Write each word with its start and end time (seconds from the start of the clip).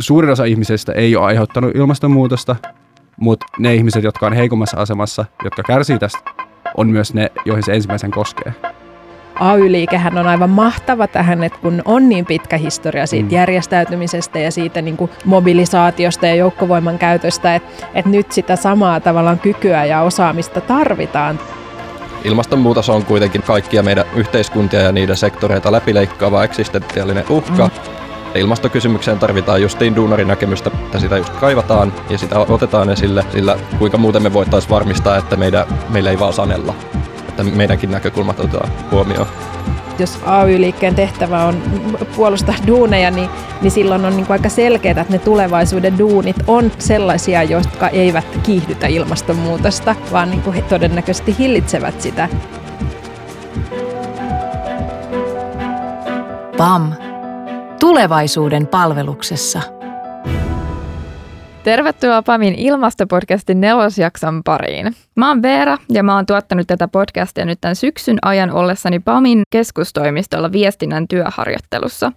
suurin 0.00 0.30
osa 0.30 0.44
ihmisistä 0.44 0.92
ei 0.92 1.16
ole 1.16 1.26
aiheuttanut 1.26 1.76
ilmastonmuutosta, 1.76 2.56
mutta 3.16 3.46
ne 3.58 3.74
ihmiset, 3.74 4.04
jotka 4.04 4.26
on 4.26 4.32
heikommassa 4.32 4.76
asemassa, 4.76 5.24
jotka 5.44 5.62
kärsii 5.62 5.98
tästä, 5.98 6.30
on 6.76 6.88
myös 6.88 7.14
ne, 7.14 7.32
joihin 7.44 7.64
se 7.64 7.72
ensimmäisen 7.72 8.10
koskee. 8.10 8.54
AY-liikehän 9.40 10.18
on 10.18 10.26
aivan 10.26 10.50
mahtava 10.50 11.06
tähän, 11.06 11.44
että 11.44 11.58
kun 11.62 11.82
on 11.84 12.08
niin 12.08 12.26
pitkä 12.26 12.56
historia 12.56 13.06
siitä 13.06 13.28
mm. 13.28 13.34
järjestäytymisestä 13.34 14.38
ja 14.38 14.50
siitä 14.50 14.82
niin 14.82 14.96
kuin 14.96 15.10
mobilisaatiosta 15.24 16.26
ja 16.26 16.34
joukkovoiman 16.34 16.98
käytöstä, 16.98 17.54
että, 17.54 17.86
että 17.94 18.10
nyt 18.10 18.32
sitä 18.32 18.56
samaa 18.56 19.00
tavallaan 19.00 19.38
kykyä 19.38 19.84
ja 19.84 20.02
osaamista 20.02 20.60
tarvitaan. 20.60 21.38
Ilmastonmuutos 22.24 22.88
on 22.88 23.04
kuitenkin 23.04 23.42
kaikkia 23.42 23.82
meidän 23.82 24.04
yhteiskuntia 24.16 24.80
ja 24.80 24.92
niiden 24.92 25.16
sektoreita 25.16 25.72
läpileikkaava 25.72 26.44
eksistentiaalinen 26.44 27.24
uhka. 27.28 27.66
Mm. 27.66 28.09
Ilmastokysymykseen 28.34 29.18
tarvitaan 29.18 29.62
justiin 29.62 29.96
duunarin 29.96 30.28
näkemystä, 30.28 30.70
että 30.74 30.98
sitä 30.98 31.18
just 31.18 31.32
kaivataan 31.32 31.92
ja 32.10 32.18
sitä 32.18 32.38
otetaan 32.38 32.90
esille, 32.90 33.24
sillä 33.32 33.56
kuinka 33.78 33.98
muuten 33.98 34.22
me 34.22 34.32
voitaisiin 34.32 34.70
varmistaa, 34.70 35.16
että 35.16 35.36
meidän, 35.36 35.66
meillä 35.88 36.10
ei 36.10 36.18
vaan 36.18 36.32
sanella, 36.32 36.74
että 37.28 37.42
meidänkin 37.42 37.90
näkökulmat 37.90 38.40
otetaan 38.40 38.70
huomioon 38.90 39.26
jos 40.00 40.18
AY-liikkeen 40.24 40.94
tehtävä 40.94 41.44
on 41.44 41.62
puolustaa 42.16 42.54
duuneja, 42.66 43.10
niin, 43.10 43.30
niin 43.62 43.70
silloin 43.70 44.04
on 44.04 44.16
niin 44.16 44.26
kuin 44.26 44.34
aika 44.34 44.48
selkeää, 44.48 45.00
että 45.00 45.12
ne 45.12 45.18
tulevaisuuden 45.18 45.98
duunit 45.98 46.36
on 46.46 46.72
sellaisia, 46.78 47.42
jotka 47.42 47.88
eivät 47.88 48.38
kiihdytä 48.42 48.86
ilmastonmuutosta, 48.86 49.96
vaan 50.12 50.30
niin 50.30 50.42
kuin 50.42 50.54
he 50.54 50.62
todennäköisesti 50.62 51.36
hillitsevät 51.38 52.00
sitä. 52.00 52.28
PAM. 56.56 57.09
Tulevaisuuden 57.80 58.66
palveluksessa. 58.66 59.62
Tervetuloa 61.64 62.22
PAMin 62.22 62.54
ilmastopodcastin 62.54 63.60
nelosjakson 63.60 64.42
pariin. 64.44 64.96
Mä 65.16 65.28
oon 65.28 65.42
Veera 65.42 65.78
ja 65.92 66.02
mä 66.02 66.14
oon 66.14 66.26
tuottanut 66.26 66.66
tätä 66.66 66.88
podcastia 66.88 67.44
nyt 67.44 67.60
tämän 67.60 67.76
syksyn 67.76 68.18
ajan 68.22 68.50
ollessani 68.50 68.98
PAMin 68.98 69.42
keskustoimistolla 69.50 70.52
viestinnän 70.52 71.08
työharjoittelussa. 71.08 72.12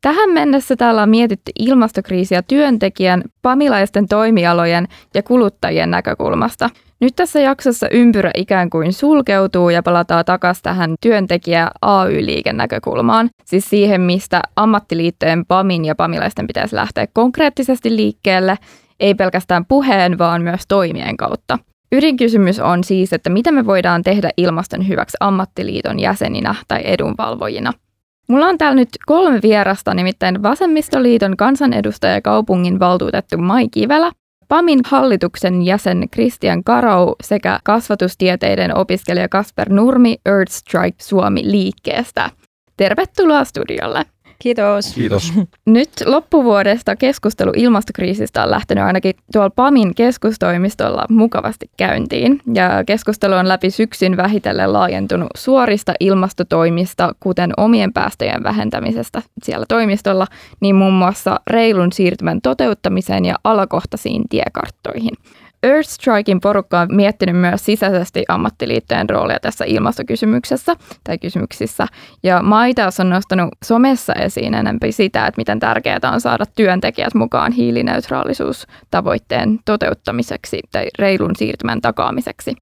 Tähän 0.00 0.30
mennessä 0.30 0.76
täällä 0.76 1.02
on 1.02 1.08
mietitty 1.08 1.52
ilmastokriisiä 1.58 2.42
työntekijän, 2.42 3.22
pamilaisten 3.42 4.08
toimialojen 4.08 4.88
ja 5.14 5.22
kuluttajien 5.22 5.90
näkökulmasta. 5.90 6.70
Nyt 7.00 7.16
tässä 7.16 7.40
jaksossa 7.40 7.88
ympyrä 7.90 8.30
ikään 8.36 8.70
kuin 8.70 8.92
sulkeutuu 8.92 9.70
ja 9.70 9.82
palataan 9.82 10.24
takaisin 10.24 10.62
tähän 10.62 10.94
työntekijä 11.00 11.70
AY-liiken 11.82 12.56
näkökulmaan, 12.56 13.30
siis 13.44 13.70
siihen, 13.70 14.00
mistä 14.00 14.42
ammattiliittojen 14.56 15.46
PAMin 15.46 15.84
ja 15.84 15.94
pamilaisten 15.94 16.46
pitäisi 16.46 16.76
lähteä 16.76 17.06
konkreettisesti 17.12 17.96
liikkeelle, 17.96 18.56
ei 19.00 19.14
pelkästään 19.14 19.64
puheen, 19.66 20.18
vaan 20.18 20.42
myös 20.42 20.62
toimien 20.68 21.16
kautta. 21.16 21.58
Ydinkysymys 21.92 22.60
on 22.60 22.84
siis, 22.84 23.12
että 23.12 23.30
mitä 23.30 23.52
me 23.52 23.66
voidaan 23.66 24.02
tehdä 24.02 24.30
ilmaston 24.36 24.88
hyväksi 24.88 25.16
ammattiliiton 25.20 26.00
jäseninä 26.00 26.54
tai 26.68 26.80
edunvalvojina– 26.84 27.72
Mulla 28.28 28.46
on 28.46 28.58
täällä 28.58 28.74
nyt 28.74 28.88
kolme 29.06 29.38
vierasta, 29.42 29.94
nimittäin 29.94 30.42
Vasemmistoliiton 30.42 31.36
kansanedustaja 31.36 32.14
ja 32.14 32.20
kaupungin 32.20 32.80
valtuutettu 32.80 33.38
Mai 33.38 33.68
Kivelä, 33.68 34.12
PAMin 34.48 34.80
hallituksen 34.86 35.62
jäsen 35.62 36.08
Christian 36.14 36.64
Karau 36.64 37.14
sekä 37.22 37.60
kasvatustieteiden 37.64 38.76
opiskelija 38.76 39.28
Kasper 39.28 39.72
Nurmi 39.72 40.16
Earth 40.26 40.52
Strike 40.52 40.96
Suomi 41.02 41.50
liikkeestä. 41.50 42.30
Tervetuloa 42.76 43.44
studiolle. 43.44 44.04
Kiitos. 44.38 44.94
Kiitos. 44.94 45.32
Nyt 45.66 45.90
loppuvuodesta 46.06 46.96
keskustelu 46.96 47.52
ilmastokriisistä 47.56 48.42
on 48.42 48.50
lähtenyt 48.50 48.84
ainakin 48.84 49.14
tuolla 49.32 49.50
PAMin 49.50 49.94
keskustoimistolla 49.94 51.04
mukavasti 51.10 51.70
käyntiin. 51.76 52.40
Ja 52.54 52.84
keskustelu 52.86 53.34
on 53.34 53.48
läpi 53.48 53.70
syksyn 53.70 54.16
vähitellen 54.16 54.72
laajentunut 54.72 55.28
suorista 55.36 55.92
ilmastotoimista, 56.00 57.14
kuten 57.20 57.52
omien 57.56 57.92
päästöjen 57.92 58.42
vähentämisestä 58.42 59.22
siellä 59.42 59.66
toimistolla, 59.68 60.26
niin 60.60 60.76
muun 60.76 60.94
muassa 60.94 61.40
reilun 61.46 61.92
siirtymän 61.92 62.40
toteuttamiseen 62.42 63.24
ja 63.24 63.34
alakohtaisiin 63.44 64.22
tiekarttoihin. 64.28 65.14
Earthstrikein 65.62 66.40
porukka 66.40 66.80
on 66.80 66.88
miettinyt 66.90 67.36
myös 67.36 67.64
sisäisesti 67.64 68.24
ammattiliittojen 68.28 69.10
roolia 69.10 69.40
tässä 69.40 69.64
ilmastokysymyksessä 69.64 70.76
tai 71.04 71.18
kysymyksissä. 71.18 71.86
Ja 72.22 72.42
Maitaas 72.42 73.00
on 73.00 73.10
nostanut 73.10 73.48
somessa 73.64 74.12
esiin 74.12 74.54
enemmän 74.54 74.78
sitä, 74.90 75.26
että 75.26 75.40
miten 75.40 75.60
tärkeää 75.60 75.98
on 76.12 76.20
saada 76.20 76.44
työntekijät 76.56 77.14
mukaan 77.14 77.52
hiilineutraalisuustavoitteen 77.52 79.58
toteuttamiseksi 79.64 80.60
tai 80.72 80.86
reilun 80.98 81.36
siirtymän 81.36 81.80
takaamiseksi. 81.80 82.54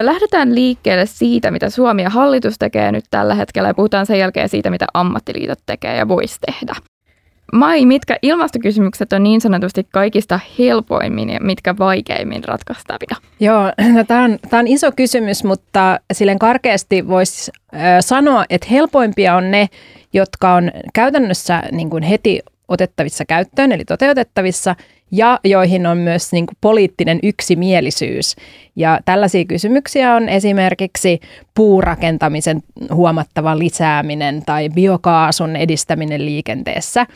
Lähdetään 0.00 0.54
liikkeelle 0.54 1.06
siitä, 1.06 1.50
mitä 1.50 1.70
Suomi 1.70 2.02
ja 2.02 2.10
hallitus 2.10 2.58
tekee 2.58 2.92
nyt 2.92 3.04
tällä 3.10 3.34
hetkellä 3.34 3.68
ja 3.68 3.74
puhutaan 3.74 4.06
sen 4.06 4.18
jälkeen 4.18 4.48
siitä, 4.48 4.70
mitä 4.70 4.86
ammattiliitot 4.94 5.58
tekee 5.66 5.96
ja 5.96 6.08
voisi 6.08 6.38
tehdä. 6.46 6.74
Mai, 7.52 7.86
mitkä 7.86 8.18
ilmastokysymykset 8.22 9.12
on 9.12 9.22
niin 9.22 9.40
sanotusti 9.40 9.86
kaikista 9.90 10.40
helpoimmin 10.58 11.30
ja 11.30 11.40
mitkä 11.40 11.78
vaikeimmin 11.78 12.44
ratkaistavia? 12.44 13.16
Joo, 13.40 13.72
no, 13.94 14.04
tämä 14.04 14.24
on, 14.24 14.38
on 14.52 14.66
iso 14.68 14.92
kysymys, 14.92 15.44
mutta 15.44 16.00
silleen 16.12 16.38
karkeasti 16.38 17.08
voisi 17.08 17.52
sanoa, 18.00 18.44
että 18.50 18.66
helpoimpia 18.70 19.34
on 19.34 19.50
ne, 19.50 19.68
jotka 20.12 20.54
on 20.54 20.70
käytännössä 20.94 21.62
niin 21.72 21.90
kuin 21.90 22.02
heti 22.02 22.40
otettavissa 22.68 23.24
käyttöön, 23.24 23.72
eli 23.72 23.84
toteutettavissa, 23.84 24.76
ja 25.10 25.40
joihin 25.44 25.86
on 25.86 25.98
myös 25.98 26.32
niin 26.32 26.46
kuin 26.46 26.56
poliittinen 26.60 27.18
yksimielisyys. 27.22 28.36
Ja 28.76 29.00
tällaisia 29.04 29.44
kysymyksiä 29.44 30.14
on 30.14 30.28
esimerkiksi 30.28 31.20
puurakentamisen 31.54 32.62
huomattava 32.92 33.58
lisääminen 33.58 34.42
tai 34.46 34.68
biokaasun 34.68 35.56
edistäminen 35.56 36.26
liikenteessä, 36.26 37.06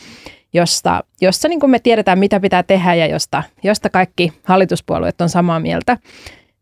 josta, 0.53 1.05
jossa 1.21 1.49
niin 1.49 1.60
kuin 1.60 1.71
me 1.71 1.78
tiedetään, 1.78 2.19
mitä 2.19 2.41
pitää 2.41 2.62
tehdä 2.62 2.94
ja 2.94 3.06
josta, 3.06 3.43
josta 3.62 3.91
kaikki 3.91 4.33
hallituspuolueet 4.44 5.21
on 5.21 5.28
samaa 5.28 5.60
mieltä. 5.60 5.97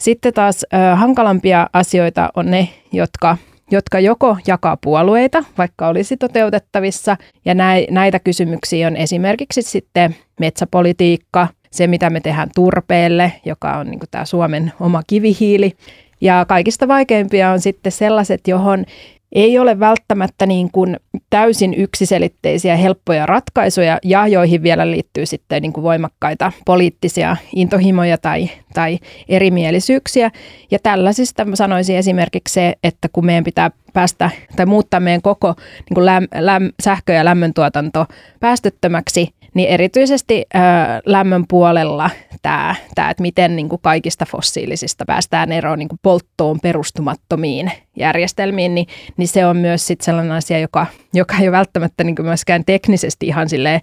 Sitten 0.01 0.35
taas 0.35 0.65
ö, 0.75 0.97
hankalampia 0.97 1.67
asioita 1.73 2.31
on 2.37 2.51
ne, 2.51 2.69
jotka 2.93 3.37
jotka 3.71 4.01
joko 4.01 4.37
jakaa 4.47 4.77
puolueita, 4.85 5.45
vaikka 5.59 5.89
olisi 5.89 6.17
toteutettavissa, 6.17 7.17
ja 7.45 7.55
näitä 7.91 8.19
kysymyksiä 8.19 8.87
on 8.87 8.97
esimerkiksi 8.97 9.63
sitten 9.63 10.17
metsäpolitiikka, 10.41 11.49
se 11.71 11.87
mitä 11.87 12.11
me 12.11 12.21
tehdään 12.21 12.49
turpeelle, 12.55 13.33
joka 13.45 13.77
on 13.77 13.87
niin 13.87 14.01
tämä 14.11 14.25
Suomen 14.25 14.73
oma 14.81 15.03
kivihiili, 15.07 15.73
ja 16.21 16.45
kaikista 16.49 16.89
vaikeimpia 16.89 17.51
on 17.51 17.61
sitten 17.61 17.93
sellaiset, 17.93 18.49
johon 18.49 18.85
ei 19.33 19.59
ole 19.59 19.81
välttämättä 19.81 20.47
niin 20.47 20.71
kuin 20.73 20.97
täysin 21.31 21.75
yksiselitteisiä 21.75 22.77
helppoja 22.77 23.27
ratkaisuja 23.27 23.99
ja 24.05 24.27
joihin 24.27 24.63
vielä 24.63 24.91
liittyy 24.91 25.27
sitten 25.27 25.63
niin 25.63 25.73
kuin 25.73 25.85
voimakkaita 25.85 26.53
poliittisia 26.67 27.37
intohimoja 27.57 28.19
tai, 28.19 28.51
tai 28.75 28.99
erimielisyyksiä. 29.29 30.31
Ja 30.71 30.79
tällaisista 30.79 31.47
sanoisin 31.55 31.97
esimerkiksi 31.97 32.55
se, 32.55 32.75
että 32.83 33.09
kun 33.13 33.27
meidän 33.27 33.45
pitää 33.45 33.71
päästä 33.93 34.31
tai 34.57 34.67
muuttaa 34.67 35.01
meidän 35.01 35.23
koko 35.23 35.55
niin 35.59 35.95
kuin 35.95 36.07
läm, 36.07 36.27
läm, 36.39 36.71
sähkö- 36.83 37.13
ja 37.13 37.25
lämmöntuotanto 37.25 38.07
päästöttömäksi, 38.41 39.29
niin 39.59 39.69
erityisesti 39.69 40.47
ö, 40.55 40.59
lämmön 41.07 41.45
puolella 41.49 42.11
tämä, 42.43 42.75
että 43.11 43.23
miten 43.23 43.57
niin 43.57 43.69
kuin 43.69 43.83
kaikista 43.83 44.27
fossiilisista 44.27 45.05
päästään 45.07 45.53
eroon 45.53 45.79
niin 45.79 45.89
kuin 45.89 45.99
polttoon 46.03 46.61
perustumattomiin 46.61 47.73
järjestelmiin, 47.97 48.75
niin, 48.75 48.87
niin 49.17 49.29
se 49.29 49.47
on 49.47 49.57
myös 49.57 49.87
sit 49.87 50.01
sellainen 50.01 50.33
asia, 50.33 50.59
joka, 50.59 50.87
joka 51.15 51.37
ei 51.37 51.49
ole 51.49 51.57
välttämättä 51.57 52.05
niin 52.05 52.17
kuin 52.17 52.27
myöskään 52.27 52.65
teknisesti 52.65 53.27
ihan 53.27 53.49
silleen, 53.49 53.81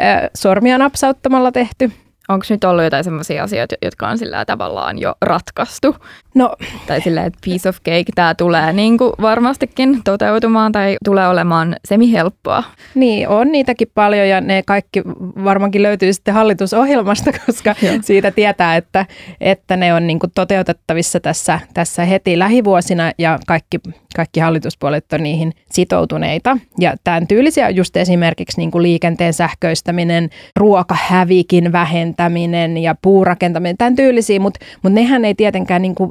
ö, 0.00 0.30
sormia 0.34 0.78
napsauttamalla 0.78 1.52
tehty, 1.52 1.92
Onko 2.28 2.46
nyt 2.48 2.64
ollut 2.64 2.84
jotain 2.84 3.04
sellaisia 3.04 3.42
asioita, 3.42 3.74
jotka 3.82 4.08
on 4.08 4.18
sillä 4.18 4.44
tavallaan 4.44 4.98
jo 4.98 5.14
ratkaistu? 5.20 5.96
No. 6.34 6.56
Tai 6.86 7.00
silleen, 7.00 7.26
että 7.26 7.38
piece 7.44 7.68
of 7.68 7.76
cake, 7.76 8.04
tämä 8.14 8.34
tulee 8.34 8.72
niin 8.72 8.98
kuin 8.98 9.12
varmastikin 9.20 10.00
toteutumaan 10.04 10.72
tai 10.72 10.96
tulee 11.04 11.28
olemaan 11.28 11.76
semi-helppoa. 11.84 12.62
Niin, 12.94 13.28
on 13.28 13.52
niitäkin 13.52 13.88
paljon 13.94 14.28
ja 14.28 14.40
ne 14.40 14.62
kaikki 14.66 15.02
varmaankin 15.44 15.82
löytyy 15.82 16.12
sitten 16.12 16.34
hallitusohjelmasta, 16.34 17.30
koska 17.46 17.74
siitä 18.00 18.30
tietää, 18.30 18.76
että, 18.76 19.06
että 19.40 19.76
ne 19.76 19.94
on 19.94 20.06
niin 20.06 20.18
kuin 20.18 20.32
toteutettavissa 20.34 21.20
tässä, 21.20 21.60
tässä 21.74 22.04
heti 22.04 22.38
lähivuosina 22.38 23.12
ja 23.18 23.38
kaikki, 23.46 23.80
kaikki 24.16 24.40
hallituspuolet 24.40 25.12
on 25.12 25.22
niihin 25.22 25.52
sitoutuneita. 25.70 26.58
Ja 26.80 26.94
tämän 27.04 27.26
tyylisiä 27.26 27.70
just 27.70 27.96
esimerkiksi 27.96 28.60
niin 28.60 28.70
kuin 28.70 28.82
liikenteen 28.82 29.32
sähköistäminen, 29.32 30.30
ruokahävikin 30.56 31.72
vähentäminen, 31.72 32.13
vähentäminen 32.18 32.76
ja 32.78 32.94
puurakentaminen, 33.02 33.76
tämän 33.76 33.96
tyylisiä, 33.96 34.40
mutta, 34.40 34.60
mutta 34.82 34.94
nehän 34.94 35.24
ei 35.24 35.34
tietenkään 35.34 35.82
niin 35.82 35.94
kuin 35.94 36.10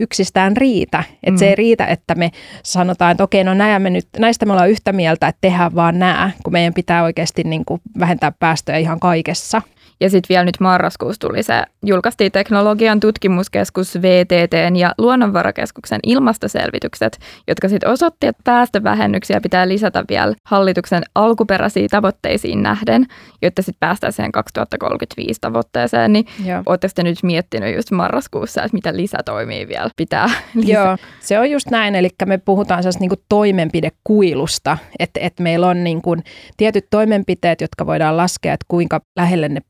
yksistään 0.00 0.56
riitä. 0.56 1.04
Että 1.14 1.30
mm. 1.30 1.36
se 1.36 1.48
ei 1.48 1.54
riitä, 1.54 1.86
että 1.86 2.14
me 2.14 2.30
sanotaan, 2.62 3.12
että 3.12 3.24
okei, 3.24 3.44
no 3.44 3.54
näin 3.54 3.82
me 3.82 3.90
nyt, 3.90 4.08
näistä 4.18 4.46
me 4.46 4.52
ollaan 4.52 4.70
yhtä 4.70 4.92
mieltä, 4.92 5.28
että 5.28 5.38
tehdään 5.40 5.74
vaan 5.74 5.98
nämä, 5.98 6.30
kun 6.44 6.52
meidän 6.52 6.74
pitää 6.74 7.02
oikeasti 7.02 7.44
niin 7.44 7.64
kuin 7.64 7.80
vähentää 7.98 8.32
päästöjä 8.32 8.78
ihan 8.78 9.00
kaikessa. 9.00 9.62
Ja 10.00 10.10
sitten 10.10 10.28
vielä 10.28 10.44
nyt 10.44 10.60
marraskuussa 10.60 11.20
tuli 11.20 11.42
se, 11.42 11.62
julkaistiin 11.84 12.32
teknologian 12.32 13.00
tutkimuskeskus 13.00 14.02
VTTn 14.02 14.76
ja 14.76 14.94
luonnonvarakeskuksen 14.98 16.00
ilmastoselvitykset, 16.06 17.18
jotka 17.48 17.68
sitten 17.68 17.90
osoitti, 17.90 18.26
että 18.26 18.42
päästövähennyksiä 18.44 19.40
pitää 19.40 19.68
lisätä 19.68 20.04
vielä 20.08 20.34
hallituksen 20.46 21.02
alkuperäisiin 21.14 21.88
tavoitteisiin 21.90 22.62
nähden, 22.62 23.06
jotta 23.42 23.62
sitten 23.62 23.80
päästään 23.80 24.12
siihen 24.12 24.32
2035 24.32 25.40
tavoitteeseen. 25.40 26.12
Niin 26.12 26.26
oletteko 26.66 26.92
te 26.94 27.02
nyt 27.02 27.22
miettinyt 27.22 27.76
just 27.76 27.90
marraskuussa, 27.90 28.62
että 28.62 28.74
mitä 28.76 28.96
lisätoimia 28.96 29.68
vielä 29.68 29.90
pitää 29.96 30.30
lisää? 30.54 30.84
Joo, 30.84 30.96
se 31.20 31.38
on 31.38 31.50
just 31.50 31.70
näin, 31.70 31.94
eli 31.94 32.08
me 32.26 32.38
puhutaan 32.38 32.82
sellaista 32.82 33.00
niin 33.00 33.24
toimenpidekuilusta, 33.28 34.78
että, 34.98 35.20
että 35.20 35.42
meillä 35.42 35.66
on 35.66 35.84
niin 35.84 36.02
kuin 36.02 36.24
tietyt 36.56 36.86
toimenpiteet, 36.90 37.60
jotka 37.60 37.86
voidaan 37.86 38.16
laskea, 38.16 38.54
että 38.54 38.66
kuinka 38.68 39.00
lähelle 39.16 39.48
ne 39.48 39.60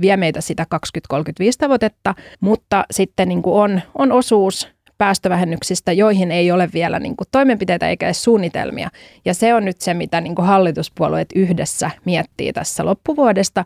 vie 0.00 0.16
meitä 0.16 0.40
sitä 0.40 0.66
2035 0.68 1.58
tavoitetta, 1.58 2.14
mutta 2.40 2.84
sitten 2.90 3.28
niin 3.28 3.42
kuin 3.42 3.54
on, 3.54 3.80
on 3.98 4.12
osuus 4.12 4.68
päästövähennyksistä, 5.00 5.92
joihin 5.92 6.30
ei 6.30 6.52
ole 6.52 6.68
vielä 6.74 6.98
niin 6.98 7.16
kuin 7.16 7.28
toimenpiteitä 7.30 7.88
eikä 7.88 8.06
edes 8.06 8.24
suunnitelmia. 8.24 8.88
Ja 9.24 9.34
se 9.34 9.54
on 9.54 9.64
nyt 9.64 9.80
se, 9.80 9.94
mitä 9.94 10.20
niin 10.20 10.34
kuin 10.34 10.46
hallituspuolueet 10.46 11.28
yhdessä 11.34 11.90
miettii 12.04 12.52
tässä 12.52 12.84
loppuvuodesta. 12.84 13.64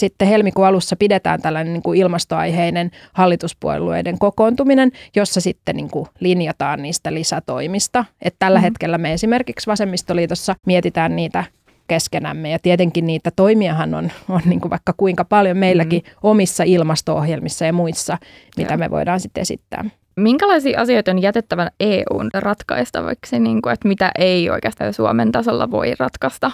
Sitten 0.00 0.28
helmikuun 0.28 0.66
alussa 0.66 0.96
pidetään 0.96 1.42
tällainen 1.42 1.72
niin 1.72 1.82
kuin 1.82 2.00
ilmastoaiheinen 2.00 2.90
hallituspuolueiden 3.12 4.18
kokoontuminen, 4.18 4.92
jossa 5.16 5.40
sitten 5.40 5.76
niin 5.76 5.90
kuin 5.90 6.06
linjataan 6.20 6.82
niistä 6.82 7.14
lisätoimista. 7.14 8.04
Et 8.22 8.34
tällä 8.38 8.58
mm-hmm. 8.58 8.64
hetkellä 8.64 8.98
me 8.98 9.12
esimerkiksi 9.12 9.66
Vasemmistoliitossa 9.66 10.54
mietitään 10.66 11.16
niitä 11.16 11.44
keskenämme. 11.88 12.50
Ja 12.50 12.58
tietenkin 12.58 13.06
niitä 13.06 13.30
toimiahan 13.36 13.94
on, 13.94 14.10
on 14.28 14.40
niin 14.44 14.60
kuin 14.60 14.70
vaikka 14.70 14.94
kuinka 14.96 15.24
paljon 15.24 15.56
meilläkin 15.56 16.02
mm. 16.06 16.12
omissa 16.22 16.64
ilmasto-ohjelmissa 16.64 17.64
ja 17.64 17.72
muissa, 17.72 18.18
mitä 18.56 18.72
Joo. 18.72 18.78
me 18.78 18.90
voidaan 18.90 19.20
sitten 19.20 19.42
esittää. 19.42 19.84
Minkälaisia 20.16 20.80
asioita 20.80 21.10
on 21.10 21.22
jätettävä 21.22 21.70
EUn 21.80 22.30
ratkaistavaksi, 22.34 23.38
niin 23.38 23.62
kuin, 23.62 23.72
että 23.72 23.88
mitä 23.88 24.10
ei 24.18 24.50
oikeastaan 24.50 24.94
Suomen 24.94 25.32
tasolla 25.32 25.70
voi 25.70 25.94
ratkaista? 25.98 26.50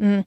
Mm. 0.00 0.24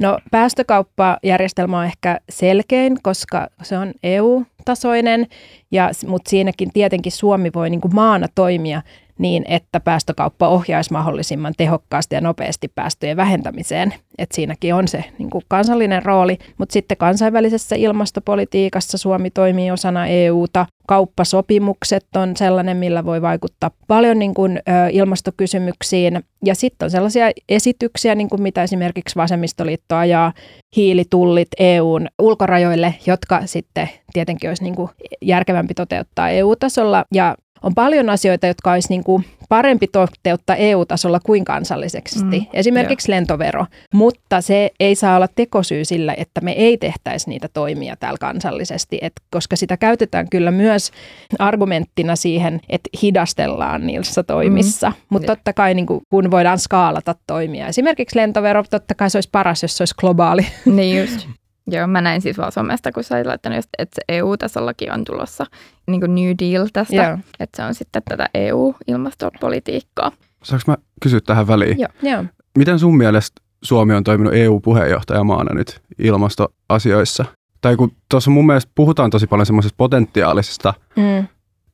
No 0.00 0.18
päästökauppajärjestelmä 0.30 1.78
on 1.78 1.84
ehkä 1.84 2.20
selkein, 2.28 3.02
koska 3.02 3.46
se 3.62 3.78
on 3.78 3.92
EU-tasoinen, 4.02 5.26
ja, 5.70 5.90
mutta 6.06 6.30
siinäkin 6.30 6.70
tietenkin 6.72 7.12
Suomi 7.12 7.50
voi 7.54 7.70
niin 7.70 7.80
kuin 7.80 7.94
maana 7.94 8.26
toimia 8.34 8.82
niin, 9.18 9.44
että 9.48 9.80
päästökauppa 9.80 10.48
ohjaisi 10.48 10.92
mahdollisimman 10.92 11.54
tehokkaasti 11.56 12.14
ja 12.14 12.20
nopeasti 12.20 12.68
päästöjen 12.68 13.16
vähentämiseen. 13.16 13.94
Et 14.18 14.32
siinäkin 14.32 14.74
on 14.74 14.88
se 14.88 15.04
niin 15.18 15.30
kuin 15.30 15.44
kansallinen 15.48 16.04
rooli, 16.04 16.38
mutta 16.58 16.72
sitten 16.72 16.96
kansainvälisessä 16.96 17.76
ilmastopolitiikassa 17.76 18.98
Suomi 18.98 19.30
toimii 19.30 19.70
osana 19.70 20.06
EUta. 20.06 20.66
Kauppasopimukset 20.86 22.06
on 22.16 22.36
sellainen, 22.36 22.76
millä 22.76 23.04
voi 23.04 23.22
vaikuttaa 23.22 23.70
paljon 23.86 24.18
niin 24.18 24.34
kuin, 24.34 24.56
ö, 24.56 24.62
ilmastokysymyksiin. 24.92 26.22
Ja 26.44 26.54
sitten 26.54 26.86
on 26.86 26.90
sellaisia 26.90 27.30
esityksiä, 27.48 28.14
niin 28.14 28.28
kuin 28.28 28.42
mitä 28.42 28.62
esimerkiksi 28.62 29.16
Vasemmistoliitto 29.16 29.96
ajaa, 29.96 30.32
hiilitullit 30.76 31.48
EUn 31.58 32.06
ulkorajoille, 32.18 32.94
jotka 33.06 33.46
sitten 33.46 33.88
tietenkin 34.12 34.50
olisi 34.50 34.62
niin 34.62 34.74
kuin 34.76 34.90
järkevämpi 35.22 35.74
toteuttaa 35.74 36.28
EU-tasolla. 36.28 37.04
Ja 37.14 37.36
on 37.64 37.74
paljon 37.74 38.10
asioita, 38.10 38.46
jotka 38.46 38.72
olisi 38.72 38.88
niin 38.88 39.04
kuin 39.04 39.24
parempi 39.48 39.86
toteuttaa 39.86 40.56
EU-tasolla 40.56 41.20
kuin 41.20 41.44
kansallisesti. 41.44 42.40
Mm, 42.40 42.46
Esimerkiksi 42.52 43.10
jo. 43.10 43.14
lentovero. 43.14 43.66
Mutta 43.94 44.40
se 44.40 44.70
ei 44.80 44.94
saa 44.94 45.16
olla 45.16 45.28
tekosyy 45.34 45.84
sillä, 45.84 46.14
että 46.16 46.40
me 46.40 46.52
ei 46.52 46.78
tehtäisi 46.78 47.28
niitä 47.28 47.48
toimia 47.52 47.96
täällä 47.96 48.18
kansallisesti, 48.20 48.98
et 49.02 49.12
koska 49.30 49.56
sitä 49.56 49.76
käytetään 49.76 50.30
kyllä 50.30 50.50
myös 50.50 50.90
argumenttina 51.38 52.16
siihen, 52.16 52.60
että 52.68 52.90
hidastellaan 53.02 53.86
niissä 53.86 54.22
toimissa. 54.22 54.88
Mm. 54.88 54.94
Mutta 55.08 55.36
totta 55.36 55.52
kai 55.52 55.74
niin 55.74 55.86
kuin, 55.86 56.00
kun 56.10 56.30
voidaan 56.30 56.58
skaalata 56.58 57.14
toimia. 57.26 57.66
Esimerkiksi 57.68 58.16
lentovero, 58.16 58.64
totta 58.70 58.94
kai 58.94 59.10
se 59.10 59.18
olisi 59.18 59.28
paras, 59.32 59.62
jos 59.62 59.76
se 59.76 59.82
olisi 59.82 59.94
globaali. 59.98 60.46
Niin 60.66 61.00
just. 61.00 61.28
Joo, 61.66 61.86
mä 61.86 62.00
näin 62.00 62.20
siis 62.20 62.38
vaan 62.38 62.52
somesta, 62.52 62.92
kun 62.92 63.04
sä 63.04 63.22
laittanut, 63.24 63.58
että 63.78 64.00
EU-tasollakin 64.08 64.92
on 64.92 65.04
tulossa 65.04 65.46
niin 65.86 66.00
kuin 66.00 66.14
New 66.14 66.34
Deal 66.38 66.68
tästä, 66.72 66.94
Joo. 66.94 67.18
että 67.40 67.56
se 67.56 67.62
on 67.62 67.74
sitten 67.74 68.02
tätä 68.08 68.28
EU-ilmastopolitiikkaa. 68.34 70.12
Saanko 70.42 70.64
mä 70.66 70.76
kysyä 71.02 71.20
tähän 71.20 71.46
väliin? 71.46 71.78
Joo. 71.78 72.12
Joo. 72.12 72.24
Miten 72.58 72.78
sun 72.78 72.96
mielestä 72.96 73.42
Suomi 73.62 73.94
on 73.94 74.04
toiminut 74.04 74.34
EU-puheenjohtajamaana 74.34 75.54
nyt 75.54 75.80
ilmastoasioissa? 75.98 77.24
Tai 77.60 77.76
kun 77.76 77.92
tuossa 78.08 78.30
mun 78.30 78.46
mielestä 78.46 78.72
puhutaan 78.74 79.10
tosi 79.10 79.26
paljon 79.26 79.46
semmoisesta 79.46 79.76
potentiaalisesta 79.76 80.74
mm. 80.96 81.26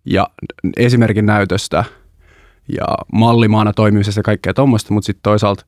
ja 0.04 0.26
esimerkin 0.76 1.26
näytöstä 1.26 1.84
ja 2.78 2.86
mallimaana 3.12 3.72
toimimisesta 3.72 4.18
ja 4.18 4.22
kaikkea 4.22 4.54
tuommoista, 4.54 4.94
mutta 4.94 5.06
sitten 5.06 5.22
toisaalta 5.22 5.64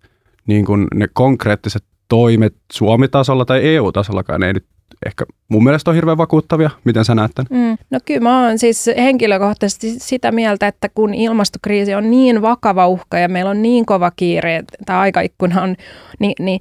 niin 0.46 0.64
kun 0.64 0.88
ne 0.94 1.08
konkreettiset 1.12 1.84
toimet 2.12 2.54
Suomi-tasolla 2.72 3.44
tai 3.44 3.60
EU-tasollakaan 3.74 4.42
ei 4.42 4.52
nyt 4.52 4.66
ehkä 5.06 5.24
mun 5.48 5.64
mielestä 5.64 5.90
on 5.90 5.94
hirveän 5.94 6.18
vakuuttavia. 6.18 6.70
Miten 6.84 7.04
sä 7.04 7.14
näet 7.14 7.32
tämän? 7.34 7.62
Mm. 7.62 7.78
No 7.90 7.98
kyllä 8.04 8.20
mä 8.20 8.46
oon 8.46 8.58
siis 8.58 8.90
henkilökohtaisesti 8.96 9.94
sitä 9.98 10.32
mieltä, 10.32 10.66
että 10.66 10.88
kun 10.88 11.14
ilmastokriisi 11.14 11.94
on 11.94 12.10
niin 12.10 12.42
vakava 12.42 12.86
uhka 12.86 13.18
ja 13.18 13.28
meillä 13.28 13.50
on 13.50 13.62
niin 13.62 13.86
kova 13.86 14.10
kiire, 14.16 14.56
että 14.56 15.00
aikaikkuna 15.00 15.62
on, 15.62 15.76
niin, 16.18 16.34
niin 16.38 16.60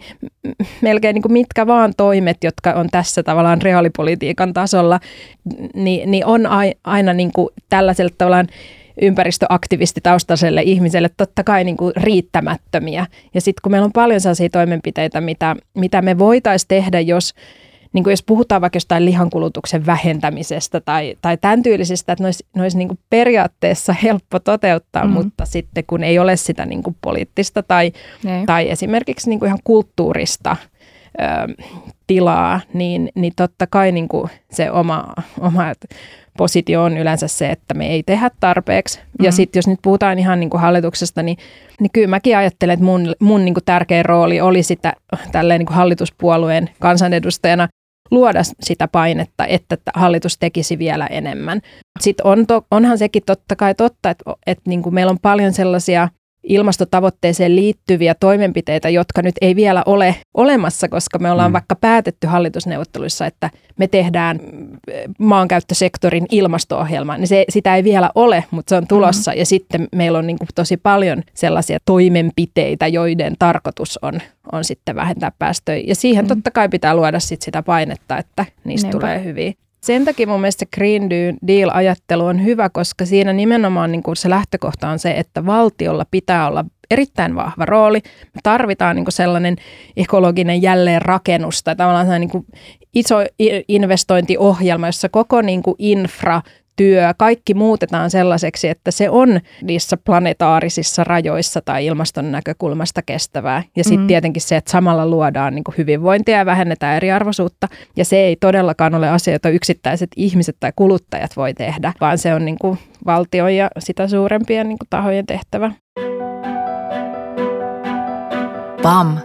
melkein 0.81 1.13
niin 1.13 1.21
kuin 1.21 1.33
mitkä 1.33 1.68
vaan 1.68 1.94
toimet, 1.98 2.38
jotka 2.44 2.74
on 2.74 2.88
tässä 2.92 3.24
tavallaan 3.24 3.62
reaalipolitiikan 3.62 4.53
tasolla, 4.53 5.00
niin, 5.75 6.12
niin 6.12 6.25
on 6.25 6.42
aina 6.83 7.13
niin 7.13 7.31
kuin 7.36 7.50
tällaisella 7.69 8.12
tavallaan 8.18 8.48
ympäristöaktivistitaustaiselle 9.01 10.61
ihmiselle 10.61 11.09
totta 11.17 11.43
kai 11.43 11.63
niin 11.63 11.77
kuin 11.77 11.93
riittämättömiä. 11.95 13.05
Ja 13.33 13.41
sitten 13.41 13.61
kun 13.63 13.71
meillä 13.71 13.85
on 13.85 13.91
paljon 13.91 14.21
sellaisia 14.21 14.49
toimenpiteitä, 14.49 15.21
mitä, 15.21 15.55
mitä 15.73 16.01
me 16.01 16.17
voitaisiin 16.19 16.67
tehdä, 16.67 16.99
jos 16.99 17.33
niin 17.93 18.03
kuin 18.03 18.11
jos 18.11 18.23
puhutaan 18.23 18.61
vaikka 18.61 18.77
jostain 18.77 19.05
lihankulutuksen 19.05 19.85
vähentämisestä 19.85 20.81
tai, 20.81 21.15
tai 21.21 21.38
tämän 21.38 21.63
tyylisistä, 21.63 22.13
että 22.13 22.23
ne 22.23 22.27
olisi, 22.27 22.45
ne 22.55 22.61
olisi 22.61 22.77
niin 22.77 22.88
kuin 22.88 22.99
periaatteessa 23.09 23.93
helppo 23.93 24.39
toteuttaa, 24.39 25.07
mm. 25.07 25.13
mutta 25.13 25.45
sitten 25.45 25.83
kun 25.88 26.03
ei 26.03 26.19
ole 26.19 26.38
sitä 26.38 26.65
niin 26.65 26.83
kuin 26.83 26.95
poliittista 27.01 27.63
tai, 27.63 27.91
tai 28.45 28.69
esimerkiksi 28.69 29.29
niin 29.29 29.39
kuin 29.39 29.47
ihan 29.47 29.59
kulttuurista 29.63 30.55
ö, 31.21 31.63
tilaa, 32.07 32.59
niin, 32.73 33.09
niin 33.15 33.33
totta 33.35 33.67
kai 33.67 33.91
niin 33.91 34.07
kuin 34.07 34.29
se 34.51 34.71
oma, 34.71 35.13
oma 35.39 35.63
positio 36.41 36.83
on 36.83 36.98
yleensä 36.98 37.27
se, 37.27 37.50
että 37.50 37.74
me 37.74 37.88
ei 37.88 38.03
tehdä 38.03 38.31
tarpeeksi. 38.39 38.98
Mm-hmm. 38.98 39.25
Ja 39.25 39.31
sitten 39.31 39.57
jos 39.60 39.67
nyt 39.67 39.79
puhutaan 39.81 40.19
ihan 40.19 40.39
niin 40.39 40.50
kuin 40.50 40.62
hallituksesta, 40.62 41.24
niin, 41.24 41.38
niin 41.79 41.91
kyllä 41.93 42.07
mäkin 42.07 42.38
ajattelen, 42.38 42.74
että 42.74 42.86
mun, 42.86 43.13
mun 43.19 43.45
niin 43.45 43.53
kuin 43.53 43.63
tärkeä 43.63 44.03
rooli 44.03 44.41
oli 44.41 44.63
sitä 44.63 44.93
tälleen 45.31 45.60
niin 45.60 45.65
kuin 45.65 45.75
hallituspuolueen 45.77 46.69
kansanedustajana 46.79 47.67
luoda 48.12 48.41
sitä 48.43 48.88
painetta, 48.88 49.45
että 49.45 49.77
hallitus 49.93 50.38
tekisi 50.38 50.79
vielä 50.79 51.07
enemmän. 51.07 51.62
Sitten 52.00 52.25
on 52.25 52.48
to, 52.48 52.65
onhan 52.71 52.98
sekin 52.98 53.24
totta 53.25 53.55
kai 53.55 53.75
totta, 53.75 54.10
että, 54.10 54.24
että 54.48 54.63
niin 54.69 54.81
kuin 54.81 54.95
meillä 54.95 55.10
on 55.10 55.19
paljon 55.21 55.53
sellaisia 55.53 56.10
ilmastotavoitteeseen 56.43 57.55
liittyviä 57.55 58.15
toimenpiteitä, 58.15 58.89
jotka 58.89 59.21
nyt 59.21 59.36
ei 59.41 59.55
vielä 59.55 59.83
ole 59.86 60.15
olemassa, 60.33 60.89
koska 60.89 61.19
me 61.19 61.31
ollaan 61.31 61.51
mm. 61.51 61.53
vaikka 61.53 61.75
päätetty 61.75 62.27
hallitusneuvotteluissa, 62.27 63.25
että 63.25 63.50
me 63.77 63.88
tehdään 63.88 64.39
maankäyttösektorin 65.19 66.25
ilmasto-ohjelma, 66.31 67.17
niin 67.17 67.27
se, 67.27 67.45
sitä 67.50 67.75
ei 67.75 67.83
vielä 67.83 68.10
ole, 68.15 68.43
mutta 68.51 68.69
se 68.69 68.75
on 68.75 68.88
tulossa. 68.88 69.31
Mm. 69.31 69.38
Ja 69.38 69.45
sitten 69.45 69.88
meillä 69.95 70.17
on 70.17 70.27
niin 70.27 70.38
kuin 70.38 70.50
tosi 70.55 70.77
paljon 70.77 71.24
sellaisia 71.33 71.77
toimenpiteitä, 71.86 72.88
joiden 72.88 73.36
tarkoitus 73.39 74.00
on, 74.01 74.19
on 74.51 74.63
sitten 74.63 74.95
vähentää 74.95 75.31
päästöjä. 75.39 75.83
Ja 75.88 75.95
siihen 75.95 76.25
mm. 76.25 76.29
totta 76.29 76.51
kai 76.51 76.69
pitää 76.69 76.95
luoda 76.95 77.19
sit 77.19 77.41
sitä 77.41 77.63
painetta, 77.63 78.17
että 78.17 78.45
niistä 78.63 78.88
Niinpä. 78.88 79.00
tulee 79.00 79.24
hyviä. 79.24 79.53
Sen 79.85 80.05
takia 80.05 80.27
mun 80.27 80.41
mielestä 80.41 80.65
Green 80.75 81.09
Deal-ajattelu 81.47 82.25
on 82.25 82.43
hyvä, 82.43 82.69
koska 82.69 83.05
siinä 83.05 83.33
nimenomaan 83.33 83.91
niin 83.91 84.03
kuin 84.03 84.15
se 84.15 84.29
lähtökohta 84.29 84.89
on 84.89 85.00
se, 85.00 85.11
että 85.11 85.45
valtiolla 85.45 86.05
pitää 86.11 86.47
olla 86.47 86.65
erittäin 86.91 87.35
vahva 87.35 87.65
rooli. 87.65 88.00
Me 88.05 88.39
tarvitaan 88.43 88.95
niin 88.95 89.05
sellainen 89.09 89.55
ekologinen 89.97 90.61
jälleenrakennus 90.61 91.63
tai 91.63 91.75
tavallaan 91.75 92.21
niin 92.21 92.29
kuin 92.29 92.45
iso 92.93 93.15
investointiohjelma, 93.67 94.88
jossa 94.88 95.09
koko 95.09 95.41
niin 95.41 95.63
kuin 95.63 95.75
infra, 95.79 96.41
työ, 96.75 97.13
kaikki 97.18 97.54
muutetaan 97.54 98.10
sellaiseksi, 98.10 98.68
että 98.68 98.92
se 98.92 99.10
on 99.10 99.40
niissä 99.62 99.98
planetaarisissa 99.98 101.04
rajoissa 101.04 101.62
tai 101.66 101.86
ilmaston 101.86 102.32
näkökulmasta 102.32 103.01
kestävää. 103.01 103.63
Ja 103.75 103.84
sitten 103.84 104.00
mm. 104.00 104.08
tietenkin 104.08 104.42
se, 104.42 104.56
että 104.56 104.72
samalla 104.72 105.06
luodaan 105.08 105.56
niin 105.56 105.63
hyvinvointia 105.78 106.38
ja 106.38 106.46
vähennetään 106.46 106.96
eriarvoisuutta. 106.96 107.68
Ja 107.96 108.06
se 108.06 108.18
ei 108.18 108.36
todellakaan 108.36 108.96
ole 108.96 109.10
asia, 109.10 109.34
jota 109.34 109.50
yksittäiset 109.50 110.10
ihmiset 110.16 110.58
tai 110.60 110.72
kuluttajat 110.75 111.38
voi 111.38 111.54
tehdä, 111.54 111.94
vaan 112.01 112.18
se 112.18 112.34
on 112.34 112.46
niin 112.46 112.58
kuin 112.62 112.78
valtion 113.06 113.56
ja 113.56 113.70
sitä 113.80 114.08
suurempien 114.08 114.68
niin 114.70 114.80
kuin 114.80 114.90
tahojen 114.90 115.25
tehtävä. 115.25 115.72
PAM. 118.82 119.18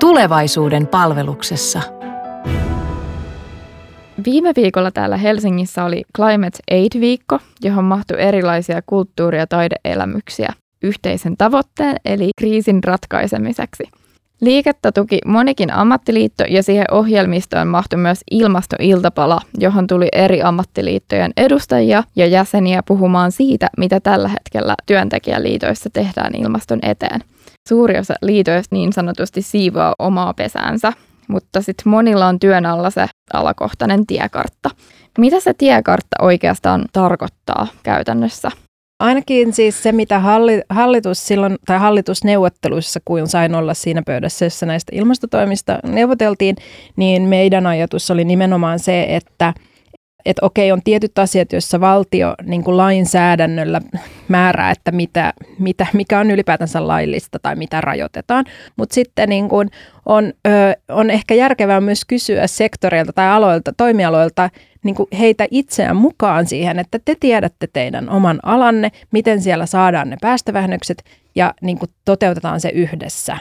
Tulevaisuuden 0.00 0.86
palveluksessa. 0.86 1.95
Viime 4.26 4.52
viikolla 4.56 4.90
täällä 4.90 5.16
Helsingissä 5.16 5.84
oli 5.84 6.02
Climate 6.16 6.58
Aid-viikko, 6.70 7.38
johon 7.62 7.84
mahtui 7.84 8.20
erilaisia 8.20 8.82
kulttuuri- 8.86 9.38
ja 9.38 9.46
taideelämyksiä 9.46 10.52
yhteisen 10.82 11.36
tavoitteen 11.36 11.96
eli 12.04 12.30
kriisin 12.38 12.84
ratkaisemiseksi. 12.84 13.84
Liikettä 14.40 14.92
tuki 14.92 15.18
monikin 15.26 15.72
ammattiliitto 15.72 16.44
ja 16.48 16.62
siihen 16.62 16.86
ohjelmistoon 16.90 17.68
mahtui 17.68 17.98
myös 17.98 18.20
ilmastoiltapala, 18.30 19.40
johon 19.58 19.86
tuli 19.86 20.08
eri 20.12 20.42
ammattiliittojen 20.42 21.32
edustajia 21.36 22.02
ja 22.16 22.26
jäseniä 22.26 22.82
puhumaan 22.82 23.32
siitä, 23.32 23.68
mitä 23.78 24.00
tällä 24.00 24.28
hetkellä 24.28 24.74
työntekijäliitoissa 24.86 25.90
tehdään 25.92 26.34
ilmaston 26.34 26.78
eteen. 26.82 27.20
Suuri 27.68 27.98
osa 27.98 28.14
liitoista 28.22 28.74
niin 28.76 28.92
sanotusti 28.92 29.42
siivoaa 29.42 29.94
omaa 29.98 30.34
pesäänsä, 30.34 30.92
mutta 31.28 31.62
sitten 31.62 31.90
monilla 31.90 32.26
on 32.26 32.38
työn 32.38 32.66
alla 32.66 32.90
se 32.90 33.06
alakohtainen 33.32 34.06
tiekartta. 34.06 34.70
Mitä 35.18 35.40
se 35.40 35.54
tiekartta 35.54 36.16
oikeastaan 36.22 36.84
tarkoittaa 36.92 37.66
käytännössä? 37.82 38.50
Ainakin 39.00 39.52
siis 39.52 39.82
se, 39.82 39.92
mitä 39.92 40.20
hallitus 40.70 41.26
silloin, 41.26 41.56
tai 41.66 41.78
hallitusneuvotteluissa, 41.78 43.00
kun 43.04 43.26
sain 43.26 43.54
olla 43.54 43.74
siinä 43.74 44.02
pöydässä, 44.06 44.44
jossa 44.44 44.66
näistä 44.66 44.92
ilmastotoimista 44.96 45.78
neuvoteltiin, 45.82 46.56
niin 46.96 47.22
meidän 47.22 47.66
ajatus 47.66 48.10
oli 48.10 48.24
nimenomaan 48.24 48.78
se, 48.78 49.06
että– 49.08 49.54
että 50.26 50.46
okei, 50.46 50.72
on 50.72 50.82
tietyt 50.84 51.18
asiat, 51.18 51.52
joissa 51.52 51.80
valtio 51.80 52.34
niin 52.42 52.64
kuin 52.64 52.76
lainsäädännöllä 52.76 53.80
määrää, 54.28 54.70
että 54.70 54.92
mitä, 54.92 55.32
mitä, 55.58 55.86
mikä 55.92 56.20
on 56.20 56.30
ylipäätänsä 56.30 56.86
laillista 56.86 57.38
tai 57.38 57.56
mitä 57.56 57.80
rajoitetaan. 57.80 58.44
Mutta 58.76 58.94
sitten 58.94 59.28
niin 59.28 59.48
kuin 59.48 59.70
on, 60.06 60.32
ö, 60.46 60.76
on 60.88 61.10
ehkä 61.10 61.34
järkevää 61.34 61.80
myös 61.80 62.04
kysyä 62.04 62.46
sektoreilta 62.46 63.12
tai 63.12 63.28
aloilta, 63.28 63.72
toimialoilta 63.76 64.50
niin 64.82 64.94
kuin 64.94 65.08
heitä 65.18 65.46
itseään 65.50 65.96
mukaan 65.96 66.46
siihen, 66.46 66.78
että 66.78 66.98
te 67.04 67.14
tiedätte 67.20 67.68
teidän 67.72 68.08
oman 68.08 68.40
alanne, 68.42 68.90
miten 69.12 69.42
siellä 69.42 69.66
saadaan 69.66 70.10
ne 70.10 70.16
päästövähennykset 70.20 71.02
ja 71.34 71.54
niin 71.62 71.78
kuin 71.78 71.90
toteutetaan 72.04 72.60
se 72.60 72.68
yhdessä. 72.68 73.36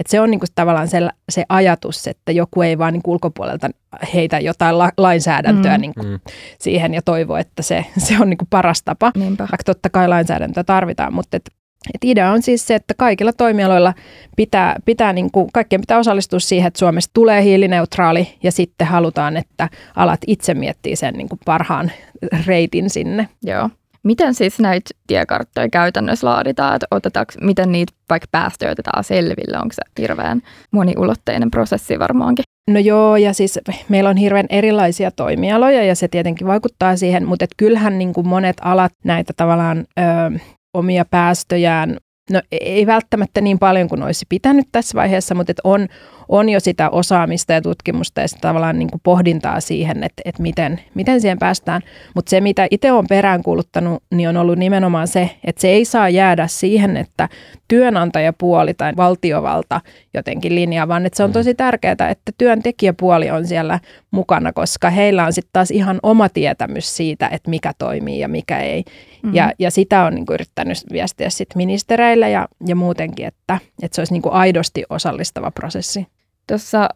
Et 0.00 0.06
se 0.06 0.20
on 0.20 0.30
niinku 0.30 0.46
tavallaan 0.54 0.88
se, 0.88 1.08
se 1.28 1.44
ajatus, 1.48 2.06
että 2.06 2.32
joku 2.32 2.62
ei 2.62 2.78
vaan 2.78 2.92
niinku 2.92 3.12
ulkopuolelta 3.12 3.70
heitä 4.14 4.40
jotain 4.40 4.78
la, 4.78 4.90
lainsäädäntöä 4.96 5.76
mm. 5.76 5.80
niinku 5.80 6.02
mm. 6.02 6.20
siihen 6.58 6.94
ja 6.94 7.02
toivo, 7.02 7.36
että 7.36 7.62
se, 7.62 7.84
se 8.06 8.16
on 8.20 8.30
niinku 8.30 8.46
paras 8.50 8.82
tapa. 8.82 9.12
Niinpä. 9.16 9.42
Vaikka 9.42 9.64
totta 9.64 9.90
kai 9.90 10.08
lainsäädäntöä 10.08 10.64
tarvitaan, 10.64 11.14
mutta 11.14 11.36
et, 11.36 11.50
et 11.94 12.04
idea 12.04 12.32
on 12.32 12.42
siis 12.42 12.66
se, 12.66 12.74
että 12.74 12.94
kaikilla 12.94 13.32
toimialoilla 13.32 13.94
pitää, 14.36 14.76
pitää 14.84 15.12
niinku, 15.12 15.48
kaikkien 15.52 15.80
pitää 15.80 15.98
osallistua 15.98 16.40
siihen, 16.40 16.68
että 16.68 16.78
Suomesta 16.78 17.10
tulee 17.14 17.42
hiilineutraali 17.42 18.28
ja 18.42 18.52
sitten 18.52 18.86
halutaan, 18.86 19.36
että 19.36 19.68
alat 19.96 20.20
itse 20.26 20.54
miettii 20.54 20.96
sen 20.96 21.14
niinku 21.14 21.38
parhaan 21.44 21.92
reitin 22.46 22.90
sinne. 22.90 23.28
Joo. 23.42 23.70
Miten 24.04 24.34
siis 24.34 24.58
näitä 24.58 24.90
tiekarttoja 25.06 25.68
käytännössä 25.68 26.26
laaditaan? 26.26 26.76
Että 26.76 26.86
otetaanko, 26.90 27.32
miten 27.40 27.72
niitä 27.72 27.92
vaikka 28.10 28.28
päästöjä 28.32 28.72
otetaan 28.72 29.04
selville? 29.04 29.58
Onko 29.58 29.72
se 29.72 30.02
hirveän 30.02 30.42
moniulotteinen 30.70 31.50
prosessi 31.50 31.98
varmaankin? 31.98 32.44
No 32.70 32.78
joo, 32.78 33.16
ja 33.16 33.32
siis 33.32 33.58
meillä 33.88 34.10
on 34.10 34.16
hirveän 34.16 34.46
erilaisia 34.50 35.10
toimialoja 35.10 35.84
ja 35.84 35.94
se 35.94 36.08
tietenkin 36.08 36.46
vaikuttaa 36.46 36.96
siihen, 36.96 37.26
mutta 37.26 37.44
et 37.44 37.54
kyllähän 37.56 37.98
niin 37.98 38.12
kuin 38.12 38.28
monet 38.28 38.56
alat 38.60 38.92
näitä 39.04 39.32
tavallaan 39.36 39.78
ö, 39.78 40.38
omia 40.74 41.04
päästöjään 41.04 41.96
No 42.30 42.42
ei 42.50 42.86
välttämättä 42.86 43.40
niin 43.40 43.58
paljon 43.58 43.88
kuin 43.88 44.02
olisi 44.02 44.26
pitänyt 44.28 44.66
tässä 44.72 44.96
vaiheessa, 44.96 45.34
mutta 45.34 45.50
et 45.50 45.60
on, 45.64 45.88
on 46.30 46.48
jo 46.48 46.60
sitä 46.60 46.90
osaamista 46.90 47.52
ja 47.52 47.62
tutkimusta 47.62 48.20
ja 48.20 48.28
sitä 48.28 48.40
tavallaan 48.40 48.78
niin 48.78 48.90
kuin 48.90 49.00
pohdintaa 49.02 49.60
siihen, 49.60 50.04
että, 50.04 50.22
että 50.24 50.42
miten, 50.42 50.80
miten 50.94 51.20
siihen 51.20 51.38
päästään. 51.38 51.82
Mutta 52.14 52.30
se, 52.30 52.40
mitä 52.40 52.66
itse 52.70 52.92
olen 52.92 53.06
peräänkuuluttanut, 53.08 54.02
niin 54.14 54.28
on 54.28 54.36
ollut 54.36 54.58
nimenomaan 54.58 55.08
se, 55.08 55.30
että 55.44 55.60
se 55.60 55.68
ei 55.68 55.84
saa 55.84 56.08
jäädä 56.08 56.46
siihen, 56.46 56.96
että 56.96 57.28
työnantajapuoli 57.68 58.74
tai 58.74 58.92
valtiovalta 58.96 59.80
jotenkin 60.14 60.54
linjaa, 60.54 60.88
vaan 60.88 61.06
että 61.06 61.16
se 61.16 61.22
on 61.24 61.30
mm. 61.30 61.34
tosi 61.34 61.54
tärkeää, 61.54 62.10
että 62.10 62.32
työntekijäpuoli 62.38 63.30
on 63.30 63.46
siellä 63.46 63.80
mukana, 64.10 64.52
koska 64.52 64.90
heillä 64.90 65.26
on 65.26 65.32
sitten 65.32 65.50
taas 65.52 65.70
ihan 65.70 66.00
oma 66.02 66.28
tietämys 66.28 66.96
siitä, 66.96 67.28
että 67.28 67.50
mikä 67.50 67.72
toimii 67.78 68.18
ja 68.18 68.28
mikä 68.28 68.58
ei. 68.58 68.82
Mm-hmm. 68.82 69.34
Ja, 69.34 69.52
ja 69.58 69.70
sitä 69.70 70.04
on 70.04 70.14
niin 70.14 70.26
kuin 70.26 70.34
yrittänyt 70.34 70.78
viestiä 70.92 71.30
sitten 71.30 71.56
ministereille 71.56 72.30
ja, 72.30 72.48
ja 72.66 72.76
muutenkin, 72.76 73.26
että, 73.26 73.58
että 73.82 73.94
se 73.94 74.00
olisi 74.00 74.12
niin 74.12 74.22
kuin 74.22 74.32
aidosti 74.32 74.84
osallistava 74.90 75.50
prosessi. 75.50 76.06
Tuossa 76.50 76.88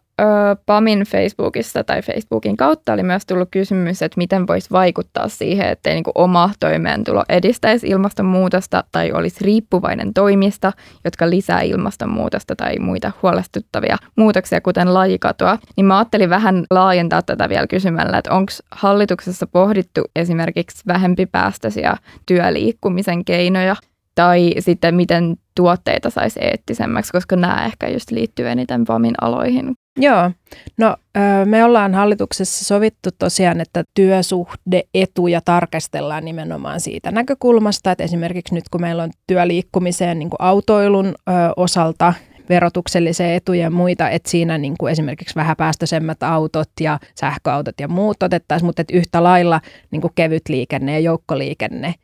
PAMin 0.66 1.00
Facebookissa 1.00 1.84
tai 1.84 2.02
Facebookin 2.02 2.56
kautta 2.56 2.92
oli 2.92 3.02
myös 3.02 3.26
tullut 3.26 3.49
kysymys, 3.50 4.02
että 4.02 4.18
miten 4.18 4.46
voisi 4.46 4.70
vaikuttaa 4.70 5.28
siihen, 5.28 5.68
että 5.68 5.90
niin 5.90 6.04
oma 6.14 6.50
toimeentulo 6.61 7.25
edistäisi 7.28 7.87
ilmastonmuutosta 7.87 8.84
tai 8.92 9.12
olisi 9.12 9.44
riippuvainen 9.44 10.14
toimista, 10.14 10.73
jotka 11.04 11.30
lisää 11.30 11.61
ilmastonmuutosta 11.61 12.56
tai 12.56 12.78
muita 12.78 13.12
huolestuttavia 13.23 13.96
muutoksia, 14.16 14.61
kuten 14.61 14.94
lajikatoa. 14.94 15.58
Niin 15.76 15.87
mä 15.87 15.99
ajattelin 15.99 16.30
vähän 16.30 16.64
laajentaa 16.70 17.23
tätä 17.23 17.49
vielä 17.49 17.66
kysymällä, 17.66 18.18
että 18.18 18.34
onko 18.34 18.52
hallituksessa 18.70 19.46
pohdittu 19.46 20.00
esimerkiksi 20.16 20.82
vähempipäästöisiä 20.87 21.96
työliikkumisen 22.26 23.25
keinoja 23.25 23.76
tai 24.14 24.54
sitten 24.59 24.94
miten 24.94 25.37
tuotteita 25.54 26.11
saisi 26.11 26.40
eettisemmäksi, 26.40 27.12
koska 27.12 27.37
nämä 27.37 27.64
ehkä 27.66 27.88
just 27.88 28.11
liittyy 28.11 28.49
eniten 28.49 28.85
PAMin 28.85 29.14
aloihin. 29.21 29.75
Joo, 29.97 30.30
no 30.78 30.97
me 31.44 31.64
ollaan 31.64 31.94
hallituksessa 31.94 32.64
sovittu 32.64 33.11
tosiaan, 33.18 33.61
että 33.61 33.85
työsuhdeetuja 33.94 35.40
tarkastellaan 35.44 36.25
nimenomaan 36.25 36.80
siitä 36.80 37.11
näkökulmasta, 37.11 37.92
että 37.92 38.04
esimerkiksi 38.04 38.54
nyt 38.54 38.64
kun 38.71 38.80
meillä 38.80 39.02
on 39.02 39.11
työliikkumiseen 39.26 40.18
niin 40.18 40.30
kuin 40.30 40.42
autoilun 40.42 41.14
osalta 41.56 42.14
verotuksellisia 42.49 43.35
etuja 43.35 43.62
ja 43.62 43.71
muita, 43.71 44.11
että 44.11 44.30
siinä 44.30 44.59
niin 44.59 44.75
kuin 44.78 44.92
esimerkiksi 44.92 45.35
vähäpäästöisemmät 45.35 46.23
autot 46.23 46.71
ja 46.80 46.99
sähköautot 47.14 47.75
ja 47.80 47.88
muut 47.88 48.23
otettaisiin, 48.23 48.66
mutta 48.66 48.83
että 48.83 48.97
yhtä 48.97 49.23
lailla 49.23 49.61
niin 49.90 50.00
kuin 50.00 50.12
kevyt 50.14 50.49
liikenne 50.49 50.92
ja 50.92 50.99
joukkoliikenne 50.99 51.94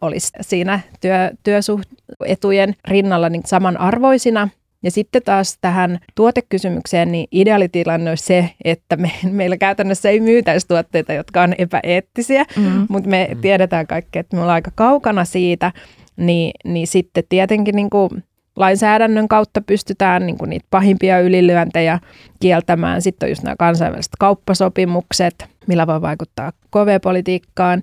olisi 0.00 0.32
siinä 0.40 0.80
työ, 1.00 1.30
työsuhteetujen 1.42 2.74
rinnalla 2.88 3.28
niin 3.28 3.42
samanarvoisina. 3.46 4.48
Ja 4.82 4.90
sitten 4.90 5.22
taas 5.22 5.58
tähän 5.60 5.98
tuotekysymykseen, 6.14 7.12
niin 7.12 7.28
ideaalitilanne 7.32 8.10
olisi 8.10 8.24
se, 8.24 8.50
että 8.64 8.96
me, 8.96 9.10
meillä 9.30 9.56
käytännössä 9.56 10.10
ei 10.10 10.20
myytäisi 10.20 10.68
tuotteita, 10.68 11.12
jotka 11.12 11.42
on 11.42 11.54
epäeettisiä, 11.58 12.44
mm. 12.56 12.86
mutta 12.88 13.10
me 13.10 13.28
mm. 13.34 13.40
tiedetään 13.40 13.86
kaikki, 13.86 14.18
että 14.18 14.36
me 14.36 14.42
ollaan 14.42 14.54
aika 14.54 14.70
kaukana 14.74 15.24
siitä, 15.24 15.72
niin, 16.16 16.50
niin 16.64 16.86
sitten 16.86 17.24
tietenkin 17.28 17.76
niin 17.76 17.90
kuin 17.90 18.10
lainsäädännön 18.56 19.28
kautta 19.28 19.60
pystytään 19.60 20.26
niin 20.26 20.38
kuin 20.38 20.50
niitä 20.50 20.66
pahimpia 20.70 21.20
ylilyöntejä 21.20 21.98
kieltämään. 22.40 23.02
Sitten 23.02 23.26
on 23.26 23.30
just 23.30 23.42
nämä 23.42 23.56
kansainväliset 23.58 24.12
kauppasopimukset, 24.18 25.46
millä 25.66 25.86
voi 25.86 26.02
vaikuttaa 26.02 26.52
KV-politiikkaan. 26.52 27.82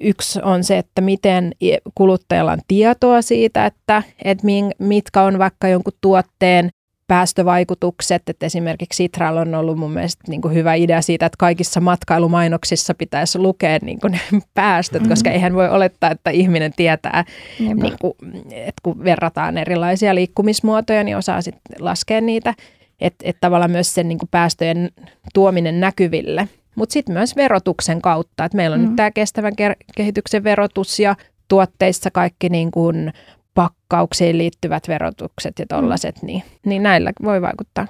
Yksi 0.00 0.40
on 0.42 0.64
se, 0.64 0.78
että 0.78 1.00
miten 1.00 1.52
kuluttajalla 1.94 2.52
on 2.52 2.60
tietoa 2.68 3.22
siitä, 3.22 3.66
että, 3.66 4.02
että 4.24 4.46
mitkä 4.78 5.22
on 5.22 5.38
vaikka 5.38 5.68
jonkun 5.68 5.92
tuotteen 6.00 6.70
päästövaikutukset, 7.10 8.22
että 8.28 8.46
esimerkiksi 8.46 8.96
Sitralla 8.96 9.40
on 9.40 9.54
ollut 9.54 9.78
mun 9.78 9.90
mielestä 9.90 10.24
niin 10.28 10.40
kuin 10.40 10.54
hyvä 10.54 10.74
idea 10.74 11.02
siitä, 11.02 11.26
että 11.26 11.36
kaikissa 11.38 11.80
matkailumainoksissa 11.80 12.94
pitäisi 12.94 13.38
lukea 13.38 13.78
niin 13.82 14.00
kuin 14.00 14.12
ne 14.12 14.20
päästöt, 14.54 15.02
mm-hmm. 15.02 15.12
koska 15.12 15.30
eihän 15.30 15.54
voi 15.54 15.68
olettaa, 15.68 16.10
että 16.10 16.30
ihminen 16.30 16.72
tietää, 16.76 17.24
niin 17.58 17.96
kuin, 18.00 18.12
että 18.50 18.80
kun 18.82 19.04
verrataan 19.04 19.58
erilaisia 19.58 20.14
liikkumismuotoja, 20.14 21.04
niin 21.04 21.16
osaa 21.16 21.42
sitten 21.42 21.84
laskea 21.84 22.20
niitä, 22.20 22.54
että, 23.00 23.28
että 23.28 23.40
tavallaan 23.40 23.70
myös 23.70 23.94
sen 23.94 24.08
niin 24.08 24.18
kuin 24.18 24.28
päästöjen 24.30 24.90
tuominen 25.34 25.80
näkyville– 25.80 26.48
mutta 26.74 26.92
sitten 26.92 27.12
myös 27.12 27.36
verotuksen 27.36 28.02
kautta. 28.02 28.44
Et 28.44 28.54
meillä 28.54 28.74
on 28.74 28.80
mm. 28.80 28.86
nyt 28.86 28.96
tämä 28.96 29.10
kestävän 29.10 29.52
kehityksen 29.96 30.44
verotus 30.44 31.00
ja 31.00 31.16
tuotteissa 31.48 32.10
kaikki 32.10 32.48
niin 32.48 32.70
kuin 32.70 33.12
pakkauksiin 33.54 34.38
liittyvät 34.38 34.88
verotukset 34.88 35.58
ja 35.58 35.66
tollaiset, 35.68 36.22
mm. 36.22 36.26
niin, 36.26 36.42
niin 36.66 36.82
näillä 36.82 37.12
voi 37.22 37.42
vaikuttaa. 37.42 37.86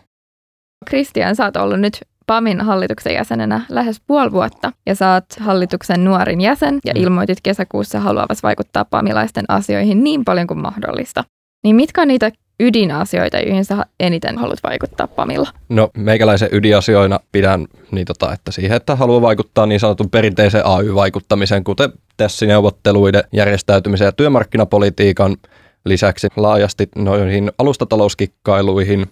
Kristian, 0.87 1.37
sä 1.37 1.45
oot 1.45 1.57
ollut 1.57 1.81
nyt 1.81 2.01
PAMin 2.27 2.61
hallituksen 2.61 3.15
jäsenenä 3.15 3.61
lähes 3.69 4.01
puoli 4.07 4.33
vuotta 4.33 4.73
ja 4.87 4.95
saat 4.95 5.25
hallituksen 5.41 6.05
nuorin 6.05 6.41
jäsen 6.41 6.79
ja 6.85 6.93
Mm. 6.95 7.03
ilmoitit 7.03 7.39
kesäkuussa 7.43 8.01
haluavasi 8.01 8.43
vaikuttaa 8.43 8.85
pamilaisten 8.85 9.45
asioihin 9.49 10.05
niin 10.05 10.25
paljon 10.25 10.47
kuin 10.47 10.61
mahdollista. 10.61 11.25
Niin 11.65 11.77
mitkä 11.77 12.03
on 12.03 12.09
niitä 12.09 12.31
ydinasioita, 12.61 13.39
joihin 13.39 13.65
sä 13.65 13.87
eniten 14.01 14.39
haluat 14.39 14.59
vaikuttaa 14.63 15.07
PAMilla? 15.07 15.49
No 15.69 15.91
meikäläisen 15.97 16.49
ydinasioina 16.53 17.21
pidän 17.33 17.67
niin 17.91 18.07
tota, 18.07 18.33
että 18.33 18.53
siihen, 18.53 18.77
että 18.77 18.97
haluaa 18.97 19.21
vaikuttaa 19.21 19.67
niin 19.67 19.81
sanotun 19.81 20.11
perinteisen 20.11 20.67
AY-vaikuttamiseen, 20.67 21.65
kuten 21.65 21.93
TESSI-neuvotteluiden 22.17 23.25
järjestäytymisen 23.33 24.05
ja 24.05 24.13
työmarkkinapolitiikan 24.13 25.37
lisäksi 25.85 26.29
laajasti 26.37 26.89
noihin 26.97 27.53
alustatalouskikkailuihin 27.59 29.07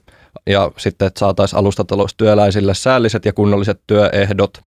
ja 0.47 0.71
sitten, 0.77 1.07
että 1.07 1.19
saataisiin 1.19 1.59
alustataloustyöläisille 1.59 2.75
säälliset 2.75 3.25
ja 3.25 3.33
kunnolliset 3.33 3.81
työehdot. 3.87 4.68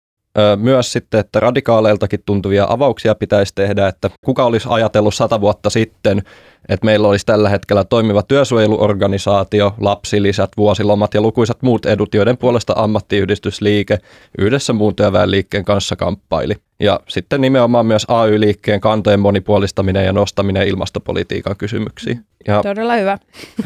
Myös 0.57 0.91
sitten, 0.91 1.19
että 1.19 1.39
radikaaleiltakin 1.39 2.23
tuntuvia 2.25 2.65
avauksia 2.69 3.15
pitäisi 3.15 3.55
tehdä, 3.55 3.87
että 3.87 4.09
kuka 4.25 4.45
olisi 4.45 4.67
ajatellut 4.71 5.15
sata 5.15 5.41
vuotta 5.41 5.69
sitten, 5.69 6.21
että 6.69 6.85
meillä 6.85 7.07
olisi 7.07 7.25
tällä 7.25 7.49
hetkellä 7.49 7.83
toimiva 7.83 8.23
työsuojeluorganisaatio, 8.23 9.75
lapsilisät, 9.79 10.51
vuosilomat 10.57 11.13
ja 11.13 11.21
lukuisat 11.21 11.61
muut 11.61 11.85
edut, 11.85 12.13
joiden 12.13 12.37
puolesta 12.37 12.73
ammattiyhdistysliike 12.77 13.99
yhdessä 14.37 14.73
muun 14.73 14.95
työväenliikkeen 14.95 15.65
kanssa 15.65 15.95
kamppaili. 15.95 16.55
Ja 16.79 16.99
sitten 17.07 17.41
nimenomaan 17.41 17.85
myös 17.85 18.05
AY-liikkeen 18.07 18.81
kantojen 18.81 19.19
monipuolistaminen 19.19 20.05
ja 20.05 20.13
nostaminen 20.13 20.67
ilmastopolitiikan 20.67 21.55
kysymyksiin. 21.57 22.25
Ja 22.47 22.61
Todella 22.61 22.95
hyvä. 22.95 23.17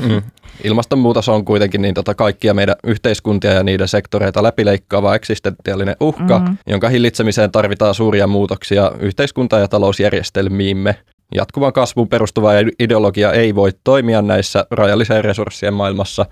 Mm. 0.08 0.22
Ilmastonmuutos 0.64 1.30
on 1.30 1.46
kuitenkin 1.46 1.82
niin 1.82 1.94
tota 1.94 2.16
kaikkia 2.16 2.54
meidän 2.54 2.76
yhteiskuntia 2.84 3.54
ja 3.54 3.64
niiden 3.64 3.88
sektoreita 3.88 4.44
läpileikkaava 4.44 5.16
eksistentiaalinen 5.16 5.96
uhka, 6.00 6.40
mm. 6.40 6.58
jonka 6.68 6.90
hillitsemiseen 6.90 7.52
tarvitaan 7.52 7.96
suuria 7.96 8.28
muutoksia 8.28 8.92
yhteiskunta- 9.00 9.60
ja 9.60 9.68
talousjärjestelmiimme. 9.68 10.96
Jatkuvan 11.36 11.74
kasvun 11.74 12.10
perustuva 12.10 12.52
ideologia 12.80 13.34
ei 13.34 13.56
voi 13.56 13.72
toimia 13.84 14.22
näissä 14.22 14.66
rajalliseen 14.72 15.24
resurssien 15.24 15.74
maailmassa, 15.74 16.26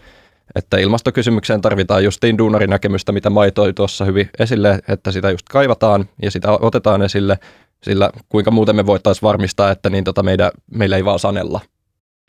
että 0.56 0.78
ilmastokysymykseen 0.78 1.62
tarvitaan 1.62 2.04
justiin 2.04 2.38
duunarin 2.38 2.70
näkemystä, 2.70 3.12
mitä 3.12 3.30
maitoi 3.30 3.74
tuossa 3.74 4.06
hyvin 4.06 4.30
esille, 4.40 4.80
että 4.88 5.12
sitä 5.12 5.32
just 5.32 5.50
kaivataan 5.50 6.10
ja 6.22 6.32
sitä 6.32 6.52
otetaan 6.52 7.02
esille, 7.02 7.40
sillä 7.84 8.10
kuinka 8.30 8.52
muuten 8.52 8.76
me 8.76 8.86
voitaisiin 8.86 9.28
varmistaa, 9.28 9.72
että 9.72 9.90
niin 9.90 10.04
tota 10.04 10.24
meidän, 10.24 10.52
meillä 10.72 10.96
ei 10.98 11.06
vaan 11.06 11.20
sanella 11.20 11.62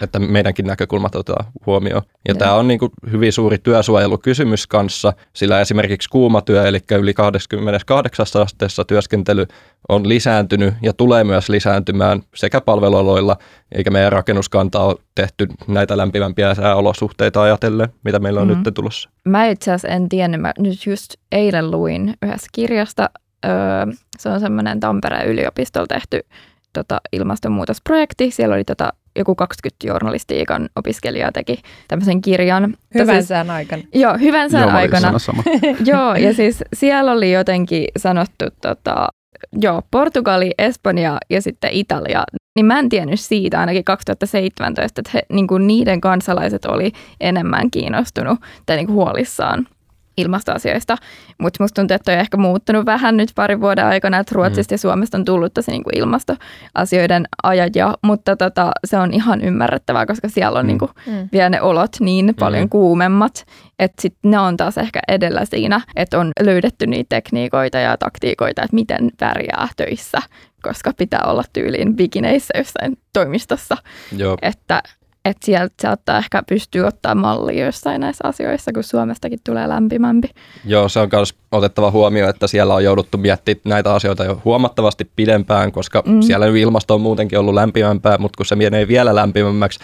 että 0.02 0.18
meidänkin 0.18 0.66
näkökulmat 0.66 1.14
otetaan 1.14 1.44
huomioon. 1.66 2.02
Ja 2.28 2.34
Joo. 2.34 2.38
tämä 2.38 2.54
on 2.54 2.68
niin 2.68 2.78
kuin 2.78 2.92
hyvin 3.12 3.32
suuri 3.32 3.58
työsuojelukysymys 3.58 4.66
kanssa, 4.66 5.12
sillä 5.32 5.60
esimerkiksi 5.60 6.08
kuumatyö, 6.08 6.68
eli 6.68 6.78
yli 6.98 7.14
28 7.14 8.26
asteessa 8.42 8.84
työskentely 8.84 9.46
on 9.88 10.08
lisääntynyt 10.08 10.74
ja 10.82 10.92
tulee 10.92 11.24
myös 11.24 11.48
lisääntymään 11.48 12.22
sekä 12.34 12.60
palvelualoilla, 12.60 13.36
eikä 13.72 13.90
meidän 13.90 14.12
rakennuskanta 14.12 14.80
ole 14.80 14.96
tehty 15.14 15.46
näitä 15.66 15.96
lämpimämpiä 15.96 16.54
sääolosuhteita 16.54 17.42
ajatellen, 17.42 17.88
mitä 18.04 18.18
meillä 18.18 18.40
on 18.40 18.48
Mhm. 18.48 18.58
mm. 18.58 18.62
nyt 18.66 18.74
tulossa. 18.74 19.10
Mä 19.24 19.46
itse 19.46 19.70
asiassa 19.72 19.88
en 19.88 20.08
tiennyt, 20.08 20.40
mä 20.40 20.52
nyt 20.58 20.86
just 20.86 21.14
eilen 21.32 21.70
luin 21.70 22.14
yhdessä 22.22 22.46
kirjasta, 22.52 23.10
öö, 23.46 23.52
se 24.18 24.28
on 24.28 24.40
semmoinen 24.40 24.80
Tampereen 24.80 25.26
yliopistolla 25.28 25.86
tehty 25.86 26.20
tota, 26.72 27.00
ilmastonmuutosprojekti. 27.12 28.30
Siellä 28.30 28.54
oli 28.54 28.64
tota, 28.64 28.92
joku 29.16 29.34
20 29.34 29.86
journalistiikan 29.86 30.68
opiskelijaa 30.76 31.32
teki 31.32 31.62
tämmöisen 31.88 32.20
kirjan. 32.20 32.74
Hyvän 32.94 33.16
siis, 33.16 33.28
sään 33.28 33.50
aikana. 33.50 33.82
Joo, 33.94 34.18
hyvän 34.18 34.50
sään 34.50 34.68
Joo, 34.68 34.76
aikana. 34.76 35.12
joo, 35.92 36.14
ja 36.14 36.34
siis 36.34 36.64
siellä 36.72 37.12
oli 37.12 37.32
jotenkin 37.32 37.84
sanottu, 37.96 38.44
tota, 38.62 39.08
joo, 39.52 39.82
Portugali, 39.90 40.50
Espanja 40.58 41.18
ja 41.30 41.42
sitten 41.42 41.70
Italia. 41.72 42.24
Niin 42.56 42.66
mä 42.66 42.78
en 42.78 42.88
tiennyt 42.88 43.20
siitä 43.20 43.60
ainakin 43.60 43.84
2017, 43.84 45.00
että 45.00 45.10
he, 45.14 45.22
niin 45.32 45.46
kuin 45.46 45.66
niiden 45.66 46.00
kansalaiset 46.00 46.64
oli 46.64 46.92
enemmän 47.20 47.70
kiinnostunut 47.70 48.38
tai 48.66 48.76
niin 48.76 48.86
kuin 48.86 48.94
huolissaan 48.94 49.66
ilmastoasioista. 50.18 50.96
Mutta 51.38 51.64
musta 51.64 51.80
tuntuu, 51.80 51.94
että 51.94 52.12
on 52.12 52.18
ehkä 52.18 52.36
muuttunut 52.36 52.86
vähän 52.86 53.16
nyt 53.16 53.28
parin 53.34 53.60
vuoden 53.60 53.84
aikana, 53.84 54.18
että 54.18 54.34
Ruotsista 54.34 54.74
ja 54.74 54.78
Suomesta 54.78 55.16
on 55.18 55.24
tullut 55.24 55.54
tosi 55.54 55.70
niin 55.70 55.84
kuin 55.84 55.98
ilmastoasioiden 55.98 57.26
ajajia, 57.42 57.94
mutta 58.02 58.36
tota, 58.36 58.70
se 58.84 58.98
on 58.98 59.14
ihan 59.14 59.40
ymmärrettävää, 59.40 60.06
koska 60.06 60.28
siellä 60.28 60.58
on 60.58 60.64
Mm. 60.64 60.68
niin 60.68 60.78
kuin 60.78 60.90
Mm. 61.06 61.28
vielä 61.32 61.50
ne 61.50 61.60
olot 61.62 61.96
niin 62.00 62.34
paljon 62.38 62.62
Mm. 62.64 62.68
kuumemmat, 62.68 63.44
että 63.78 64.02
sit 64.02 64.14
ne 64.24 64.38
on 64.38 64.56
taas 64.56 64.78
ehkä 64.78 65.00
edellä 65.08 65.44
siinä, 65.44 65.80
että 65.96 66.18
on 66.18 66.32
löydetty 66.40 66.86
niitä 66.86 67.08
tekniikoita 67.08 67.78
ja 67.78 67.96
taktiikoita, 67.96 68.62
että 68.62 68.74
miten 68.74 69.10
pärjää 69.20 69.68
töissä, 69.76 70.18
koska 70.62 70.92
pitää 70.96 71.22
olla 71.26 71.44
tyyliin 71.52 71.96
bikineissä 71.96 72.58
jossain 72.58 72.98
toimistossa, 73.12 73.76
Joo, 74.16 74.36
että 74.42 74.82
että 75.28 75.46
sieltä 75.46 75.74
saattaa 75.82 76.18
ehkä 76.18 76.42
pystyä 76.48 76.86
ottaa 76.86 77.14
mallia 77.14 77.66
jossain 77.66 78.00
näissä 78.00 78.28
asioissa, 78.28 78.72
kun 78.72 78.84
Suomestakin 78.84 79.38
tulee 79.46 79.68
lämpimämpi. 79.68 80.28
Joo, 80.64 80.88
se 80.88 81.00
on 81.00 81.08
myös 81.12 81.34
otettava 81.52 81.90
huomioon, 81.90 82.30
että 82.30 82.46
siellä 82.46 82.74
on 82.74 82.84
jouduttu 82.84 83.18
miettimään 83.18 83.60
näitä 83.64 83.94
asioita 83.94 84.24
jo 84.24 84.42
huomattavasti 84.44 85.10
pidempään, 85.16 85.72
koska 85.72 86.02
Mm. 86.06 86.22
siellä 86.22 86.46
ilmasto 86.46 86.94
on 86.94 87.00
muutenkin 87.00 87.38
ollut 87.38 87.54
lämpimämpää, 87.54 88.18
mutta 88.18 88.36
kun 88.36 88.46
se 88.46 88.56
menee 88.56 88.88
vielä 88.88 89.14
lämpimämmäksi, 89.14 89.78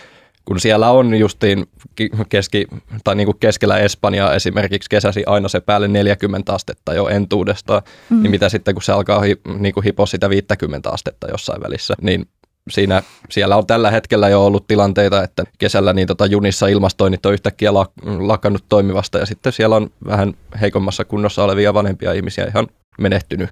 kun 0.44 0.61
siellä 0.61 0.90
on 0.90 1.14
justiin 1.14 1.66
ki- 1.94 2.11
keski, 2.28 2.66
tai 3.04 3.14
niin 3.14 3.26
kuin 3.26 3.38
keskellä 3.40 3.78
Espanjaa 3.78 4.35
esimerkiksi 4.35 4.90
kesäsi 4.90 5.22
aina 5.26 5.48
se 5.48 5.61
päälle 5.61 5.88
40 5.88 6.52
astetta 6.54 6.94
jo 6.94 7.09
entuudestaan, 7.09 7.83
Mm. 8.11 8.16
mm. 8.16 8.22
niin 8.22 8.30
mitä 8.30 8.48
sitten 8.48 8.74
kun 8.74 8.83
se 8.83 8.92
alkaa 8.92 9.20
hi, 9.20 9.40
niin 9.59 9.74
kuin 9.74 9.85
hipoa 9.85 10.07
sitä 10.07 10.30
50 10.30 10.90
astetta 10.90 11.26
jossain 11.30 11.62
välissä, 11.62 11.94
niin 12.00 12.26
siinä, 12.70 13.03
siellä 13.31 13.57
on 13.57 13.66
tällä 13.66 13.90
hetkellä 13.90 14.29
jo 14.29 14.46
ollut 14.46 14.66
tilanteita, 14.66 15.22
että 15.22 15.44
kesällä 15.59 15.92
niin 15.92 16.09
tota 16.09 16.27
junissa 16.27 16.66
ilmastoinnit 16.66 17.27
on 17.27 17.33
yhtäkkiä 17.33 17.70
lak- 17.70 18.27
lakannut 18.27 18.64
toimivasta 18.68 19.18
ja 19.18 19.27
sitten 19.27 19.53
siellä 19.53 19.77
on 19.77 19.90
vähän 20.07 20.35
heikommassa 20.61 21.05
kunnossa 21.05 21.44
olevia 21.44 21.74
vanhempia 21.74 22.12
ihmisiä 22.12 22.44
ihan 22.44 22.66
menehtynyt. 22.98 23.48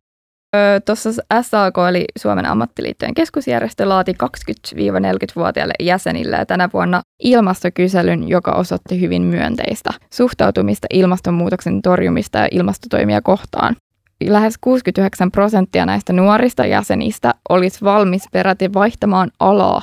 Öö, 0.57 0.81
Tuossa 0.81 1.11
SAK 1.42 1.75
eli 1.88 2.05
Suomen 2.18 2.46
ammattiliittojen 2.46 3.14
keskusjärjestö 3.14 3.88
laati 3.88 4.12
20-40-vuotiaille 4.12 5.75
jäsenille 5.81 6.44
tänä 6.46 6.68
vuonna 6.72 7.03
ilmastokyselyn, 7.25 8.29
joka 8.29 8.51
osoitti 8.51 9.01
hyvin 9.01 9.22
myönteistä 9.22 9.90
suhtautumista 10.12 10.87
ilmastonmuutoksen 10.92 11.83
torjumista 11.83 12.38
ja 12.38 12.48
ilmastotoimia 12.51 13.22
kohtaan. 13.22 13.77
Lähes 14.25 14.55
69 14.61 15.31
prosenttia 15.31 15.87
näistä 15.87 16.12
nuorista 16.12 16.66
jäsenistä 16.66 17.35
olisi 17.48 17.85
valmis 17.85 18.25
peräti 18.33 18.75
vaihtamaan 18.75 19.31
alaa, 19.40 19.83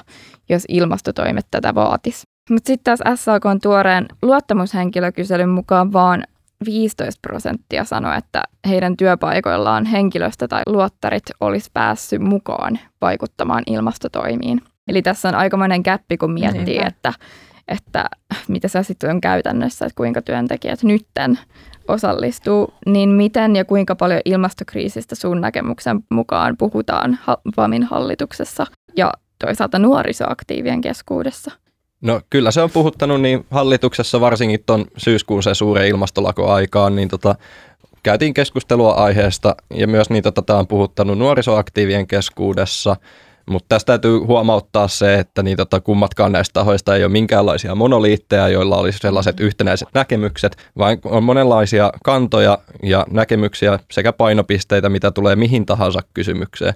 jos 0.50 0.64
ilmastotoimet 0.68 1.46
tätä 1.52 1.76
vaatis. 1.76 2.28
Mutta 2.50 2.68
sitten 2.68 2.98
taas 2.98 3.24
SAK 3.24 3.46
on 3.46 3.60
tuoreen 3.62 4.06
luottamushenkilökyselyn 4.22 5.50
mukaan 5.50 5.94
vaan 5.94 6.24
15 6.66 7.20
prosenttia 7.22 7.84
sanoi, 7.84 8.18
että 8.18 8.44
heidän 8.68 8.98
työpaikoillaan 8.98 9.86
henkilöstö 9.86 10.48
tai 10.48 10.62
luottarit 10.68 11.24
olisi 11.42 11.70
päässyt 11.74 12.22
mukaan 12.22 12.80
vaikuttamaan 13.02 13.64
ilmastotoimiin. 13.68 14.62
Eli 14.88 15.02
tässä 15.02 15.30
on 15.30 15.36
aikamoinen 15.36 15.84
käppi, 15.84 16.18
kun 16.18 16.32
miettii, 16.32 16.66
Niinpä. 16.66 16.88
että, 16.88 17.14
että 17.68 18.06
mitä 18.48 18.68
se 18.68 18.84
sitten 18.84 19.10
on 19.10 19.22
käytännössä, 19.22 19.86
että 19.86 19.98
kuinka 19.98 20.22
työntekijät 20.22 20.84
nytten 20.84 21.40
osallistuu, 21.90 22.74
niin 22.86 23.10
miten 23.10 23.56
ja 23.56 23.66
kuinka 23.66 23.96
paljon 23.96 24.22
ilmastokriisistä 24.26 25.16
sun 25.16 25.42
näkemyksen 25.42 26.00
mukaan 26.10 26.58
puhutaan 26.58 27.20
VAMin 27.58 27.84
hallituksessa 27.84 28.66
ja 28.98 29.14
toisaalta 29.46 29.80
nuorisoaktiivien 29.80 30.82
keskuudessa? 30.82 31.52
No 32.02 32.22
kyllä 32.30 32.52
se 32.52 32.62
on 32.62 32.72
puhuttanut 32.72 33.22
niin 33.22 33.46
hallituksessa 33.52 34.22
varsinkin 34.22 34.64
tuon 34.66 34.86
syyskuun 34.98 35.44
se 35.44 35.54
suuren 35.54 35.88
ilmastolakoaikaan, 35.88 36.96
niin 36.96 37.10
tota, 37.10 37.36
käytiin 38.04 38.34
keskustelua 38.34 38.92
aiheesta 38.92 39.56
ja 39.70 39.88
myös 39.88 40.10
niin 40.10 40.24
tota, 40.24 40.42
tämä 40.42 40.60
on 40.60 40.68
puhuttanut 40.68 41.18
nuorisoaktiivien 41.18 42.08
keskuudessa, 42.08 42.96
mutta 43.50 43.66
tästä 43.70 43.86
täytyy 43.86 44.18
huomauttaa 44.18 44.88
se, 44.88 45.20
että 45.20 45.44
niin 45.44 45.58
tota, 45.58 45.82
kummatkaan 45.82 46.32
näistä 46.32 46.54
tahoista 46.54 46.96
ei 46.96 47.04
ole 47.04 47.12
minkäänlaisia 47.12 47.76
monoliitteja, 47.76 48.48
joilla 48.48 48.78
olisi 48.78 49.00
sellaiset 49.02 49.40
yhtenäiset 49.40 49.88
näkemykset, 49.94 50.58
vaan 50.78 50.98
on 51.06 51.24
monenlaisia 51.24 51.92
kantoja 52.04 52.58
ja 52.84 53.06
näkemyksiä 53.12 53.80
sekä 53.92 54.14
painopisteitä, 54.14 54.90
mitä 54.90 55.12
tulee 55.12 55.36
mihin 55.36 55.66
tahansa 55.66 56.00
kysymykseen. 56.14 56.74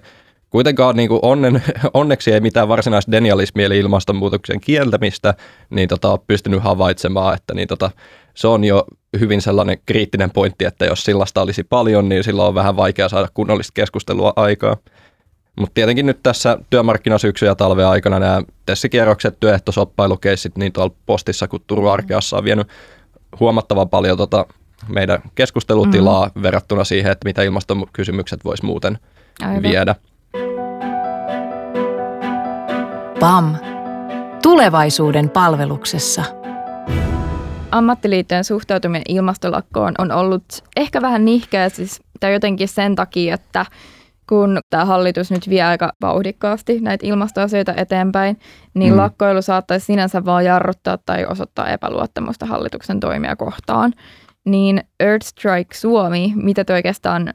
Kuitenkaan 0.50 0.96
niin 0.96 1.08
kuin 1.08 1.20
onnen, 1.22 1.62
onneksi 1.94 2.32
ei 2.32 2.40
mitään 2.40 2.68
varsinaista 2.68 3.12
denialismia 3.12 3.66
eli 3.66 3.78
ilmastonmuutoksen 3.78 4.60
kieltämistä 4.60 5.34
niin 5.70 5.88
tota, 5.88 6.10
ole 6.10 6.20
pystynyt 6.26 6.62
havaitsemaan, 6.62 7.34
että 7.34 7.54
niin 7.54 7.68
tota, 7.68 7.90
se 8.34 8.48
on 8.48 8.64
jo 8.64 8.84
hyvin 9.20 9.42
sellainen 9.42 9.78
kriittinen 9.86 10.30
pointti, 10.30 10.64
että 10.64 10.84
jos 10.84 11.04
sillasta 11.04 11.42
olisi 11.42 11.64
paljon, 11.64 12.08
niin 12.08 12.24
silloin 12.24 12.48
on 12.48 12.54
vähän 12.54 12.76
vaikea 12.76 13.08
saada 13.08 13.28
kunnollista 13.34 13.72
keskustelua 13.74 14.32
aikaa. 14.36 14.76
Mutta 15.56 15.74
tietenkin 15.74 16.06
nyt 16.06 16.22
tässä 16.22 16.58
työmarkkinasyksy- 16.70 17.46
ja 17.46 17.54
talven 17.54 17.86
aikana 17.86 18.18
nämä 18.18 18.42
tessikierrokset, 18.66 19.40
työehtosoppailukeisit 19.40 20.56
niin 20.56 20.72
tuolla 20.72 20.94
postissa 21.06 21.48
kuin 21.48 21.62
Turun 21.66 21.92
Arkeassa 21.92 22.36
on 22.36 22.44
vienyt 22.44 22.68
huomattavan 23.40 23.88
paljon 23.88 24.18
tota 24.18 24.46
meidän 24.88 25.22
keskustelutilaa 25.34 26.30
mm. 26.34 26.42
verrattuna 26.42 26.84
siihen, 26.84 27.12
että 27.12 27.28
mitä 27.28 27.42
ilmastokysymykset 27.42 28.44
vois 28.44 28.62
muuten 28.62 28.98
Aivan. 29.42 29.62
viedä. 29.62 29.94
PAM. 33.20 33.54
Tulevaisuuden 34.42 35.30
palveluksessa. 35.30 36.24
Ammattiliittojen 37.70 38.44
suhtautuminen 38.44 39.02
ilmastolakkoon 39.08 39.94
on 39.98 40.12
ollut 40.12 40.44
ehkä 40.76 41.02
vähän 41.02 41.24
nihkeä, 41.24 41.68
siis, 41.68 42.00
tai 42.20 42.32
jotenkin 42.32 42.68
sen 42.68 42.94
takia, 42.94 43.34
että 43.34 43.66
kun 44.28 44.58
tämä 44.70 44.84
hallitus 44.84 45.30
nyt 45.30 45.48
vie 45.48 45.62
aika 45.62 45.92
vauhdikkaasti 46.02 46.80
näitä 46.80 47.06
ilmastoasioita 47.06 47.74
eteenpäin, 47.76 48.38
niin 48.74 48.92
mm. 48.92 48.98
lakkoilu 48.98 49.42
saattaisi 49.42 49.86
sinänsä 49.86 50.24
vaan 50.24 50.44
jarruttaa 50.44 50.98
tai 51.06 51.26
osoittaa 51.26 51.68
epäluottamusta 51.68 52.46
hallituksen 52.46 53.00
toimia 53.00 53.36
kohtaan. 53.36 53.92
Niin 54.44 54.80
Earth 55.00 55.26
Strike 55.26 55.74
Suomi, 55.74 56.32
mitä 56.36 56.64
te 56.64 56.72
oikeastaan 56.72 57.32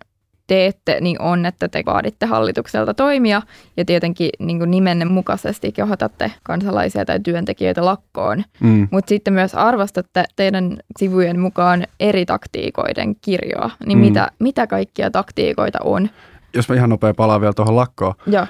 teette, 0.50 0.98
niin 1.02 1.22
on, 1.22 1.46
että 1.46 1.68
te 1.68 1.84
vaaditte 1.86 2.26
hallitukselta 2.26 2.94
toimia 2.94 3.42
ja 3.78 3.86
tietenkin 3.86 4.30
niin 4.40 4.58
kuin 4.58 4.72
nimenne 4.72 5.06
mukaisesti 5.06 5.72
kehotatte 5.72 6.32
kansalaisia 6.44 7.06
tai 7.06 7.20
työntekijöitä 7.20 7.86
lakkoon. 7.86 8.44
Mm. 8.60 8.88
Mutta 8.92 9.10
sitten 9.10 9.34
myös 9.34 9.56
arvostatte 9.56 10.24
teidän 10.36 10.78
sivujen 11.00 11.40
mukaan 11.40 11.84
eri 12.00 12.26
taktiikoiden 12.26 13.16
kirjoa. 13.16 13.70
Niin 13.86 13.98
mm. 13.98 14.06
mitä, 14.06 14.32
mitä 14.40 14.68
kaikkia 14.68 15.12
taktiikoita 15.12 15.80
on? 15.84 16.10
Jos 16.54 16.70
mä 16.70 16.76
ihan 16.76 16.90
nopea 16.90 17.14
palaan 17.14 17.42
vielä 17.42 17.54
tuohon 17.54 17.76
lakkoon. 17.76 18.14
Ja. 18.28 18.48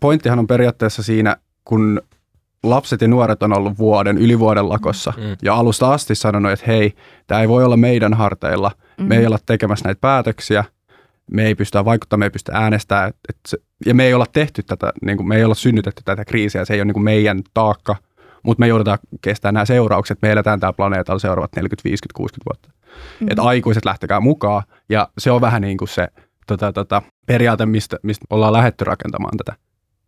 Pointtihan 0.00 0.38
on 0.38 0.46
periaatteessa 0.46 1.02
siinä, 1.02 1.36
kun 1.64 2.02
lapset 2.62 3.00
ja 3.00 3.08
nuoret 3.08 3.42
on 3.42 3.58
ollut 3.58 3.78
vuoden, 3.78 4.18
yli 4.18 4.38
vuoden 4.38 4.68
lakossa 4.68 5.12
mm. 5.16 5.36
ja 5.42 5.54
alusta 5.54 5.92
asti 5.92 6.14
sanonut, 6.14 6.52
että 6.52 6.66
hei, 6.66 6.94
tämä 7.26 7.40
ei 7.40 7.48
voi 7.48 7.64
olla 7.64 7.76
meidän 7.76 8.14
harteilla. 8.14 8.70
Mm. 8.98 9.04
Me 9.04 9.16
ei 9.16 9.26
olla 9.26 9.38
tekemässä 9.46 9.84
näitä 9.84 10.00
päätöksiä 10.00 10.64
me 11.30 11.46
ei 11.46 11.54
pystytä 11.54 11.84
vaikuttamaan, 11.84 12.18
me 12.18 12.26
ei 12.26 12.30
pystytä 12.30 12.58
äänestämään. 12.58 13.08
Et, 13.08 13.16
et 13.28 13.36
se, 13.48 13.58
ja 13.86 13.94
me 13.94 14.04
ei 14.04 14.14
olla 14.14 14.26
tehty 14.32 14.62
tätä, 14.62 14.92
niin 15.02 15.16
kuin, 15.16 15.28
me 15.28 15.36
ei 15.36 15.44
olla 15.44 15.54
synnytetty 15.54 16.02
tätä 16.04 16.24
kriisiä, 16.24 16.64
se 16.64 16.74
ei 16.74 16.80
ole 16.80 16.84
niin 16.84 16.94
kuin 16.94 17.04
meidän 17.04 17.42
taakka, 17.54 17.96
mutta 18.42 18.60
me 18.60 18.66
joudutaan 18.66 18.98
kestämään 19.22 19.54
nämä 19.54 19.64
seuraukset. 19.64 20.18
Me 20.22 20.32
eletään 20.32 20.60
täällä 20.60 20.76
planeetalla 20.76 21.18
seuraavat 21.18 21.56
40, 21.56 21.84
50, 21.84 22.16
60 22.16 22.44
vuotta. 22.50 22.68
Mm-hmm. 22.68 23.28
Että 23.30 23.42
aikuiset 23.42 23.84
lähtekää 23.84 24.20
mukaan 24.20 24.62
ja 24.88 25.08
se 25.18 25.30
on 25.30 25.40
vähän 25.40 25.62
niin 25.62 25.76
kuin 25.76 25.88
se 25.88 26.08
tota, 26.46 26.72
tota, 26.72 27.02
periaate, 27.26 27.66
mistä, 27.66 27.96
mistä 28.02 28.24
ollaan 28.30 28.52
lähetty 28.52 28.84
rakentamaan 28.84 29.36
tätä 29.36 29.56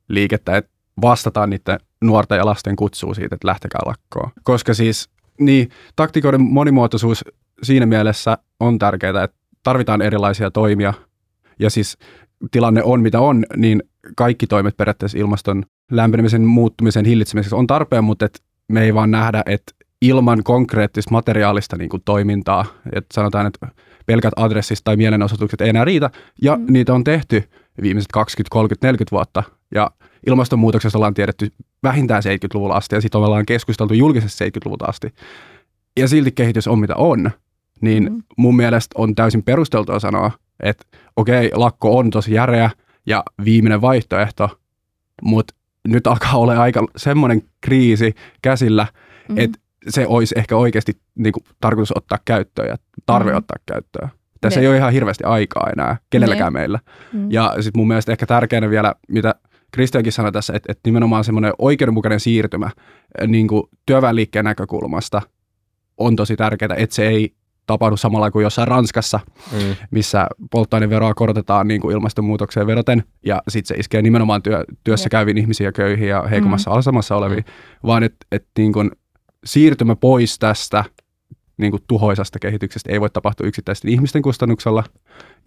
liikettä, 0.09 0.57
että 0.57 0.71
vastataan 1.03 1.51
niiden 1.51 1.79
nuorten 2.01 2.39
ja 2.39 2.47
lasten 2.47 2.77
kutsuun 2.77 3.15
siitä, 3.15 3.35
että 3.35 3.49
lähtekää 3.49 3.81
lakkoon. 3.87 4.31
Koska 4.43 4.75
siis 4.75 5.11
niin, 5.41 5.69
taktikoiden 5.97 6.41
monimuotoisuus 6.41 7.25
siinä 7.63 7.87
mielessä 7.87 8.39
on 8.61 8.79
tärkeää, 8.79 9.25
että 9.25 9.37
tarvitaan 9.63 10.03
erilaisia 10.03 10.51
toimia 10.51 10.95
ja 11.59 11.71
siis 11.71 11.99
tilanne 12.51 12.83
on 12.83 13.01
mitä 13.01 13.21
on, 13.21 13.45
niin 13.57 13.83
kaikki 14.17 14.47
toimet 14.47 14.77
periaatteessa 14.77 15.19
ilmaston 15.19 15.65
lämpenemisen 15.91 16.43
muuttumisen 16.43 17.05
hillitsemiseksi 17.05 17.55
on 17.55 17.67
tarpeen, 17.67 18.05
mutta 18.05 18.25
et 18.25 18.43
me 18.69 18.83
ei 18.83 18.95
vaan 18.95 19.11
nähdä, 19.11 19.43
että 19.47 19.73
ilman 20.03 20.43
konkreettista 20.43 21.11
materiaalista 21.11 21.77
niin 21.77 21.89
kuin 21.89 22.03
toimintaa, 22.05 22.65
että 22.93 23.15
sanotaan, 23.15 23.47
että 23.47 23.69
pelkät 24.07 24.33
adressit 24.37 24.79
tai 24.85 24.97
mielenosoitukset 24.97 25.61
ei 25.61 25.69
enää 25.69 25.85
riitä, 25.85 26.11
ja 26.43 26.57
mm. 26.57 26.67
niitä 26.69 26.95
on 26.95 27.05
tehty 27.05 27.51
viimeiset 27.83 28.13
20, 28.13 28.53
30, 28.53 28.87
40 28.87 29.11
vuotta, 29.11 29.43
ja 29.75 29.91
ilmastonmuutoksessa 30.27 30.99
ollaan 30.99 31.15
tiedetty 31.15 31.53
vähintään 31.83 32.23
70-luvulla 32.23 32.75
asti, 32.75 32.95
ja 32.95 33.01
sitten 33.01 33.21
ollaan 33.21 33.47
keskusteltu 33.47 33.95
julkisesti 33.95 34.45
70-luvulta 34.45 34.85
asti. 34.85 35.15
Ja 35.97 36.09
silti 36.09 36.33
kehitys 36.33 36.69
on 36.69 36.79
mitä 36.79 36.95
on, 36.97 37.31
niin 37.81 38.13
mm. 38.13 38.23
mun 38.37 38.57
mielestä 38.57 38.95
on 38.99 39.15
täysin 39.15 39.43
perusteltua 39.43 40.01
sanoa, 40.01 40.31
että 40.61 40.85
okei, 41.17 41.47
okay, 41.47 41.59
lakko 41.59 41.99
on 41.99 42.11
tosi 42.11 42.35
järeä 42.35 42.71
ja 43.07 43.25
viimeinen 43.45 43.81
vaihtoehto, 43.81 44.61
mutta 45.23 45.55
nyt 45.89 46.07
alkaa 46.07 46.37
olla 46.39 46.53
aika 46.53 46.87
semmoinen 46.97 47.43
kriisi 47.61 48.15
käsillä, 48.43 48.87
mm. 49.29 49.39
että 49.39 49.59
se 49.89 50.07
olisi 50.07 50.35
ehkä 50.39 50.57
oikeasti 50.57 50.93
niin 51.15 51.33
kuin, 51.33 51.45
tarkoitus 51.61 51.97
ottaa 51.97 52.19
käyttöön 52.25 52.69
ja 52.69 52.77
tarve 53.07 53.31
mm. 53.31 53.37
ottaa 53.37 53.57
käyttöön. 53.67 54.09
Tässä 54.41 54.61
ne. 54.61 54.67
ei 54.67 54.69
ole 54.69 54.77
ihan 54.77 54.93
hirveästi 54.93 55.25
aikaa 55.25 55.71
enää 55.73 55.97
kenelläkään 56.11 56.53
ne. 56.53 56.59
meillä. 56.59 56.79
Mm. 57.13 57.31
Ja 57.31 57.55
sitten 57.61 57.81
mun 57.81 57.89
mielestä 57.89 58.13
ehkä 58.13 58.27
tärkeänä 58.27 58.71
vielä, 58.71 58.95
mitä 59.09 59.35
Kristiankin 59.73 60.13
sanoi 60.13 60.33
tässä, 60.33 60.53
että, 60.57 60.73
että 60.73 60.89
nimenomaan 60.89 61.25
semmoinen 61.25 61.53
oikeudenmukainen 61.59 62.21
siirtymä 62.21 62.71
niin 63.27 63.49
kuin 63.49 63.63
työväenliikkeen 63.87 64.45
näkökulmasta 64.45 65.23
on 65.99 66.17
tosi 66.17 66.37
tärkeää, 66.37 66.75
että 66.77 66.97
se 66.97 67.09
ei 67.09 67.35
tapahdu 67.67 67.97
samalla 67.97 68.31
kuin 68.31 68.43
jossain 68.43 68.69
Ranskassa, 68.69 69.21
mm. 69.53 69.77
missä 69.91 70.27
polttoaineveroa 70.51 71.15
korotetaan 71.15 71.69
niin 71.69 71.81
kuin 71.81 71.95
ilmastonmuutokseen 71.95 72.67
vedoten, 72.67 73.03
ja 73.25 73.43
sitten 73.49 73.77
se 73.77 73.81
iskee 73.81 74.03
nimenomaan 74.03 74.43
työ, 74.43 74.65
työssä 74.85 75.09
käyviin 75.09 75.39
ihmisiä, 75.39 75.73
köyhiä 75.73 76.09
ja 76.09 76.23
heikommassa 76.23 76.71
mm. 76.71 76.77
asemassa 76.77 77.17
oleviin, 77.17 77.45
mm. 77.47 77.87
vaan 77.87 78.03
että 78.03 78.27
et, 78.33 78.47
niin 78.59 78.73
kuin 78.73 78.91
siirtymä 79.47 79.97
pois 79.97 80.39
tästä 80.39 80.85
niin 81.57 81.71
kuin 81.71 81.83
tuhoisasta 81.89 82.39
kehityksestä 82.39 82.93
ei 82.93 83.01
voi 83.01 83.11
tapahtua 83.11 83.47
yksittäisten 83.47 83.91
ihmisten 83.91 84.23
kustannuksella. 84.23 84.85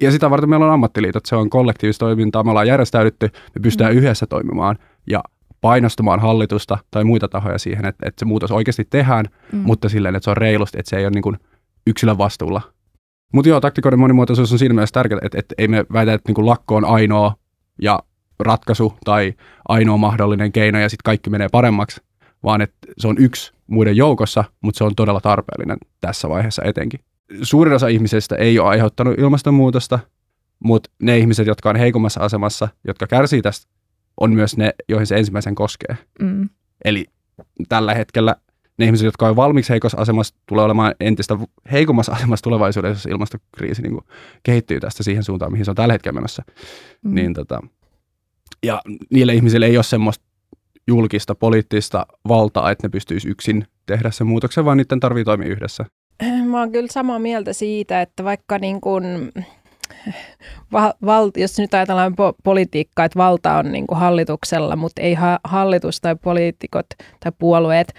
Ja 0.01 0.11
sitä 0.11 0.29
varten 0.29 0.49
meillä 0.49 0.65
on 0.65 0.71
ammattiliitot, 0.71 1.25
se 1.25 1.35
on 1.35 1.49
kollektiivista 1.49 2.05
toimintaa, 2.05 2.43
me 2.43 2.49
ollaan 2.49 2.67
järjestäydytty, 2.67 3.25
me 3.25 3.61
pystytään 3.61 3.93
mm. 3.93 3.97
yhdessä 3.97 4.27
toimimaan 4.27 4.77
ja 5.09 5.23
painostamaan 5.61 6.19
hallitusta 6.19 6.77
tai 6.91 7.03
muita 7.03 7.27
tahoja 7.27 7.57
siihen, 7.57 7.85
että, 7.85 8.07
että 8.07 8.19
se 8.19 8.25
muutos 8.25 8.51
oikeasti 8.51 8.87
tehdään, 8.89 9.25
mm. 9.51 9.59
mutta 9.59 9.89
silleen, 9.89 10.15
että 10.15 10.23
se 10.23 10.29
on 10.29 10.37
reilusti, 10.37 10.79
että 10.79 10.89
se 10.89 10.97
ei 10.97 11.05
ole 11.05 11.11
niin 11.11 11.21
kuin 11.21 11.37
yksilön 11.87 12.17
vastuulla. 12.17 12.61
Mutta 13.33 13.49
joo, 13.49 13.61
taktikoiden 13.61 13.99
monimuotoisuus 13.99 14.51
on 14.51 14.59
siinä 14.59 14.73
mielessä 14.73 14.93
tärkeää, 14.93 15.19
että, 15.23 15.39
että 15.39 15.55
ei 15.57 15.67
me 15.67 15.85
väitä, 15.93 16.13
että 16.13 16.31
niin 16.31 16.45
lakko 16.45 16.75
on 16.75 16.85
ainoa 16.85 17.35
ja 17.81 17.99
ratkaisu 18.39 18.93
tai 19.05 19.33
ainoa 19.67 19.97
mahdollinen 19.97 20.51
keino 20.51 20.79
ja 20.79 20.89
sitten 20.89 21.03
kaikki 21.03 21.29
menee 21.29 21.47
paremmaksi, 21.51 22.01
vaan 22.43 22.61
että 22.61 22.77
se 22.97 23.07
on 23.07 23.15
yksi 23.17 23.53
muiden 23.69 23.95
joukossa, 23.95 24.43
mutta 24.61 24.77
se 24.77 24.83
on 24.83 24.95
todella 24.95 25.21
tarpeellinen 25.21 25.77
tässä 26.01 26.29
vaiheessa 26.29 26.61
etenkin. 26.65 26.99
Suurin 27.41 27.73
osa 27.73 27.87
ihmisistä 27.87 28.35
ei 28.35 28.59
ole 28.59 28.69
aiheuttanut 28.69 29.19
ilmastonmuutosta, 29.19 29.99
mutta 30.63 30.89
ne 31.01 31.17
ihmiset, 31.17 31.47
jotka 31.47 31.69
on 31.69 31.75
heikommassa 31.75 32.21
asemassa, 32.21 32.67
jotka 32.87 33.07
kärsii 33.07 33.41
tästä, 33.41 33.71
on 34.19 34.33
myös 34.33 34.57
ne, 34.57 34.73
joihin 34.89 35.07
se 35.07 35.17
ensimmäisen 35.17 35.55
koskee. 35.55 35.97
Mm. 36.21 36.49
Eli 36.85 37.05
tällä 37.69 37.93
hetkellä 37.93 38.35
ne 38.77 38.85
ihmiset, 38.85 39.05
jotka 39.05 39.27
on 39.27 39.35
valmiiksi 39.35 39.69
heikossa 39.69 39.97
asemassa, 39.97 40.35
tulee 40.45 40.65
olemaan 40.65 40.95
entistä 40.99 41.37
heikommassa 41.71 42.11
asemassa 42.11 42.43
tulevaisuudessa, 42.43 43.09
jos 43.09 43.13
ilmastokriisi 43.13 43.81
niin 43.81 43.93
kuin 43.93 44.05
kehittyy 44.43 44.79
tästä 44.79 45.03
siihen 45.03 45.23
suuntaan, 45.23 45.51
mihin 45.51 45.65
se 45.65 45.71
on 45.71 45.75
tällä 45.75 45.93
hetkellä 45.93 46.15
menossa. 46.15 46.43
Mm. 47.03 47.15
Niin, 47.15 47.33
tota, 47.33 47.59
ja 48.63 48.81
niille 49.09 49.33
ihmisille 49.33 49.65
ei 49.65 49.77
ole 49.77 49.83
semmoista 49.83 50.25
julkista 50.89 51.35
poliittista 51.35 52.05
valtaa, 52.27 52.71
että 52.71 52.87
ne 52.87 52.91
pystyisi 52.91 53.29
yksin 53.29 53.65
tehdä 53.85 54.11
sen 54.11 54.27
muutoksen, 54.27 54.65
vaan 54.65 54.77
niiden 54.77 54.99
tarvii 54.99 55.23
toimia 55.23 55.47
yhdessä. 55.47 55.85
Mä 56.45 56.59
oon 56.59 56.71
kyllä 56.71 56.87
samaa 56.91 57.19
mieltä 57.19 57.53
siitä, 57.53 58.01
että 58.01 58.23
vaikka 58.23 58.59
niin 58.59 58.81
kun, 58.81 59.31
val, 60.71 60.93
val, 61.05 61.31
jos 61.37 61.59
nyt 61.59 61.73
ajatellaan 61.73 62.15
po, 62.15 62.33
politiikkaa, 62.43 63.05
että 63.05 63.19
valta 63.19 63.57
on 63.57 63.71
niin 63.71 63.85
hallituksella, 63.91 64.75
mutta 64.75 65.01
ei 65.01 65.13
ha, 65.13 65.39
hallitus 65.43 66.01
tai 66.01 66.15
poliitikot 66.15 66.85
tai 67.19 67.31
puolueet 67.39 67.93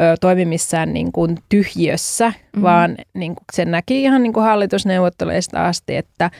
ö, 0.00 0.16
toimi 0.20 0.44
missään 0.44 0.92
niin 0.92 1.12
kuin 1.12 1.38
tyhjössä, 1.48 2.28
mm-hmm. 2.28 2.62
vaan 2.62 2.96
niin 3.14 3.34
kuin 3.34 3.44
sen 3.52 3.70
näki 3.70 4.02
ihan 4.02 4.22
niin 4.22 4.32
kuin 4.32 4.44
hallitusneuvotteluista 4.44 5.66
asti, 5.66 5.96
että, 5.96 6.30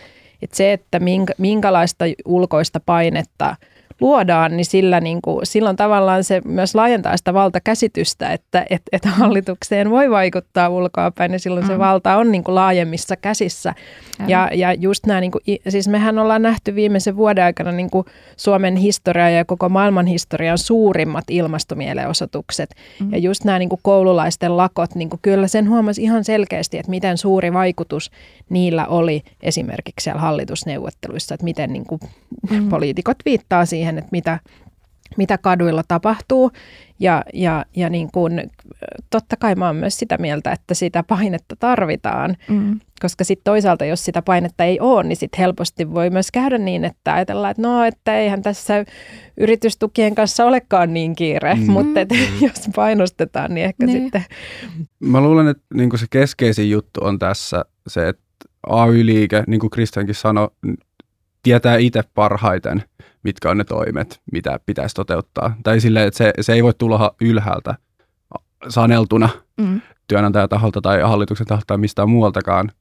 että 0.42 0.56
se, 0.56 0.72
että 0.72 1.00
minkä, 1.00 1.34
minkälaista 1.38 2.04
ulkoista 2.24 2.80
painetta– 2.80 3.56
luodaan, 4.00 4.56
niin 4.56 4.64
sillä 4.64 5.00
niin 5.00 5.22
kuin, 5.22 5.46
silloin 5.46 5.76
tavallaan 5.76 6.24
se 6.24 6.42
myös 6.44 6.74
laajentaa 6.74 7.16
sitä 7.16 7.34
valtakäsitystä, 7.34 8.28
että 8.28 8.66
et, 8.70 8.82
et 8.92 9.04
hallitukseen 9.04 9.90
voi 9.90 10.10
vaikuttaa 10.10 10.68
ulkoapäin 10.68 11.32
ja 11.32 11.38
silloin 11.38 11.64
mm. 11.64 11.66
se 11.66 11.78
valta 11.78 12.16
on 12.16 12.32
niin 12.32 12.44
kuin 12.44 12.54
laajemmissa 12.54 13.16
käsissä. 13.16 13.74
Ja, 14.28 14.50
ja 14.54 14.74
just 14.74 15.06
nämä, 15.06 15.20
niin 15.20 15.30
kuin, 15.30 15.42
siis 15.68 15.88
mehän 15.88 16.18
ollaan 16.18 16.42
nähty 16.42 16.74
viimeisen 16.74 17.16
vuoden 17.16 17.44
aikana 17.44 17.72
niin 17.72 17.90
kuin 17.90 18.06
Suomen 18.36 18.76
historia 18.76 19.30
ja 19.30 19.44
koko 19.44 19.68
maailman 19.68 20.06
historian 20.06 20.58
suurimmat 20.58 21.24
ilmastomieleosoitukset. 21.30 22.74
Mm. 23.00 23.12
Ja 23.12 23.18
just 23.18 23.44
nämä 23.44 23.58
niin 23.58 23.68
kuin 23.68 23.80
koululaisten 23.82 24.56
lakot, 24.56 24.94
niin 24.94 25.10
kuin 25.10 25.20
kyllä 25.22 25.48
sen 25.48 25.68
huomasi 25.68 26.02
ihan 26.02 26.24
selkeästi, 26.24 26.78
että 26.78 26.90
miten 26.90 27.18
suuri 27.18 27.52
vaikutus 27.52 28.10
niillä 28.50 28.86
oli 28.86 29.22
esimerkiksi 29.42 30.04
siellä 30.04 30.20
hallitusneuvotteluissa, 30.20 31.34
että 31.34 31.44
miten 31.44 31.72
niin 31.72 31.86
kuin 31.86 32.00
mm. 32.50 32.68
poliitikot 32.68 33.16
viittaa 33.24 33.66
siihen, 33.66 33.81
siihen, 33.82 33.98
että 33.98 34.08
mitä, 34.12 34.38
mitä 35.16 35.38
kaduilla 35.38 35.82
tapahtuu. 35.88 36.50
Ja, 37.00 37.24
ja, 37.34 37.64
ja 37.76 37.90
niin 37.90 38.08
kuin, 38.12 38.50
totta 39.10 39.36
kai 39.36 39.54
mä 39.54 39.66
oon 39.66 39.76
myös 39.76 39.98
sitä 39.98 40.18
mieltä, 40.18 40.52
että 40.52 40.74
sitä 40.74 41.02
painetta 41.02 41.56
tarvitaan, 41.56 42.36
mm. 42.48 42.80
koska 43.00 43.24
sitten 43.24 43.44
toisaalta, 43.44 43.84
jos 43.84 44.04
sitä 44.04 44.22
painetta 44.22 44.64
ei 44.64 44.80
ole, 44.80 45.02
niin 45.02 45.16
sitten 45.16 45.38
helposti 45.38 45.94
voi 45.94 46.10
myös 46.10 46.30
käydä 46.32 46.58
niin, 46.58 46.84
että 46.84 47.14
ajatellaan, 47.14 47.50
että 47.50 47.62
no, 47.62 47.84
että 47.84 48.18
eihän 48.18 48.42
tässä 48.42 48.84
yritystukien 49.36 50.14
kanssa 50.14 50.44
olekaan 50.44 50.94
niin 50.94 51.14
kiire, 51.14 51.54
mm. 51.54 51.72
mutta 51.72 52.00
et, 52.00 52.10
mm. 52.10 52.18
jos 52.48 52.68
painostetaan, 52.76 53.54
niin 53.54 53.64
ehkä 53.64 53.86
niin. 53.86 54.02
sitten... 54.02 54.24
Mä 55.00 55.20
luulen, 55.20 55.48
että 55.48 55.62
niin 55.74 55.98
se 55.98 56.06
keskeisin 56.10 56.70
juttu 56.70 57.04
on 57.04 57.18
tässä 57.18 57.64
se, 57.86 58.08
että 58.08 58.22
AY-liike, 58.66 59.44
niin 59.46 59.60
kuin 59.60 59.70
Kristiankin 59.70 60.14
sanoi, 60.14 60.48
tietää 61.42 61.76
itse 61.76 62.02
parhaiten, 62.14 62.82
mitkä 63.22 63.50
on 63.50 63.58
ne 63.58 63.64
toimet, 63.64 64.20
mitä 64.32 64.60
pitäisi 64.66 64.94
toteuttaa. 64.94 65.56
Tai 65.62 65.80
silleen, 65.80 66.08
että 66.08 66.18
se, 66.18 66.32
se 66.40 66.52
ei 66.52 66.62
voi 66.62 66.74
tulla 66.78 67.14
ylhäältä 67.20 67.74
saneltuna 68.68 69.28
mm. 69.56 69.80
työnantajataholta 70.08 70.80
tai 70.80 71.00
hallituksen 71.00 71.46
taholta 71.46 71.66
tai 71.66 71.78
mistään 71.78 72.10
muualtakaan, 72.10 72.72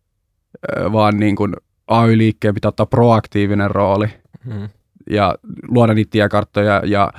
vaan 0.92 1.18
niin 1.18 1.36
kuin 1.36 1.54
AY-liikkeen 1.88 2.54
pitää 2.54 2.70
ottaa 2.70 2.86
proaktiivinen 2.86 3.72
rooli 3.72 4.08
mm. 4.46 4.70
ja 5.10 5.36
luoda 5.68 5.94
niitä 5.94 6.12
tiekarttoja 6.12 6.82
ja 6.86 7.12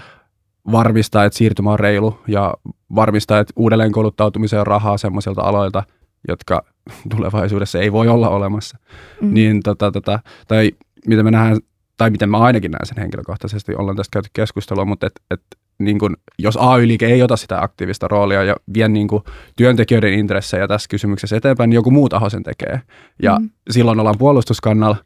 varmistaa, 0.72 1.24
että 1.24 1.37
siirtymä 1.37 1.72
on 1.72 1.78
reilu 1.78 2.20
ja 2.28 2.54
varmistaa, 2.94 3.38
että 3.38 3.52
uudelleen 3.56 3.92
kouluttautumiseen 3.92 4.61
on 4.61 4.66
rahaa 4.66 4.98
sellaisilta 4.98 5.42
aloilta, 5.42 5.82
jotka 6.28 6.64
tulevaisuudessa 7.16 7.78
ei 7.78 7.92
voi 7.92 8.08
olla 8.08 8.28
olemassa. 8.28 8.78
Mm. 9.20 9.35
Niin, 9.35 9.62
tota, 9.62 9.92
tota, 9.92 10.20
tai 10.48 10.72
miten 11.06 11.24
me 11.24 11.30
nähdään, 11.30 11.61
tai 12.03 12.11
miten 12.11 12.31
mä 12.31 12.38
ainakin 12.38 12.71
näen 12.71 12.87
sen 12.87 12.99
henkilökohtaisesti, 12.99 13.75
ollaan 13.75 13.97
tästä 13.97 14.12
käyty 14.12 14.29
keskustelua, 14.33 14.85
mutta 14.85 15.07
et, 15.07 15.12
et, 15.31 15.41
niin 15.79 15.99
kun, 15.99 16.17
jos 16.38 16.59
AY-liike 16.61 17.07
ei 17.07 17.23
ota 17.23 17.37
sitä 17.37 17.62
aktiivista 17.62 18.09
roolia 18.09 18.43
ja 18.43 18.57
vie 18.75 18.88
niin 18.88 19.09
kun, 19.09 19.23
työntekijöiden 19.57 20.12
intressejä 20.12 20.69
tässä 20.69 20.88
kysymyksessä 20.88 21.37
eteenpäin, 21.37 21.71
niin 21.71 21.75
joku 21.75 21.91
muu 21.91 22.09
taho 22.09 22.31
sen 22.31 22.43
tekee. 22.43 22.81
Ja 23.23 23.38
mm. 23.38 23.51
silloin 23.71 24.01
ollaan 24.01 24.19
puolustuskannalla 24.19 24.97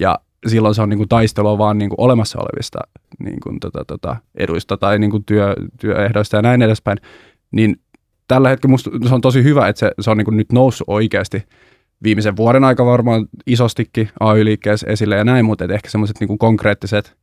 ja 0.00 0.18
silloin 0.46 0.74
se 0.74 0.82
on 0.82 0.88
niin 0.88 0.98
kuin 0.98 1.08
taistelua 1.08 1.58
vaan 1.58 1.78
niin 1.78 1.90
kuin 1.90 2.00
olemassa 2.00 2.38
olevista 2.38 2.78
niin 3.18 3.40
kuin, 3.42 3.60
tota, 3.60 3.84
tota, 3.84 4.16
eduista 4.34 4.76
tai 4.76 4.98
niin 4.98 5.10
kuin 5.10 5.24
työ, 5.24 5.54
työehdoista 5.80 6.36
ja 6.36 6.42
näin 6.42 6.62
edespäin, 6.62 6.98
niin 7.50 7.76
tällä 8.28 8.48
hetkellä 8.48 8.70
musta 8.70 8.90
se 9.08 9.14
on 9.14 9.20
tosi 9.20 9.42
hyvä, 9.42 9.68
että 9.68 9.80
se, 9.80 9.92
se 10.00 10.10
on 10.10 10.16
niin 10.16 10.24
kuin 10.24 10.36
nyt 10.36 10.52
noussut 10.52 10.88
oikeasti 10.88 11.42
viimeisen 12.04 12.36
vuoden 12.36 12.64
aika 12.64 12.86
varmaan 12.86 13.26
isostikin 13.46 14.08
AY-liikkeessä 14.20 14.86
esille 14.90 15.16
ja 15.16 15.24
näin, 15.24 15.44
mutta 15.44 15.64
ehkä 15.64 15.90
semmoiset 15.90 16.20
niin 16.20 16.38
konkreettiset 16.38 17.16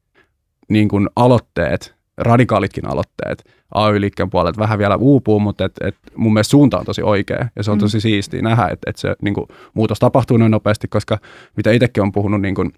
niin 0.70 0.88
kuin 0.90 1.10
aloitteet, 1.16 1.96
radikaalitkin 2.18 2.88
aloitteet 2.88 3.44
AY-liikkeen 3.76 4.30
puolelta 4.30 4.60
vähän 4.60 4.80
vielä 4.80 4.96
uupuu, 4.96 5.40
mutta 5.40 5.66
et, 5.66 5.74
et 5.82 5.96
mun 6.16 6.34
mielestä 6.34 6.52
suunta 6.52 6.80
on 6.80 6.86
tosi 6.86 7.02
oikea 7.02 7.48
ja 7.56 7.64
se 7.64 7.72
on 7.72 7.80
tosi 7.80 7.98
mm. 7.98 8.02
siistiä 8.02 8.42
nähdä, 8.42 8.68
että 8.68 8.90
et 8.90 8.96
se 8.96 9.16
niin 9.22 9.34
kuin, 9.34 9.48
muutos 9.74 10.00
tapahtuu 10.00 10.38
noin 10.38 10.52
nopeasti, 10.52 10.88
koska 10.88 11.20
mitä 11.58 11.72
itsekin 11.72 12.04
on 12.04 12.12
puhunut 12.12 12.42
niin 12.42 12.56
kuin, 12.56 12.74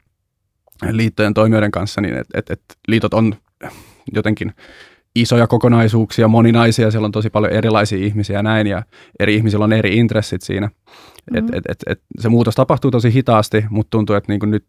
liittojen 0.92 1.34
toimijoiden 1.34 1.72
kanssa, 1.72 2.02
niin 2.02 2.18
että 2.18 2.40
et, 2.40 2.52
et 2.52 2.62
liitot 2.88 3.14
on 3.14 3.36
jotenkin 4.14 4.54
isoja 5.16 5.48
kokonaisuuksia, 5.48 6.28
moninaisia, 6.28 6.92
siellä 6.92 7.06
on 7.06 7.12
tosi 7.12 7.30
paljon 7.30 7.54
erilaisia 7.54 8.06
ihmisiä 8.06 8.40
ja 8.40 8.44
näin, 8.44 8.68
ja 8.68 8.84
eri 9.20 9.36
ihmisillä 9.36 9.66
on 9.66 9.74
eri 9.74 9.98
intressit 9.98 10.42
siinä. 10.42 10.68
Mm-hmm. 10.68 11.38
Et, 11.38 11.56
et, 11.56 11.64
et, 11.70 11.84
et 11.88 12.02
se 12.20 12.30
muutos 12.30 12.56
tapahtuu 12.56 12.92
tosi 12.92 13.14
hitaasti, 13.14 13.66
mutta 13.70 13.90
tuntuu, 13.90 14.16
että 14.16 14.32
niinku 14.32 14.46
nyt 14.46 14.66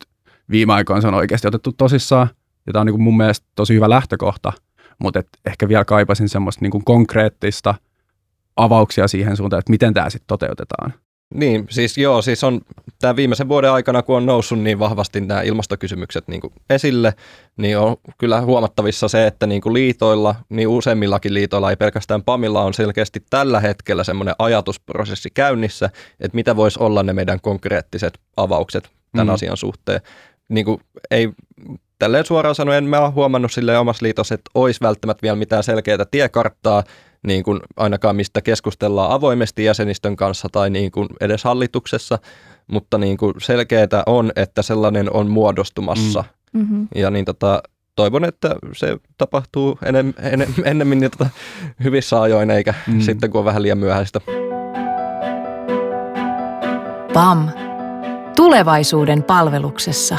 viime 0.50 0.72
aikoina 0.72 1.00
se 1.00 1.08
on 1.08 1.14
oikeasti 1.14 1.48
otettu 1.48 1.72
tosissaan, 1.72 2.28
ja 2.66 2.72
tämä 2.72 2.80
on 2.80 2.86
niinku 2.86 3.02
mun 3.02 3.16
mielestä 3.16 3.46
tosi 3.54 3.74
hyvä 3.74 3.90
lähtökohta, 3.90 4.52
mutta 4.98 5.18
et 5.18 5.28
ehkä 5.46 5.68
vielä 5.68 5.84
kaipasin 5.84 6.28
semmoista 6.28 6.62
niinku 6.62 6.80
konkreettista 6.84 7.74
avauksia 8.56 9.08
siihen 9.08 9.36
suuntaan, 9.36 9.58
että 9.58 9.70
miten 9.70 9.94
tämä 9.94 10.10
sitten 10.10 10.26
toteutetaan. 10.26 10.92
Niin, 11.34 11.66
siis 11.70 11.98
joo, 11.98 12.22
siis 12.22 12.44
on 12.44 12.60
tämä 13.00 13.16
viimeisen 13.16 13.48
vuoden 13.48 13.70
aikana, 13.70 14.02
kun 14.02 14.16
on 14.16 14.26
noussut 14.26 14.58
niin 14.58 14.78
vahvasti 14.78 15.20
nämä 15.20 15.42
ilmastokysymykset 15.42 16.28
niin 16.28 16.40
kuin 16.40 16.52
esille, 16.70 17.14
niin 17.56 17.78
on 17.78 17.96
kyllä 18.18 18.40
huomattavissa 18.40 19.08
se, 19.08 19.26
että 19.26 19.46
niin 19.46 19.60
kuin 19.60 19.72
liitoilla, 19.72 20.34
niin 20.48 20.68
useimmillakin 20.68 21.34
liitoilla, 21.34 21.70
ei 21.70 21.76
pelkästään 21.76 22.22
PAMilla, 22.22 22.62
on 22.62 22.74
selkeästi 22.74 23.22
tällä 23.30 23.60
hetkellä 23.60 24.04
semmoinen 24.04 24.34
ajatusprosessi 24.38 25.30
käynnissä, 25.30 25.90
että 26.20 26.34
mitä 26.34 26.56
voisi 26.56 26.78
olla 26.82 27.02
ne 27.02 27.12
meidän 27.12 27.40
konkreettiset 27.40 28.18
avaukset 28.36 28.90
tämän 29.12 29.26
mm. 29.26 29.34
asian 29.34 29.56
suhteen. 29.56 30.00
Niin 30.48 30.64
kuin 30.64 30.80
ei 31.10 31.30
tälleen 31.98 32.26
suoraan 32.26 32.54
sanoen, 32.54 32.78
en 32.78 32.84
mä 32.84 33.00
ole 33.00 33.10
huomannut 33.10 33.52
sille 33.52 33.78
omassa 33.78 34.04
liitossa, 34.04 34.34
että 34.34 34.50
olisi 34.54 34.80
välttämättä 34.80 35.22
vielä 35.22 35.36
mitään 35.36 35.62
selkeää 35.62 36.04
tiekarttaa, 36.10 36.82
niin 37.26 37.44
kuin 37.44 37.60
ainakaan 37.76 38.16
mistä 38.16 38.40
keskustellaan 38.40 39.10
avoimesti 39.10 39.64
jäsenistön 39.64 40.16
kanssa 40.16 40.48
tai 40.52 40.70
niin 40.70 40.90
kuin 40.90 41.08
edes 41.20 41.44
hallituksessa, 41.44 42.18
mutta 42.66 42.98
niin 42.98 43.16
kuin 43.16 43.34
selkeää 43.38 44.02
on, 44.06 44.32
että 44.36 44.62
sellainen 44.62 45.12
on 45.12 45.30
muodostumassa. 45.30 46.24
Mm. 46.52 46.60
Mm-hmm. 46.60 46.88
Ja 46.94 47.10
niin 47.10 47.24
tota, 47.24 47.62
toivon, 47.96 48.24
että 48.24 48.56
se 48.72 48.96
tapahtuu 49.18 49.78
enem, 49.84 50.12
enem, 50.18 50.54
ennemmin 50.64 51.00
niin 51.00 51.10
tota, 51.10 51.30
hyvissä 51.84 52.22
ajoin, 52.22 52.50
eikä 52.50 52.74
mm. 52.86 53.00
sitten 53.00 53.30
kun 53.30 53.38
on 53.38 53.44
vähän 53.44 53.62
liian 53.62 53.78
myöhäistä. 53.78 54.20
PAM. 57.12 57.48
Tulevaisuuden 58.36 59.22
palveluksessa. 59.22 60.18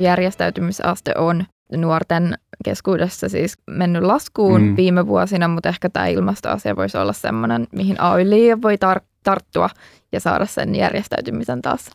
Järjestäytymisaste 0.00 1.14
on 1.18 1.44
nuorten 1.76 2.38
keskuudessa 2.64 3.28
siis 3.28 3.58
mennyt 3.66 4.02
laskuun 4.02 4.62
mm. 4.62 4.76
viime 4.76 5.06
vuosina, 5.06 5.48
mutta 5.48 5.68
ehkä 5.68 5.88
tämä 5.88 6.06
ilmastoasia 6.06 6.76
voisi 6.76 6.98
olla 6.98 7.12
sellainen, 7.12 7.66
mihin 7.72 8.00
ay 8.00 8.24
voi 8.62 8.74
tar- 8.74 9.04
tarttua 9.22 9.70
ja 10.12 10.20
saada 10.20 10.46
sen 10.46 10.74
järjestäytymisen 10.74 11.62
taas 11.62 11.90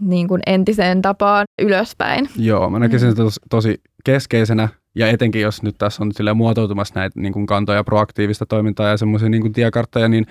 niin 0.00 0.28
kuin 0.28 0.42
entiseen 0.46 1.02
tapaan 1.02 1.44
ylöspäin. 1.62 2.28
Joo, 2.36 2.70
mä 2.70 2.78
näkisin 2.78 3.08
mm. 3.08 3.14
tos, 3.14 3.40
tosi 3.50 3.80
keskeisenä 4.04 4.68
ja 4.94 5.08
etenkin 5.08 5.42
jos 5.42 5.62
nyt 5.62 5.74
tässä 5.78 6.04
on 6.04 6.36
muotoutumassa 6.36 6.94
näitä 6.94 7.20
niin 7.20 7.32
kuin 7.32 7.46
kantoja, 7.46 7.84
proaktiivista 7.84 8.46
toimintaa 8.46 8.88
ja 8.88 8.96
semmoisia 8.96 9.28
niin 9.28 9.52
tiekarttoja, 9.52 10.08
niin 10.08 10.26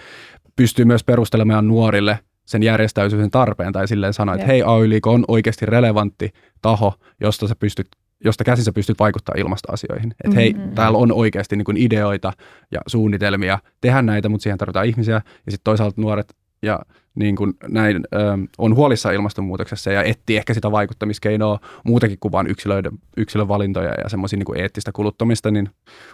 pystyy 0.55 0.85
myös 0.85 1.03
perustelemaan 1.03 1.67
nuorille 1.67 2.19
sen 2.45 2.63
järjestäytymisen 2.63 3.31
tarpeen 3.31 3.73
tai 3.73 3.87
silleen 3.87 4.13
sanoa, 4.13 4.35
että 4.35 4.47
hei, 4.47 4.61
ay 4.61 4.87
on 5.05 5.25
oikeasti 5.27 5.65
relevantti 5.65 6.29
taho, 6.61 6.93
josta 7.21 7.47
sä 7.47 7.55
pystyt 7.55 7.87
josta 8.23 8.43
käsin 8.43 8.65
sä 8.65 8.73
pystyt 8.73 8.99
vaikuttamaan 8.99 9.39
ilmastoasioihin. 9.39 10.11
Että 10.11 10.27
mm-hmm. 10.27 10.35
hei, 10.35 10.55
täällä 10.75 10.97
on 10.97 11.11
oikeasti 11.11 11.55
niin 11.55 11.65
kuin 11.65 11.77
ideoita 11.77 12.33
ja 12.71 12.79
suunnitelmia 12.87 13.59
tehdä 13.81 14.01
näitä, 14.01 14.29
mutta 14.29 14.43
siihen 14.43 14.57
tarvitaan 14.57 14.85
ihmisiä. 14.85 15.15
Ja 15.15 15.51
sitten 15.51 15.63
toisaalta 15.63 16.01
nuoret 16.01 16.35
ja 16.63 16.79
niin 17.15 17.35
kuin 17.35 17.53
näin, 17.67 17.95
ö, 18.13 18.17
on 18.57 18.75
huolissa 18.75 19.11
ilmastonmuutoksessa 19.11 19.91
ja 19.91 20.03
etsii 20.03 20.37
ehkä 20.37 20.53
sitä 20.53 20.71
vaikuttamiskeinoa 20.71 21.59
muutakin 21.83 22.17
kuin 22.19 22.31
vain 22.31 22.47
yksilöiden, 22.47 22.91
yksilön 23.17 23.47
valintoja 23.47 23.93
ja 24.03 24.09
semmoisia 24.09 24.39
niin 24.39 24.61
eettistä 24.61 24.91
kuluttamista, 24.91 25.51
niin 25.51 25.69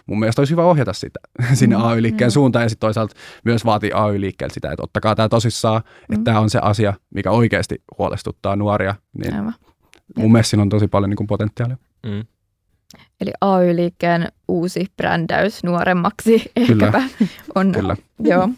mun 0.05 0.19
mielestä 0.19 0.41
olisi 0.41 0.51
hyvä 0.51 0.63
ohjata 0.65 0.93
sitä 0.93 1.19
sinne 1.53 1.77
mm, 1.77 1.83
AY-liikkeen 1.83 2.29
mm. 2.29 2.33
suuntaan 2.33 2.63
ja 2.65 2.69
sitten 2.69 2.87
toisaalta 2.87 3.15
myös 3.45 3.65
vaatii 3.65 3.91
AY-liikkeelle 3.93 4.53
sitä, 4.53 4.71
että 4.71 4.83
ottakaa 4.83 5.15
tämä 5.15 5.29
tosissaan, 5.29 5.81
mm. 6.09 6.15
että 6.15 6.23
tämä 6.23 6.39
on 6.39 6.49
se 6.49 6.59
asia, 6.59 6.93
mikä 7.13 7.31
oikeasti 7.31 7.83
huolestuttaa 7.97 8.55
nuoria. 8.55 8.95
Niin 9.23 9.35
Aivan. 9.35 9.53
mun 10.17 10.31
mielestä 10.31 10.49
siinä 10.49 10.61
on 10.61 10.69
tosi 10.69 10.87
paljon 10.87 11.09
niin 11.09 11.17
kuin 11.17 11.27
potentiaalia. 11.27 11.77
Mm. 12.05 12.25
Eli 13.21 13.31
AY-liikkeen 13.41 14.27
uusi 14.47 14.85
brändäys 14.97 15.63
nuoremmaksi 15.63 16.51
ehkäpä 16.55 17.03
on. 17.55 17.71
Kyllä. 17.71 17.95
Joo. 18.19 18.49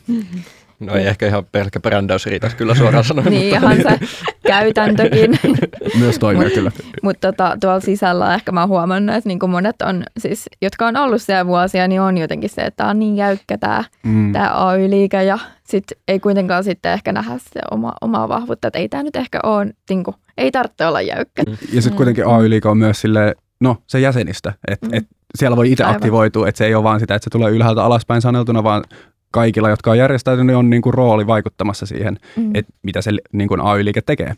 No 0.81 0.95
ei 0.95 1.07
ehkä 1.07 1.27
ihan 1.27 1.45
pelkkä 1.51 1.79
brändäys 1.79 2.25
riitä 2.25 2.49
kyllä 2.57 2.75
suoraan 2.75 3.03
sanoen. 3.03 3.29
niin, 3.29 3.47
ihan 3.47 3.75
se 3.75 3.99
käytäntökin. 4.47 5.39
Myös 5.99 6.19
toimia 6.19 6.49
kyllä. 6.49 6.71
Mutta 7.03 7.31
tota, 7.31 7.57
tuolla 7.61 7.79
sisällä 7.79 8.35
ehkä 8.35 8.51
mä 8.51 8.59
oon 8.59 8.69
huomannut, 8.69 9.15
että 9.15 9.27
niin 9.27 9.49
monet 9.49 9.81
on, 9.81 10.03
siis, 10.17 10.49
jotka 10.61 10.87
on 10.87 10.97
ollut 10.97 11.21
siellä 11.21 11.47
vuosia, 11.47 11.87
niin 11.87 12.01
on 12.01 12.17
jotenkin 12.17 12.49
se, 12.49 12.61
että 12.61 12.87
on 12.87 12.99
niin 12.99 13.15
jäykkä 13.15 13.57
tämä, 13.57 13.83
mm. 14.03 14.31
tämä 14.31 14.67
AY-liike 14.67 15.23
ja 15.23 15.39
sit 15.63 15.83
ei 16.07 16.19
kuitenkaan 16.19 16.63
sitten 16.63 16.91
ehkä 16.91 17.11
nähdä 17.11 17.37
se 17.37 17.59
oma, 17.71 17.93
omaa 18.01 18.29
vahvuutta, 18.29 18.67
että 18.67 18.79
ei 18.79 18.89
tämä 18.89 19.03
nyt 19.03 19.15
ehkä 19.15 19.39
ole, 19.43 19.73
niin 19.89 20.03
kuin, 20.03 20.15
ei 20.41 20.51
tarvitse 20.51 20.85
olla 20.85 21.01
jäykkä. 21.01 21.43
Ja 21.73 21.81
sitten 21.81 21.97
kuitenkin 21.97 22.27
AY-liike 22.27 22.69
on 22.69 22.77
myös 22.77 23.01
sille 23.01 23.35
no 23.59 23.77
se 23.87 23.99
jäsenistä, 23.99 24.53
että 24.67 24.87
mm. 24.87 24.93
et 24.93 25.07
siellä 25.37 25.57
voi 25.57 25.71
itse 25.71 25.83
aktivoitua, 25.83 26.47
että 26.47 26.57
se 26.57 26.65
ei 26.65 26.75
ole 26.75 26.83
vaan 26.83 26.99
sitä, 26.99 27.15
että 27.15 27.23
se 27.23 27.29
tulee 27.29 27.51
ylhäältä 27.51 27.83
alaspäin 27.83 28.21
saneltuna, 28.21 28.63
vaan 28.63 28.83
kaikilla, 29.31 29.69
jotka 29.69 29.91
on 29.91 29.97
järjestäytynyt, 29.97 30.55
on 30.55 30.69
niin 30.69 30.81
kuin 30.81 30.93
rooli 30.93 31.27
vaikuttamassa 31.27 31.85
siihen, 31.85 32.17
mm. 32.35 32.51
että 32.53 32.73
mitä 32.83 33.01
se 33.01 33.11
niin 33.31 33.47
kuin 33.47 33.61
AY-liike 33.61 34.01
tekee. 34.01 34.35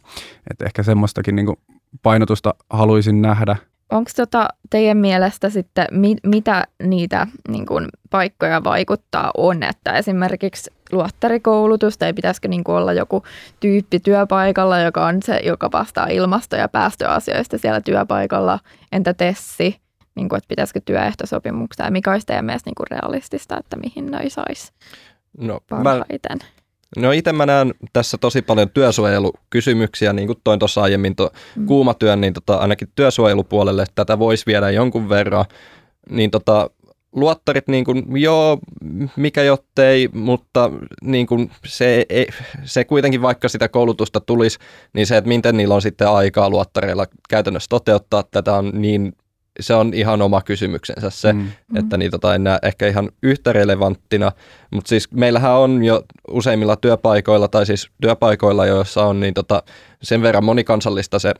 Et 0.51 0.61
ehkä 0.61 0.83
semmoistakin 0.83 1.35
niin 1.35 1.45
kuin 1.45 1.57
painotusta 2.03 2.55
haluaisin 2.69 3.21
nähdä. 3.21 3.55
Onko 3.93 4.11
tota 4.15 4.47
teidän 4.69 4.97
mielestä 4.97 5.49
sitten, 5.49 5.87
mi- 5.91 6.15
mitä 6.23 6.63
niitä 6.83 7.27
niin 7.49 7.65
kuin, 7.65 7.87
paikkoja 8.09 8.63
vaikuttaa 8.63 9.31
on, 9.37 9.63
että 9.63 9.97
esimerkiksi 9.97 10.71
luottarikoulutus 10.91 11.97
tai 11.97 12.13
pitäisikö 12.13 12.47
niin 12.47 12.63
kuin 12.63 12.75
olla 12.75 12.93
joku 12.93 13.23
tyyppi 13.59 13.99
työpaikalla, 13.99 14.79
joka 14.79 15.05
on 15.05 15.23
se, 15.23 15.39
joka 15.43 15.71
vastaa 15.71 16.07
ilmasto- 16.07 16.55
ja 16.55 16.69
päästöasioista 16.69 17.57
siellä 17.57 17.81
työpaikalla, 17.81 18.59
entä 18.91 19.13
tessi, 19.13 19.79
niin 20.15 20.29
kuin, 20.29 20.37
että 20.37 20.47
pitäisikö 20.47 20.81
työehtosopimuksia, 20.85 21.91
mikä 21.91 22.11
olisi 22.11 22.25
teidän 22.25 22.45
mielestä 22.45 22.67
niin 22.67 22.75
kuin 22.75 22.87
realistista, 22.91 23.57
että 23.59 23.77
mihin 23.77 24.11
noi 24.11 24.29
saisi 24.29 24.71
no, 25.37 25.59
parhaiten? 25.69 26.37
Mä, 26.41 26.62
no 26.97 27.11
itse 27.11 27.33
mä 27.33 27.45
näen 27.45 27.73
tässä 27.93 28.17
tosi 28.17 28.41
paljon 28.41 28.69
työsuojelukysymyksiä, 28.69 30.13
niin 30.13 30.27
kuin 30.27 30.39
toin 30.43 30.59
tuossa 30.59 30.81
aiemmin 30.81 31.15
to, 31.15 31.31
mm. 31.55 31.65
kuumatyön, 31.65 32.21
niin 32.21 32.33
tota, 32.33 32.55
ainakin 32.55 32.87
työsuojelupuolelle 32.95 33.85
tätä 33.95 34.19
voisi 34.19 34.45
viedä 34.45 34.69
jonkun 34.69 35.09
verran, 35.09 35.45
niin 36.09 36.31
tota, 36.31 36.69
luottarit, 37.15 37.67
niin 37.67 37.85
kuin, 37.85 38.03
joo, 38.21 38.59
mikä 39.15 39.43
jottei, 39.43 40.09
mutta 40.13 40.71
niin 41.01 41.27
kuin 41.27 41.51
se, 41.65 42.05
ei, 42.09 42.27
se 42.63 42.83
kuitenkin 42.83 43.21
vaikka 43.21 43.49
sitä 43.49 43.69
koulutusta 43.69 44.19
tulisi, 44.19 44.59
niin 44.93 45.07
se, 45.07 45.17
että 45.17 45.27
miten 45.27 45.57
niillä 45.57 45.75
on 45.75 45.81
sitten 45.81 46.09
aikaa 46.09 46.49
luottareilla 46.49 47.05
käytännössä 47.29 47.69
toteuttaa 47.69 48.23
tätä 48.31 48.53
on 48.53 48.71
niin 48.73 49.13
se 49.59 49.73
on 49.73 49.93
ihan 49.93 50.21
oma 50.21 50.41
kysymyksensä 50.41 51.09
se, 51.09 51.33
mm. 51.33 51.47
että 51.75 51.97
niitä 51.97 52.11
tota 52.11 52.35
en 52.35 52.43
näe 52.43 52.59
ehkä 52.63 52.87
ihan 52.87 53.09
yhtä 53.23 53.53
relevanttina, 53.53 54.31
mutta 54.71 54.89
siis 54.89 55.11
meillähän 55.11 55.51
on 55.51 55.83
jo 55.83 56.03
useimmilla 56.27 56.75
työpaikoilla 56.75 57.47
tai 57.47 57.65
siis 57.65 57.89
työpaikoilla, 58.01 58.65
joissa 58.65 59.05
on 59.05 59.19
niin 59.19 59.33
tota, 59.33 59.63
sen 60.03 60.21
verran 60.21 60.43
monikansallista 60.43 61.19
se 61.19 61.33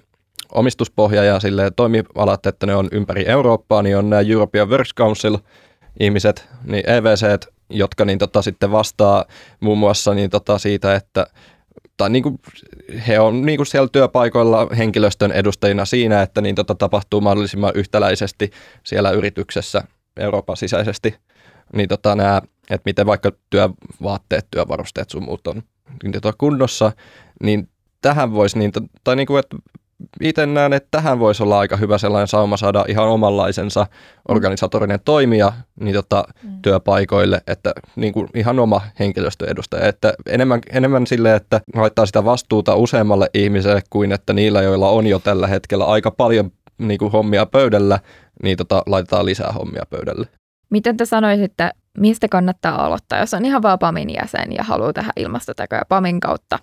omistuspohja 0.52 1.24
ja 1.24 1.40
sille 1.40 1.72
toimialat, 1.76 2.46
että 2.46 2.66
ne 2.66 2.76
on 2.76 2.90
ympäri 2.92 3.26
Eurooppaa, 3.28 3.82
niin 3.82 3.98
on 3.98 4.10
nämä 4.10 4.22
European 4.22 4.70
Works 4.70 4.94
Council 4.96 5.38
ihmiset, 6.00 6.50
niin 6.64 6.90
EVC, 6.90 7.48
jotka 7.70 8.06
niin 8.06 8.20
tota, 8.20 8.42
sitten 8.42 8.72
vastaa 8.72 9.26
muun 9.60 9.78
muassa 9.78 10.14
niin 10.14 10.30
tota, 10.30 10.58
siitä, 10.58 10.96
että 10.96 11.28
tai 11.98 12.10
niin 12.10 12.24
kuin, 12.24 12.40
he 13.08 13.20
on 13.20 13.42
niin 13.42 13.58
kuin 13.58 13.68
siellä 13.68 13.90
työpaikoilla 13.92 14.68
henkilöstön 14.78 15.32
edustajina 15.32 15.86
siinä, 15.86 16.22
että 16.22 16.42
niin 16.42 16.56
tota, 16.56 16.76
tapahtuu 16.76 17.22
mahdollisimman 17.22 17.72
yhtäläisesti 17.76 18.52
siellä 18.84 19.12
yrityksessä 19.12 19.84
Euroopan 20.18 20.58
sisäisesti. 20.58 21.16
Niin 21.76 21.90
tota, 21.90 22.16
nämä, 22.16 22.42
että 22.70 22.82
miten 22.86 23.06
vaikka 23.06 23.32
työvaatteet, 23.50 24.48
työvarusteet 24.52 25.10
sun 25.10 25.24
muut 25.24 25.48
on 25.48 25.64
niin 26.04 26.12
tota, 26.12 26.34
kunnossa, 26.38 26.92
niin 27.44 27.70
tähän 28.02 28.34
voisi, 28.34 28.60
niin, 28.60 28.72
tai 29.04 29.16
niin 29.16 29.28
kuin, 29.28 29.40
että 29.40 29.58
itse 30.22 30.46
näen, 30.46 30.74
että 30.74 30.88
tähän 30.92 31.20
voisi 31.20 31.44
olla 31.44 31.60
aika 31.60 31.78
hyvä 31.78 31.98
sellainen 31.98 32.28
sauma 32.28 32.58
saada 32.58 32.86
ihan 32.88 33.08
omanlaisensa 33.08 33.88
organisatorinen 34.28 35.00
toimija 35.06 35.54
niin 35.80 35.96
tota, 35.96 36.24
mm. 36.44 36.62
työpaikoille, 36.62 37.42
että 37.48 37.74
niin 37.96 38.14
kuin 38.14 38.28
ihan 38.36 38.60
oma 38.60 38.82
henkilöstöedustaja. 39.00 39.88
Että 39.88 40.14
enemmän, 40.28 40.62
enemmän 40.72 41.08
sille, 41.08 41.36
että 41.36 41.62
laittaa 41.76 42.06
sitä 42.06 42.26
vastuuta 42.26 42.76
useammalle 42.76 43.30
ihmiselle 43.34 43.82
kuin 43.90 44.12
että 44.12 44.34
niillä, 44.34 44.62
joilla 44.62 44.90
on 44.90 45.08
jo 45.08 45.20
tällä 45.20 45.48
hetkellä 45.48 45.86
aika 45.86 46.12
paljon 46.12 46.52
niin 46.78 46.98
kuin 46.98 47.12
hommia 47.12 47.46
pöydällä, 47.46 48.00
niin 48.44 48.58
tota, 48.58 48.84
laitetaan 48.86 49.26
lisää 49.26 49.52
hommia 49.52 49.84
pöydälle. 49.90 50.28
Miten 50.70 50.98
te 50.98 51.06
sanoisitte, 51.06 51.70
mistä 51.98 52.28
kannattaa 52.28 52.86
aloittaa, 52.86 53.20
jos 53.20 53.34
on 53.34 53.46
ihan 53.46 53.62
vaan 53.62 53.80
PAMin 53.80 54.10
jäsen 54.10 54.54
ja 54.56 54.64
haluaa 54.64 54.94
tehdä 54.94 55.12
ilmastotekoja 55.16 55.82
PAMin 55.90 56.20
kautta? 56.20 56.60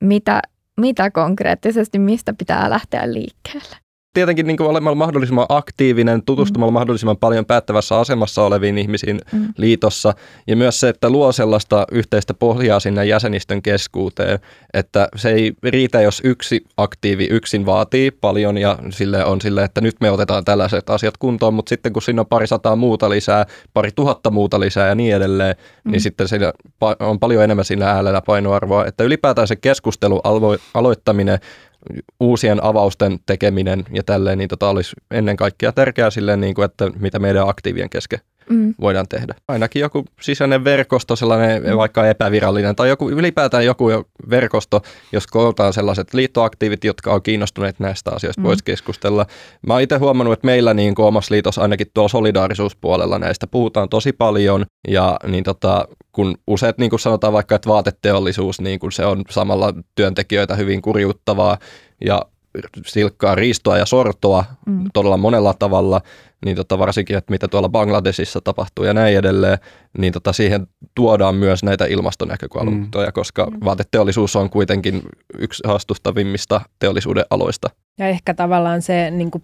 Mitä 0.00 0.42
mitä 0.78 1.10
konkreettisesti, 1.10 1.98
mistä 1.98 2.32
pitää 2.32 2.70
lähteä 2.70 3.12
liikkeelle? 3.12 3.87
Tietenkin 4.14 4.46
niin 4.46 4.56
kuin 4.56 4.70
olemalla 4.70 4.94
mahdollisimman 4.94 5.46
aktiivinen, 5.48 6.22
tutustumalla 6.22 6.70
mm. 6.70 6.74
mahdollisimman 6.74 7.16
paljon 7.16 7.46
päättävässä 7.46 7.98
asemassa 7.98 8.42
oleviin 8.42 8.78
ihmisiin 8.78 9.20
mm. 9.32 9.48
liitossa. 9.56 10.14
Ja 10.46 10.56
myös 10.56 10.80
se, 10.80 10.88
että 10.88 11.10
luo 11.10 11.32
sellaista 11.32 11.86
yhteistä 11.92 12.34
pohjaa 12.34 12.80
sinne 12.80 13.04
jäsenistön 13.04 13.62
keskuuteen, 13.62 14.38
että 14.74 15.08
se 15.16 15.30
ei 15.30 15.52
riitä, 15.62 16.00
jos 16.00 16.20
yksi 16.24 16.64
aktiivi 16.76 17.24
yksin 17.30 17.66
vaatii 17.66 18.10
paljon 18.10 18.58
ja 18.58 18.78
sille 18.90 19.24
on 19.24 19.40
sille, 19.40 19.64
että 19.64 19.80
nyt 19.80 19.96
me 20.00 20.10
otetaan 20.10 20.44
tällaiset 20.44 20.90
asiat 20.90 21.16
kuntoon, 21.16 21.54
mutta 21.54 21.68
sitten 21.68 21.92
kun 21.92 22.02
siinä 22.02 22.20
on 22.20 22.26
pari 22.26 22.46
sataa 22.46 22.76
muuta 22.76 23.10
lisää, 23.10 23.46
pari 23.74 23.90
tuhatta 23.94 24.30
muuta 24.30 24.60
lisää 24.60 24.88
ja 24.88 24.94
niin 24.94 25.16
edelleen, 25.16 25.56
niin 25.56 25.82
mm. 25.84 25.90
niin 25.92 26.00
sitten 26.00 26.28
siinä 26.28 26.52
on 27.00 27.18
paljon 27.20 27.44
enemmän 27.44 27.64
siinä 27.64 27.90
äänellä 27.90 28.22
painoarvoa, 28.26 28.86
että 28.86 29.04
ylipäätään 29.04 29.48
se 29.48 29.56
keskustelu 29.56 30.20
aloittaminen 30.74 31.38
uusien 32.20 32.64
avausten 32.64 33.18
tekeminen 33.26 33.84
ja 33.92 34.02
tälleen, 34.02 34.38
niin 34.38 34.48
tota 34.48 34.68
olisi 34.68 34.96
ennen 35.10 35.36
kaikkea 35.36 35.72
tärkeää 35.72 36.10
silleen, 36.10 36.40
niin 36.40 36.54
kuin, 36.54 36.64
että 36.64 36.90
mitä 36.98 37.18
meidän 37.18 37.48
aktiivien 37.48 37.90
kesken 37.90 38.20
mm. 38.50 38.74
voidaan 38.80 39.08
tehdä. 39.08 39.34
Ainakin 39.48 39.80
joku 39.80 40.04
sisäinen 40.20 40.64
verkosto, 40.64 41.16
sellainen 41.16 41.62
mm. 41.62 41.76
vaikka 41.76 42.06
epävirallinen 42.06 42.76
tai 42.76 42.88
joku 42.88 43.10
ylipäätään 43.10 43.64
joku 43.64 43.88
verkosto, 44.30 44.82
jos 45.12 45.26
kootaan 45.26 45.72
sellaiset 45.72 46.14
liittoaktiivit, 46.14 46.84
jotka 46.84 47.12
on 47.12 47.22
kiinnostuneet 47.22 47.80
näistä 47.80 48.10
asioista, 48.10 48.40
mm. 48.40 48.46
voisi 48.46 48.64
keskustella. 48.64 49.26
Mä 49.66 49.72
oon 49.74 49.82
itse 49.82 49.96
huomannut, 49.96 50.32
että 50.32 50.46
meillä 50.46 50.74
niin 50.74 50.94
kuin 50.94 51.06
omassa 51.06 51.34
liitossa 51.34 51.62
ainakin 51.62 51.86
tuolla 51.94 52.08
solidaarisuuspuolella 52.08 53.18
näistä 53.18 53.46
puhutaan 53.46 53.88
tosi 53.88 54.12
paljon 54.12 54.66
ja 54.88 55.16
niin 55.26 55.44
tota, 55.44 55.88
kun 56.12 56.34
useat 56.46 56.78
niin 56.78 56.90
kuin 56.90 57.00
sanotaan 57.00 57.32
vaikka, 57.32 57.54
että 57.54 57.68
vaateteollisuus, 57.68 58.60
niin 58.60 58.78
kuin 58.78 58.92
se 58.92 59.06
on 59.06 59.22
samalla 59.30 59.74
työntekijöitä 59.94 60.56
hyvin 60.56 60.82
kurjuttavaa 60.82 61.58
ja 62.04 62.22
silkkaa 62.86 63.34
riistoa 63.34 63.78
ja 63.78 63.86
sortoa 63.86 64.44
mm. 64.66 64.84
todella 64.94 65.16
monella 65.16 65.54
tavalla, 65.58 66.00
niin 66.44 66.56
tota 66.56 66.78
varsinkin, 66.78 67.16
että 67.16 67.30
mitä 67.32 67.48
tuolla 67.48 67.68
Bangladesissa 67.68 68.40
tapahtuu 68.40 68.84
ja 68.84 68.94
näin 68.94 69.16
edelleen, 69.16 69.58
niin 69.98 70.12
tota 70.12 70.32
siihen 70.32 70.66
tuodaan 70.94 71.34
myös 71.34 71.62
näitä 71.62 71.84
ilmastonäkökulmia, 71.84 72.78
mm. 72.78 72.90
koska 73.14 73.46
mm. 73.46 73.58
vaateteollisuus 73.64 74.36
on 74.36 74.50
kuitenkin 74.50 75.02
yksi 75.38 75.62
haastustavimmista 75.66 76.60
teollisuuden 76.78 77.24
aloista. 77.30 77.70
Ja 77.98 78.08
ehkä 78.08 78.34
tavallaan 78.34 78.82
se 78.82 79.10
niin 79.10 79.30
kuin 79.30 79.42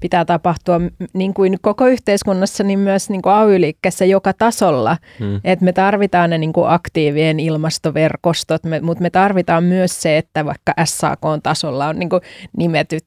pitää 0.00 0.24
tapahtua 0.24 0.80
niin 1.12 1.34
kuin 1.34 1.58
koko 1.60 1.86
yhteiskunnassa, 1.86 2.64
niin 2.64 2.78
myös 2.78 3.10
niin 3.10 3.22
kuin 3.22 3.32
AY-liikkeessä 3.32 4.04
joka 4.04 4.32
tasolla. 4.32 4.96
Hmm. 5.18 5.40
Että 5.44 5.64
me 5.64 5.72
tarvitaan 5.72 6.30
ne 6.30 6.38
niin 6.38 6.52
kuin 6.52 6.68
aktiivien 6.68 7.40
ilmastoverkostot, 7.40 8.64
me, 8.64 8.80
mutta 8.80 9.02
me 9.02 9.10
tarvitaan 9.10 9.64
myös 9.64 10.02
se, 10.02 10.18
että 10.18 10.44
vaikka 10.44 10.72
SAK-tasolla 10.84 11.88
on 11.88 11.98
niin 11.98 12.08
kuin 12.08 12.22
nimetyt 12.56 13.04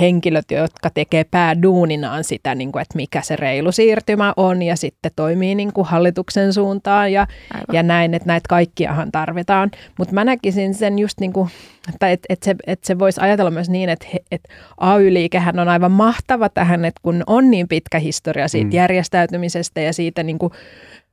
henkilöt, 0.00 0.50
jotka 0.50 0.90
tekee 0.90 1.24
pääduuninaan 1.24 2.24
sitä, 2.24 2.54
niin 2.54 2.72
kuin, 2.72 2.82
että 2.82 2.96
mikä 2.96 3.22
se 3.22 3.36
reilu 3.36 3.72
siirtymä 3.72 4.34
on 4.36 4.62
ja 4.62 4.76
sitten 4.76 5.10
toimii 5.16 5.54
niin 5.54 5.72
kuin 5.72 5.86
hallituksen 5.86 6.52
suuntaan 6.52 7.12
ja, 7.12 7.26
ja 7.72 7.82
näin, 7.82 8.14
että 8.14 8.26
näitä 8.26 8.48
kaikkiahan 8.48 9.12
tarvitaan. 9.12 9.70
Mutta 9.98 10.14
mä 10.14 10.24
näkisin 10.24 10.74
sen 10.74 10.98
just 10.98 11.20
niin 11.20 11.32
kuin, 11.32 11.50
että 11.94 12.10
et, 12.10 12.20
et 12.28 12.42
se, 12.42 12.56
et 12.66 12.84
se 12.84 12.98
voisi 12.98 13.20
ajatella 13.20 13.50
myös 13.50 13.70
niin, 13.70 13.88
että 13.88 14.06
et 14.30 14.42
AY-liikehän 14.80 15.58
on 15.58 15.68
aivan 15.68 15.92
mahtava 15.92 16.48
tähän, 16.48 16.84
että 16.84 17.00
kun 17.02 17.22
on 17.26 17.50
niin 17.50 17.68
pitkä 17.68 17.98
historia 17.98 18.48
siitä 18.48 18.66
mm. 18.66 18.72
järjestäytymisestä 18.72 19.80
ja 19.80 19.92
siitä 19.92 20.22
niin 20.22 20.38
kuin 20.38 20.52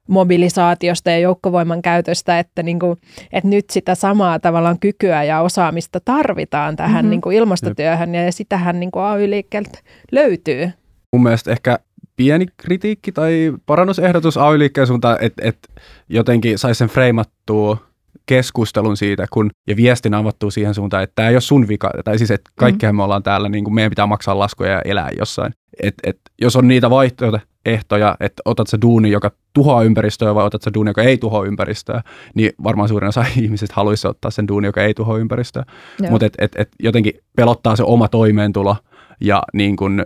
mobilisaatiosta 0.08 1.12
ja 1.12 1.20
joukkovoiman 1.20 1.82
käytöstä, 1.82 2.39
että, 2.39 2.63
niin 2.63 2.80
kuin, 2.80 2.98
että 3.34 3.50
nyt 3.50 3.70
sitä 3.70 3.96
samaa 3.96 4.39
tavallaan 4.39 4.80
kykyä 4.80 5.24
ja 5.24 5.41
osaamista 5.41 6.00
tarvitaan 6.00 6.76
tähän 6.76 6.96
mm-hmm. 6.96 7.10
niin 7.10 7.22
kuin 7.22 7.36
ilmastotyöhön 7.36 8.15
ja 8.15 8.32
sitähän 8.32 8.80
niin 8.80 8.91
kuin 8.91 9.04
AY-liikkeeltä 9.04 9.80
löytyy. 10.12 10.72
Mun 11.13 11.24
mielestä 11.24 11.52
ehkä 11.52 11.80
pieni 12.15 12.46
kritiikki 12.58 13.12
tai 13.12 13.54
parannusehdotus 13.65 14.38
AY-liikkeen 14.38 14.88
suuntaan, 14.88 15.17
että, 15.22 15.41
että 15.48 15.70
jotenkin 16.10 16.58
saisi 16.58 16.78
sen 16.78 16.89
freimattua 16.89 17.78
keskustelun 18.26 18.98
siitä 18.98 19.26
kun, 19.32 19.50
ja 19.67 19.76
viestin 19.76 20.13
avattua 20.13 20.52
siihen 20.52 20.74
suuntaan, 20.74 21.04
että 21.04 21.15
tämä 21.15 21.30
ei 21.30 21.36
ole 21.36 21.41
sun 21.41 21.67
vika, 21.67 21.91
tai 22.06 22.17
siis 22.17 22.32
että 22.32 22.52
kaikkihan 22.56 22.96
mm. 22.96 22.98
me 22.98 23.04
ollaan 23.04 23.24
täällä, 23.24 23.50
niin 23.50 23.63
kuin 23.63 23.74
meidän 23.74 23.89
pitää 23.89 24.06
maksaa 24.06 24.39
laskuja 24.39 24.72
ja 24.72 24.82
elää 24.86 25.10
jossain. 25.17 25.54
Et, 25.84 25.96
et, 26.04 26.20
jos 26.41 26.56
on 26.56 26.67
niitä 26.67 26.89
vaihtoehtoja, 26.89 28.17
että 28.19 28.41
otat 28.45 28.67
se 28.67 28.78
duuni, 28.82 29.12
joka 29.12 29.32
tuhoaa 29.54 29.84
ympäristöä 29.84 30.36
vai 30.36 30.45
otat 30.45 30.62
se 30.62 30.71
duuni, 30.73 30.89
joka 30.89 31.04
ei 31.04 31.17
tuhoa 31.17 31.45
ympäristöä, 31.45 32.02
niin 32.34 32.52
varmaan 32.63 32.89
suurin 32.89 33.08
osa 33.08 33.26
ihmisistä 33.41 33.73
haluaisi 33.76 34.08
ottaa 34.08 34.32
sen 34.32 34.47
duuni, 34.47 34.67
joka 34.67 34.84
ei 34.84 34.93
tuhoa 34.93 35.17
ympäristöä. 35.17 35.63
Mutta 36.10 36.26
et, 36.26 36.34
et, 36.38 36.52
et 36.56 36.69
jotenkin 36.80 37.13
pelottaa 37.36 37.76
se 37.76 37.84
oma 37.84 38.08
toimeentulo 38.08 38.76
ja 39.21 39.43
niin 39.54 39.76
kun, 39.76 40.04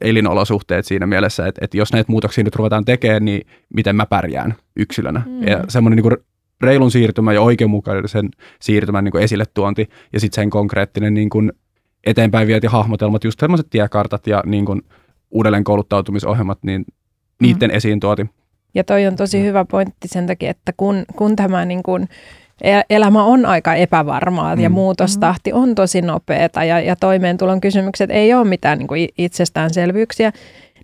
elinolosuhteet 0.00 0.86
siinä 0.86 1.06
mielessä, 1.06 1.46
että, 1.46 1.64
että 1.64 1.76
jos 1.76 1.92
näitä 1.92 2.12
muutoksia 2.12 2.44
nyt 2.44 2.56
ruvetaan 2.56 2.84
tekemään, 2.84 3.24
niin 3.24 3.46
miten 3.74 3.96
mä 3.96 4.06
pärjään 4.06 4.54
yksilönä. 4.76 5.22
Mm. 5.26 5.42
Ja 5.42 5.64
semmoinen 5.68 6.04
niin 6.04 6.16
reilun 6.60 6.90
siirtymä 6.90 7.32
ja 7.32 7.40
oikeudenmukaisen 7.40 8.28
siirtymän 8.60 9.04
niin 9.04 9.16
esille 9.16 9.44
tuonti 9.54 9.88
ja 10.12 10.20
sitten 10.20 10.42
sen 10.42 10.50
konkreettinen 10.50 11.14
niin 11.14 11.30
kuin 11.30 11.52
eteenpäin 12.06 12.48
viet 12.48 12.62
ja 12.62 12.70
hahmotelmat, 12.70 13.24
just 13.24 13.40
sellaiset 13.40 13.66
tiekartat 13.70 14.26
ja 14.26 14.42
niin 14.46 14.64
kuin 14.64 14.82
uudelleen 15.34 15.64
kouluttautumisohjelmat, 15.64 16.58
niin 16.62 16.84
niiden 17.40 17.70
mm. 17.70 17.76
esiin 17.76 18.00
tuoti. 18.00 18.26
Ja 18.74 18.84
toi 18.84 19.06
on 19.06 19.16
tosi 19.16 19.42
hyvä 19.42 19.64
pointti 19.64 20.08
sen 20.08 20.26
takia, 20.26 20.50
että 20.50 20.72
kun, 20.76 21.04
kun 21.16 21.36
tämä 21.36 21.64
niin 21.64 21.82
kuin 21.82 22.08
elämä 22.90 23.24
on 23.24 23.46
aika 23.46 23.74
epävarmaa 23.74 24.56
mm. 24.56 24.62
ja 24.62 24.70
muutostahti 24.70 25.52
on 25.52 25.74
tosi 25.74 26.02
nopeata 26.02 26.64
ja, 26.64 26.80
ja 26.80 26.96
toimeentulon 26.96 27.60
kysymykset 27.60 28.10
ei 28.10 28.34
ole 28.34 28.44
mitään 28.44 28.78
niin 28.78 28.88
kuin 28.88 29.08
itsestäänselvyyksiä, 29.18 30.32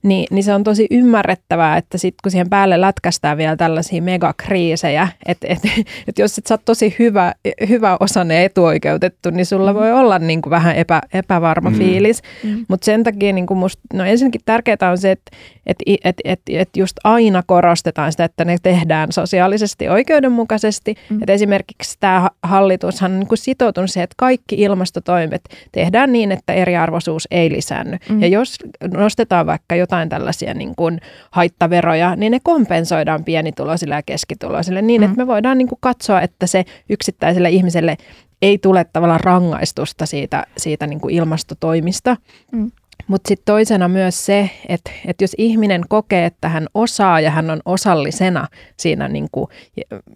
niin, 0.03 0.27
niin 0.31 0.45
se 0.45 0.55
on 0.55 0.65
tosi 0.65 0.87
ymmärrettävää, 0.91 1.77
että 1.77 1.99
sitten 1.99 2.19
kun 2.23 2.31
siihen 2.31 2.51
päälle 2.51 2.81
lätkästään 2.81 3.37
vielä 3.37 3.57
tällaisia 3.57 4.03
megakriisejä, 4.03 5.09
että 5.27 5.47
et, 5.51 5.59
et 6.09 6.19
jos 6.19 6.39
et 6.39 6.47
sä 6.47 6.55
oot 6.55 6.65
tosi 6.65 6.97
hyvä, 6.99 7.35
hyvä 7.69 7.97
osanne 8.01 8.45
etuoikeutettu, 8.45 9.31
niin 9.31 9.47
sulla 9.47 9.73
mm. 9.73 9.79
voi 9.79 9.93
olla 9.93 10.19
niin 10.19 10.43
kuin 10.43 10.51
vähän 10.51 10.77
epä, 10.77 11.01
epävarma 11.15 11.71
mm. 11.71 11.77
fiilis. 11.77 12.23
Mm. 12.45 12.65
Mutta 12.69 12.85
sen 12.85 13.05
takia 13.05 13.33
niin 13.33 13.47
kuin 13.47 13.59
musta, 13.59 13.83
no 13.95 14.05
ensinnäkin 14.05 14.41
tärkeää 14.45 14.91
on 14.91 14.99
se, 14.99 15.11
että 15.11 15.31
et, 15.67 15.77
et, 16.05 16.17
et, 16.25 16.41
et 16.49 16.69
just 16.77 16.97
aina 17.05 17.43
korostetaan 17.47 18.13
sitä, 18.13 18.25
että 18.25 18.45
ne 18.45 18.57
tehdään 18.63 19.13
sosiaalisesti 19.13 19.89
oikeudenmukaisesti. 19.89 20.95
Mm. 21.11 21.23
Et 21.23 21.31
esimerkiksi 21.31 21.97
tämä 22.01 22.29
hallitushan 22.43 23.13
on 23.13 23.19
niin 23.21 23.29
kuin 23.29 23.39
sitoutunut 23.39 23.91
siihen, 23.91 24.05
että 24.05 24.15
kaikki 24.19 24.57
ilmastotoimet 24.57 25.43
tehdään 25.73 26.13
niin, 26.13 26.33
että 26.33 26.53
eriarvoisuus 26.53 27.29
ei 27.31 27.51
lisäänny. 27.51 27.99
Mm. 28.09 28.21
Ja 28.21 28.29
jos 28.29 28.57
nostetaan 28.93 29.47
vaikka 29.47 29.75
jotain 29.75 29.90
jotain 29.91 30.09
tällaisia 30.09 30.55
niin 30.55 30.75
kuin 30.77 31.01
haittaveroja, 31.31 32.17
niin 32.17 32.31
ne 32.31 32.39
kompensoidaan 32.43 33.25
pienituloisille 33.25 33.95
ja 33.95 34.03
keskituloisille 34.03 34.83
niin, 34.83 35.01
mm. 35.01 35.05
että 35.05 35.17
me 35.17 35.27
voidaan 35.27 35.59
niin 35.59 35.69
kuin 35.69 35.79
katsoa, 35.81 36.21
että 36.21 36.47
se 36.47 36.65
yksittäiselle 36.89 37.51
ihmiselle 37.51 37.97
ei 38.43 38.59
tule 38.59 38.87
tavallaan 38.93 39.21
rangaistusta 39.21 40.07
siitä, 40.07 40.47
siitä 40.57 40.87
niin 40.87 41.01
kuin 41.01 41.15
ilmastotoimista. 41.15 42.17
Mm. 42.53 42.71
Mutta 43.07 43.29
sitten 43.29 43.45
toisena 43.45 43.89
myös 43.89 44.27
se, 44.27 44.51
että, 44.69 44.91
että 45.07 45.25
jos 45.25 45.35
ihminen 45.39 45.83
kokee, 45.89 46.27
että 46.27 46.49
hän 46.49 46.67
osaa 46.75 47.21
ja 47.21 47.31
hän 47.31 47.51
on 47.51 47.61
osallisena 47.65 48.49
siinä 48.77 49.09
niin 49.09 49.29
kuin 49.33 49.47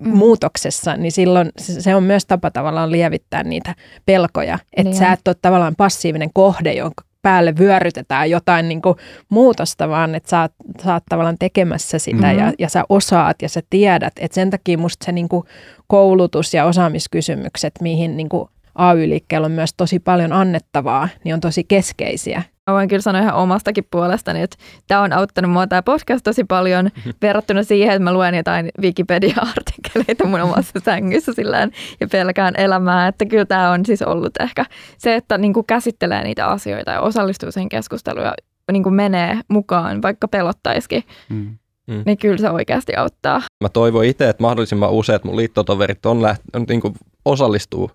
mm. 0.01 0.09
muutoksessa, 0.09 0.97
niin 0.97 1.13
silloin 1.13 1.51
se 1.59 1.95
on 1.95 2.03
myös 2.03 2.27
tapa 2.27 2.51
tavallaan 2.51 2.93
lievittää 2.93 3.43
niitä 3.43 3.75
pelkoja. 4.07 4.59
Että 4.77 4.91
niin. 4.91 4.99
sä 4.99 5.13
et 5.13 5.29
ole 5.29 5.37
tavallaan 5.43 5.75
passiivinen 5.77 6.31
kohde, 6.35 6.73
jonka 6.73 7.05
päälle 7.25 7.55
vyörytetään 7.59 8.31
jotain 8.31 8.69
niin 8.69 8.83
kuin 8.83 8.97
muutosta, 9.29 9.89
vaan 9.89 10.15
että 10.15 10.31
sä 10.31 10.41
oot, 10.41 10.53
sä 10.85 10.93
oot 10.93 11.03
tavallaan 11.09 11.39
tekemässä 11.39 11.99
sitä 11.99 12.17
mm-hmm. 12.17 12.39
ja, 12.39 12.53
ja 12.59 12.69
sä 12.69 12.85
osaat 12.89 13.43
ja 13.43 13.49
sä 13.49 13.63
tiedät. 13.71 14.13
Että 14.21 14.35
sen 14.35 14.51
takia 14.51 14.79
musta 14.79 15.05
se 15.05 15.13
niin 15.13 15.29
kuin 15.29 15.45
koulutus 15.87 16.55
ja 16.55 16.65
osaamiskysymykset, 16.65 17.75
mihin 17.81 18.17
niin 18.17 18.29
kuin 18.29 18.49
AY-liikkeellä 18.75 19.45
on 19.45 19.53
myös 19.53 19.75
tosi 19.77 19.99
paljon 19.99 20.33
annettavaa, 20.33 21.09
niin 21.25 21.35
on 21.35 21.41
tosi 21.41 21.65
keskeisiä. 21.65 22.43
Mä 22.71 22.75
voin 22.75 22.89
kyllä 22.89 23.03
sanoa 23.03 23.23
ihan 23.23 23.35
omastakin 23.35 23.87
puolestani, 23.91 24.43
että 24.43 24.57
tämä 24.87 25.01
on 25.01 25.13
auttanut 25.13 25.51
mua 25.51 25.67
tämä 25.67 25.83
podcast 25.83 26.25
tosi 26.25 26.45
paljon 26.45 26.91
verrattuna 27.23 27.63
siihen, 27.63 27.95
että 27.95 28.05
mä 28.05 28.13
luen 28.13 28.35
jotain 28.35 28.71
Wikipedia-artikkeleita 28.81 30.27
mun 30.27 30.41
omassa 30.41 30.81
sängyssä 30.85 31.33
sillään 31.33 31.71
ja 32.01 32.09
pelkään 32.09 32.55
elämää. 32.57 33.09
Että 33.09 33.27
kyllä 33.27 33.45
tämä 33.45 33.71
on 33.71 33.87
siis 33.87 34.03
ollut 34.03 34.41
ehkä 34.41 34.65
se, 34.99 35.15
että 35.15 35.39
niin 35.39 35.53
kuin 35.53 35.67
käsittelee 35.67 36.25
niitä 36.25 36.47
asioita 36.47 36.91
ja 36.91 37.01
osallistuu 37.01 37.53
siihen 37.53 37.69
keskusteluun 37.69 38.27
ja 38.27 38.35
niin 38.73 38.83
kuin 38.83 38.95
menee 38.95 39.41
mukaan, 39.49 40.03
vaikka 40.03 40.29
pelottaisikin. 40.29 41.03
Mm. 41.29 41.59
Mm. 41.87 42.03
Niin 42.07 42.19
kyllä 42.19 42.39
se 42.39 42.51
oikeasti 42.51 42.97
auttaa. 42.97 43.43
Mä 43.61 43.69
toivon 43.69 44.05
itse, 44.05 44.29
että 44.29 44.43
mahdollisimman 44.43 44.91
useat 44.91 45.25
mun 45.25 45.37
liittotoverit 45.37 46.07
on 46.07 46.23
läht- 46.23 46.65
niin 46.69 46.81
kuin 46.81 46.95
osallistuu 47.25 47.91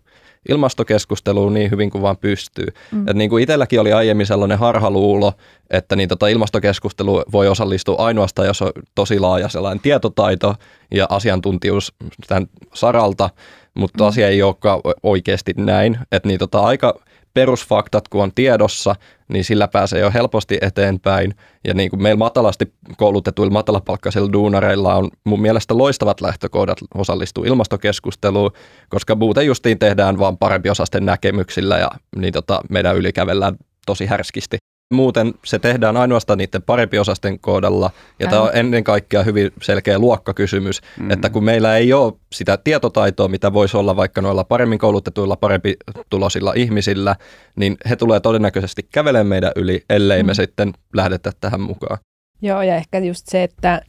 ilmastokeskusteluun 0.49 1.53
niin 1.53 1.71
hyvin 1.71 1.89
kuin 1.89 2.01
vaan 2.01 2.17
pystyy. 2.17 2.67
Mm. 2.91 3.07
Et 3.07 3.17
niin 3.17 3.29
kuin 3.29 3.43
itselläkin 3.43 3.79
oli 3.79 3.93
aiemmin 3.93 4.25
sellainen 4.25 4.59
harhaluulo, 4.59 5.33
että 5.69 5.95
niin 5.95 6.09
tota 6.09 6.27
ilmastokeskustelu 6.27 7.23
voi 7.31 7.47
osallistua 7.47 7.95
ainoastaan, 7.99 8.47
jos 8.47 8.61
on 8.61 8.71
tosi 8.95 9.19
laaja 9.19 9.49
sellainen 9.49 9.81
tietotaito 9.81 10.55
ja 10.91 11.05
asiantuntijuus 11.09 11.93
tämän 12.27 12.47
saralta, 12.73 13.29
mutta 13.73 14.03
mm. 14.03 14.07
asia 14.07 14.27
ei 14.27 14.41
olekaan 14.41 14.81
oikeasti 15.03 15.53
näin. 15.57 15.99
Että 16.11 16.27
niin 16.27 16.39
tota 16.39 16.59
aika 16.59 16.99
perusfaktat, 17.33 18.07
kun 18.07 18.23
on 18.23 18.31
tiedossa, 18.35 18.95
niin 19.27 19.43
sillä 19.43 19.67
pääsee 19.67 19.99
jo 19.99 20.11
helposti 20.13 20.57
eteenpäin. 20.61 21.35
Ja 21.67 21.73
niin 21.73 21.89
kuin 21.89 22.01
meillä 22.01 22.17
matalasti 22.17 22.73
koulutetuilla 22.97 23.53
matalapalkkaisilla 23.53 24.33
duunareilla 24.33 24.95
on 24.95 25.09
mun 25.23 25.41
mielestä 25.41 25.77
loistavat 25.77 26.21
lähtökohdat 26.21 26.77
osallistua 26.95 27.45
ilmastokeskusteluun, 27.45 28.51
koska 28.89 29.15
muuten 29.15 29.45
justiin 29.45 29.79
tehdään 29.79 30.19
vaan 30.19 30.37
parempi 30.37 30.69
osasten 30.69 31.05
näkemyksillä 31.05 31.77
ja 31.77 31.89
niin 32.15 32.33
tota, 32.33 32.61
meidän 32.69 32.97
ylikävellään 32.97 33.55
tosi 33.85 34.05
härskisti. 34.05 34.57
Muuten 34.93 35.33
se 35.45 35.59
tehdään 35.59 35.97
ainoastaan 35.97 36.37
niiden 36.37 36.61
parempiosasten 36.61 37.39
kohdalla, 37.39 37.91
ja 38.19 38.27
tämä 38.27 38.41
on 38.41 38.49
ennen 38.53 38.83
kaikkea 38.83 39.23
hyvin 39.23 39.51
selkeä 39.61 39.99
luokkakysymys, 39.99 40.81
mm. 40.99 41.11
että 41.11 41.29
kun 41.29 41.43
meillä 41.43 41.77
ei 41.77 41.93
ole 41.93 42.13
sitä 42.33 42.57
tietotaitoa, 42.57 43.27
mitä 43.27 43.53
voisi 43.53 43.77
olla 43.77 43.95
vaikka 43.95 44.21
noilla 44.21 44.43
paremmin 44.43 44.79
koulutetuilla, 44.79 45.35
parempi 45.35 45.75
tulosilla 46.09 46.53
ihmisillä, 46.55 47.15
niin 47.55 47.77
he 47.89 47.95
tulee 47.95 48.19
todennäköisesti 48.19 48.83
kävelemään 48.83 49.27
meidän 49.27 49.51
yli, 49.55 49.83
ellei 49.89 50.23
mm. 50.23 50.27
me 50.27 50.33
sitten 50.33 50.73
lähdetä 50.95 51.31
tähän 51.41 51.61
mukaan. 51.61 51.97
Joo, 52.41 52.61
ja 52.61 52.75
ehkä 52.75 52.99
just 52.99 53.27
se, 53.27 53.43
että 53.43 53.81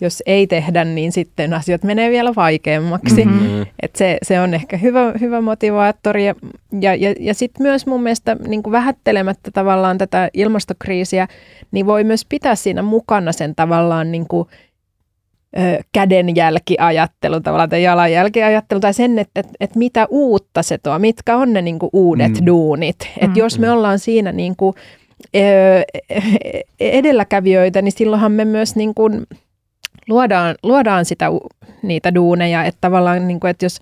jos 0.00 0.22
ei 0.26 0.46
tehdä, 0.46 0.84
niin 0.84 1.12
sitten 1.12 1.54
asiat 1.54 1.82
menee 1.82 2.10
vielä 2.10 2.32
vaikeammaksi. 2.36 3.24
Mm-hmm. 3.24 3.66
Et 3.82 3.96
se, 3.96 4.18
se 4.22 4.40
on 4.40 4.54
ehkä 4.54 4.76
hyvä, 4.76 5.12
hyvä 5.20 5.40
motivaattori. 5.40 6.26
Ja, 6.26 6.34
ja, 6.80 6.94
ja, 6.94 7.14
ja 7.20 7.34
sitten 7.34 7.62
myös 7.62 7.86
mun 7.86 8.02
mielestä 8.02 8.36
niin 8.48 8.62
kuin 8.62 8.72
vähättelemättä 8.72 9.50
tavallaan 9.50 9.98
tätä 9.98 10.30
ilmastokriisiä, 10.34 11.28
niin 11.70 11.86
voi 11.86 12.04
myös 12.04 12.24
pitää 12.28 12.54
siinä 12.54 12.82
mukana 12.82 13.32
sen 13.32 13.54
tavallaan 13.54 14.12
niin 14.12 14.28
kuin, 14.28 14.48
ö, 15.58 15.82
kädenjälkiajattelu 15.92 17.40
tavallaan 17.40 17.68
tai 17.68 17.82
jalanjälkiajattelu 17.82 18.80
tai 18.80 18.94
sen, 18.94 19.18
että, 19.18 19.40
että, 19.40 19.52
että 19.60 19.78
mitä 19.78 20.06
uutta 20.10 20.62
se 20.62 20.78
tuo, 20.78 20.98
mitkä 20.98 21.36
on 21.36 21.52
ne 21.52 21.62
niin 21.62 21.78
kuin 21.78 21.90
uudet 21.92 22.40
mm. 22.40 22.46
duunit. 22.46 22.96
Että 23.00 23.26
mm-hmm. 23.26 23.38
jos 23.38 23.58
me 23.58 23.70
ollaan 23.70 23.98
siinä 23.98 24.32
niin 24.32 24.56
kuin, 24.56 24.74
edelläkävijöitä, 26.80 27.82
niin 27.82 27.92
silloinhan 27.92 28.32
me 28.32 28.44
myös 28.44 28.76
niin 28.76 28.94
kuin 28.94 29.26
luodaan, 30.08 30.54
luodaan 30.62 31.04
sitä, 31.04 31.26
niitä 31.82 32.14
duuneja, 32.14 32.64
että 32.64 32.78
tavallaan 32.80 33.28
niin 33.28 33.40
kuin, 33.40 33.50
että 33.50 33.64
jos 33.64 33.80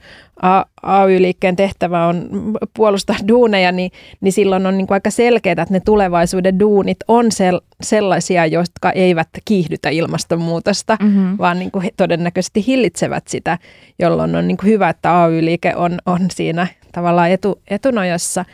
AY-liikkeen 0.82 1.56
tehtävä 1.56 2.06
on 2.06 2.28
puolustaa 2.76 3.16
duuneja, 3.28 3.72
niin, 3.72 3.90
niin 4.20 4.32
silloin 4.32 4.66
on 4.66 4.78
niin 4.78 4.86
kuin 4.86 4.94
aika 4.94 5.10
selkeää, 5.10 5.52
että 5.52 5.66
ne 5.70 5.80
tulevaisuuden 5.80 6.60
duunit 6.60 6.98
on 7.08 7.32
sel, 7.32 7.60
sellaisia, 7.82 8.46
jotka 8.46 8.90
eivät 8.90 9.28
kiihdytä 9.44 9.88
ilmastonmuutosta, 9.88 10.96
mm-hmm. 11.02 11.38
vaan 11.38 11.58
niin 11.58 11.70
kuin 11.70 11.82
he 11.82 11.90
todennäköisesti 11.96 12.66
hillitsevät 12.66 13.28
sitä, 13.28 13.58
jolloin 13.98 14.36
on 14.36 14.48
niin 14.48 14.56
kuin 14.56 14.70
hyvä, 14.70 14.88
että 14.88 15.22
AY-liike 15.22 15.76
on, 15.76 15.98
on 16.06 16.20
siinä 16.30 16.66
tavallaan 16.92 17.30
etu, 17.30 17.60
etunojassa. 17.68 18.44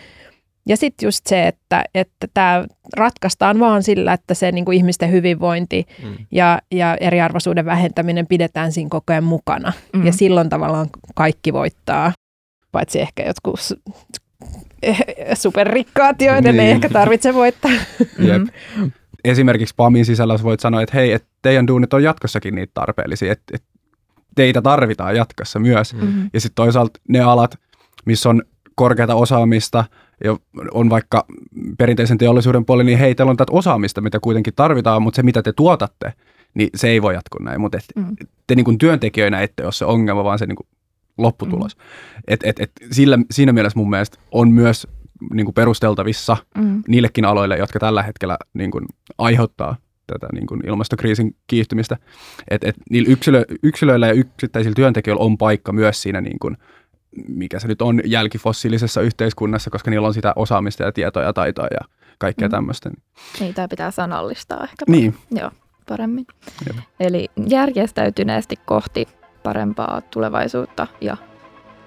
Ja 0.67 0.77
sitten 0.77 1.07
just 1.07 1.27
se, 1.27 1.49
että 1.49 1.85
että 1.95 2.27
tämä 2.35 2.65
ratkaistaan 2.97 3.61
vaan 3.61 3.83
sillä, 3.83 4.13
että 4.13 4.35
se 4.35 4.53
niin 4.53 4.65
kuin 4.65 4.77
ihmisten 4.77 5.13
hyvinvointi 5.13 5.87
mm. 6.03 6.27
ja, 6.31 6.59
ja 6.71 6.97
eriarvoisuuden 7.01 7.65
vähentäminen 7.65 8.27
pidetään 8.27 8.73
siinä 8.73 8.91
koko 8.91 9.13
ajan 9.13 9.25
mukana. 9.25 9.73
Mm. 9.93 10.07
Ja 10.07 10.13
silloin 10.13 10.49
tavallaan 10.49 10.87
kaikki 11.15 11.53
voittaa, 11.53 12.13
paitsi 12.73 13.01
ehkä 13.01 13.23
jotkut 13.23 13.61
superrikkaat, 15.35 16.23
joiden 16.23 16.57
niin. 16.57 16.61
ei 16.61 16.71
ehkä 16.71 16.89
tarvitse 16.89 17.35
voittaa. 17.35 17.71
Jep. 18.19 18.43
Mm. 18.77 18.93
Esimerkiksi 19.25 19.75
PAMin 19.77 20.05
sisällä 20.05 20.39
voit 20.43 20.61
sanoa, 20.61 20.83
että 20.83 20.97
hei, 20.97 21.13
että 21.13 21.29
teidän 21.43 21.67
duunit 21.67 21.95
on 21.95 22.03
jatkossakin 22.03 22.55
niitä 22.55 22.71
tarpeellisia, 22.75 23.33
että, 23.33 23.45
että 23.55 23.69
teitä 24.35 24.63
tarvitaan 24.63 25.17
jatkossa 25.17 25.59
myös. 25.59 25.95
Mm-hmm. 25.95 26.31
Ja 26.33 26.41
sitten 26.41 26.55
toisaalta 26.55 27.01
ne 27.09 27.21
alat, 27.21 27.59
missä 28.05 28.29
on 28.29 28.43
korkeata 28.75 29.15
osaamista– 29.15 29.85
ja 30.25 30.37
on 30.73 30.91
vaikka 30.91 31.27
perinteisen 31.79 32.18
teollisuuden 32.18 32.64
puoli, 32.64 32.85
niin 32.85 32.99
hei, 32.99 33.14
teillä 33.14 33.31
on 33.31 33.37
tätä 33.37 33.53
osaamista, 33.53 34.01
mitä 34.01 34.20
kuitenkin 34.20 34.55
tarvitaan, 34.55 35.03
mutta 35.03 35.16
se, 35.16 35.23
mitä 35.23 35.43
te 35.43 35.53
tuotatte, 35.53 36.12
niin 36.55 36.70
se 36.75 36.89
ei 36.89 37.03
voi 37.03 37.14
jatkua 37.14 37.45
näin. 37.45 37.61
Mutta 37.61 37.79
et, 37.79 37.85
mm. 37.97 38.16
te 38.47 38.55
niin 38.55 38.64
kuin 38.64 38.79
työntekijöinä 38.79 39.41
ette 39.41 39.64
ole 39.64 39.73
se 39.73 39.85
ongelma, 39.85 40.25
vaan 40.25 40.39
se 40.39 40.47
niin 40.47 40.57
kuin 40.57 40.66
lopputulos. 41.18 41.77
Mm. 41.77 41.83
Et, 42.29 42.41
et, 42.45 42.61
et 42.61 42.73
sillä, 42.91 43.18
siinä 43.31 43.53
mielessä 43.53 43.79
mun 43.79 43.91
mielestä 43.91 44.18
on 44.31 44.51
myös 44.51 44.87
niin 45.33 45.45
kuin 45.47 45.55
perusteltavissa 45.55 46.37
mm. 46.59 46.83
niillekin 46.89 47.25
aloille, 47.25 47.57
jotka 47.57 47.79
tällä 47.79 48.03
hetkellä 48.03 48.39
niin 48.55 48.70
kuin 48.70 48.85
aiheuttaa 49.18 49.77
tätä 50.07 50.27
niin 50.33 50.47
kuin 50.47 50.61
ilmastokriisin 50.66 51.37
kiihtymistä. 51.47 51.97
Että 52.51 52.68
et 52.68 52.77
niillä 52.91 53.12
yksilö, 53.12 53.45
yksilöillä 53.62 54.07
ja 54.07 54.12
yksittäisillä 54.12 54.75
työntekijöillä 54.75 55.25
on 55.25 55.39
paikka 55.39 55.73
myös 55.73 56.03
siinä 56.03 56.20
niin 56.20 56.39
kuin 56.39 56.57
mikä 57.29 57.59
se 57.59 57.69
nyt 57.69 57.83
on 57.83 58.01
jälkifossiilisessa 58.05 59.01
yhteiskunnassa, 59.01 59.71
koska 59.71 59.91
niillä 59.91 60.07
on 60.07 60.15
sitä 60.15 60.33
osaamista 60.37 60.83
ja 60.83 60.93
tietoa 60.93 61.23
ja 61.23 61.33
taitoa 61.33 61.67
ja 61.71 61.81
kaikkea 62.19 62.49
mm. 62.49 62.53
tämmöistä. 62.53 62.91
Niin, 63.41 63.55
tämä 63.55 63.69
pitää 63.69 63.91
sanallistaa 63.91 64.65
ehkä 64.65 64.85
niin. 64.89 65.17
Joo, 65.31 65.51
paremmin. 65.89 66.27
Jep. 66.67 66.77
Eli 67.01 67.29
järjestäytyneesti 67.49 68.57
kohti 68.67 69.09
parempaa 69.43 70.01
tulevaisuutta 70.01 70.87
ja 71.01 71.17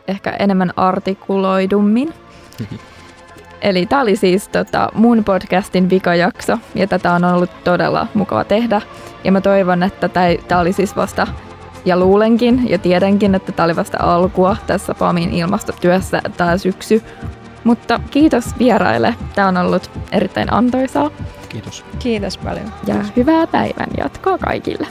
ehkä 0.08 0.32
enemmän 0.32 0.74
artikuloidummin. 0.76 2.14
Eli 3.62 3.86
tämä 3.86 4.02
oli 4.02 4.16
siis 4.16 4.48
tota, 4.48 4.90
mun 4.94 5.24
podcastin 5.24 5.90
vikajakso 5.90 6.58
ja 6.76 6.88
tätä 6.88 7.14
on 7.14 7.24
ollut 7.24 7.64
todella 7.64 8.08
mukava 8.14 8.44
tehdä. 8.44 8.82
Ja 9.24 9.32
mä 9.32 9.42
toivon, 9.42 9.84
että 9.84 10.10
tämä 10.48 10.62
oli 10.62 10.74
siis 10.74 10.96
vasta 10.96 11.28
ja 11.86 11.98
luulenkin 11.98 12.70
ja 12.70 12.78
tiedänkin, 12.78 13.36
että 13.36 13.52
tämä 13.52 13.66
oli 13.66 13.76
vasta 13.76 13.98
alkua 14.02 14.58
tässä 14.68 14.94
PAMin 14.94 15.34
ilmastotyössä 15.34 16.22
tämä 16.38 16.58
syksy. 16.58 17.04
Mutta 17.64 18.00
kiitos 18.12 18.46
vieraille. 18.60 19.16
Tämä 19.36 19.48
on 19.48 19.58
ollut 19.58 19.92
erittäin 20.12 20.54
antoisaa. 20.54 21.12
Kiitos. 21.50 21.86
Kiitos 22.00 22.38
paljon. 22.38 22.74
Ja 22.88 22.96
hyvää 23.16 23.48
päivän 23.48 23.90
jatkoa 23.98 24.38
kaikille. 24.38 24.88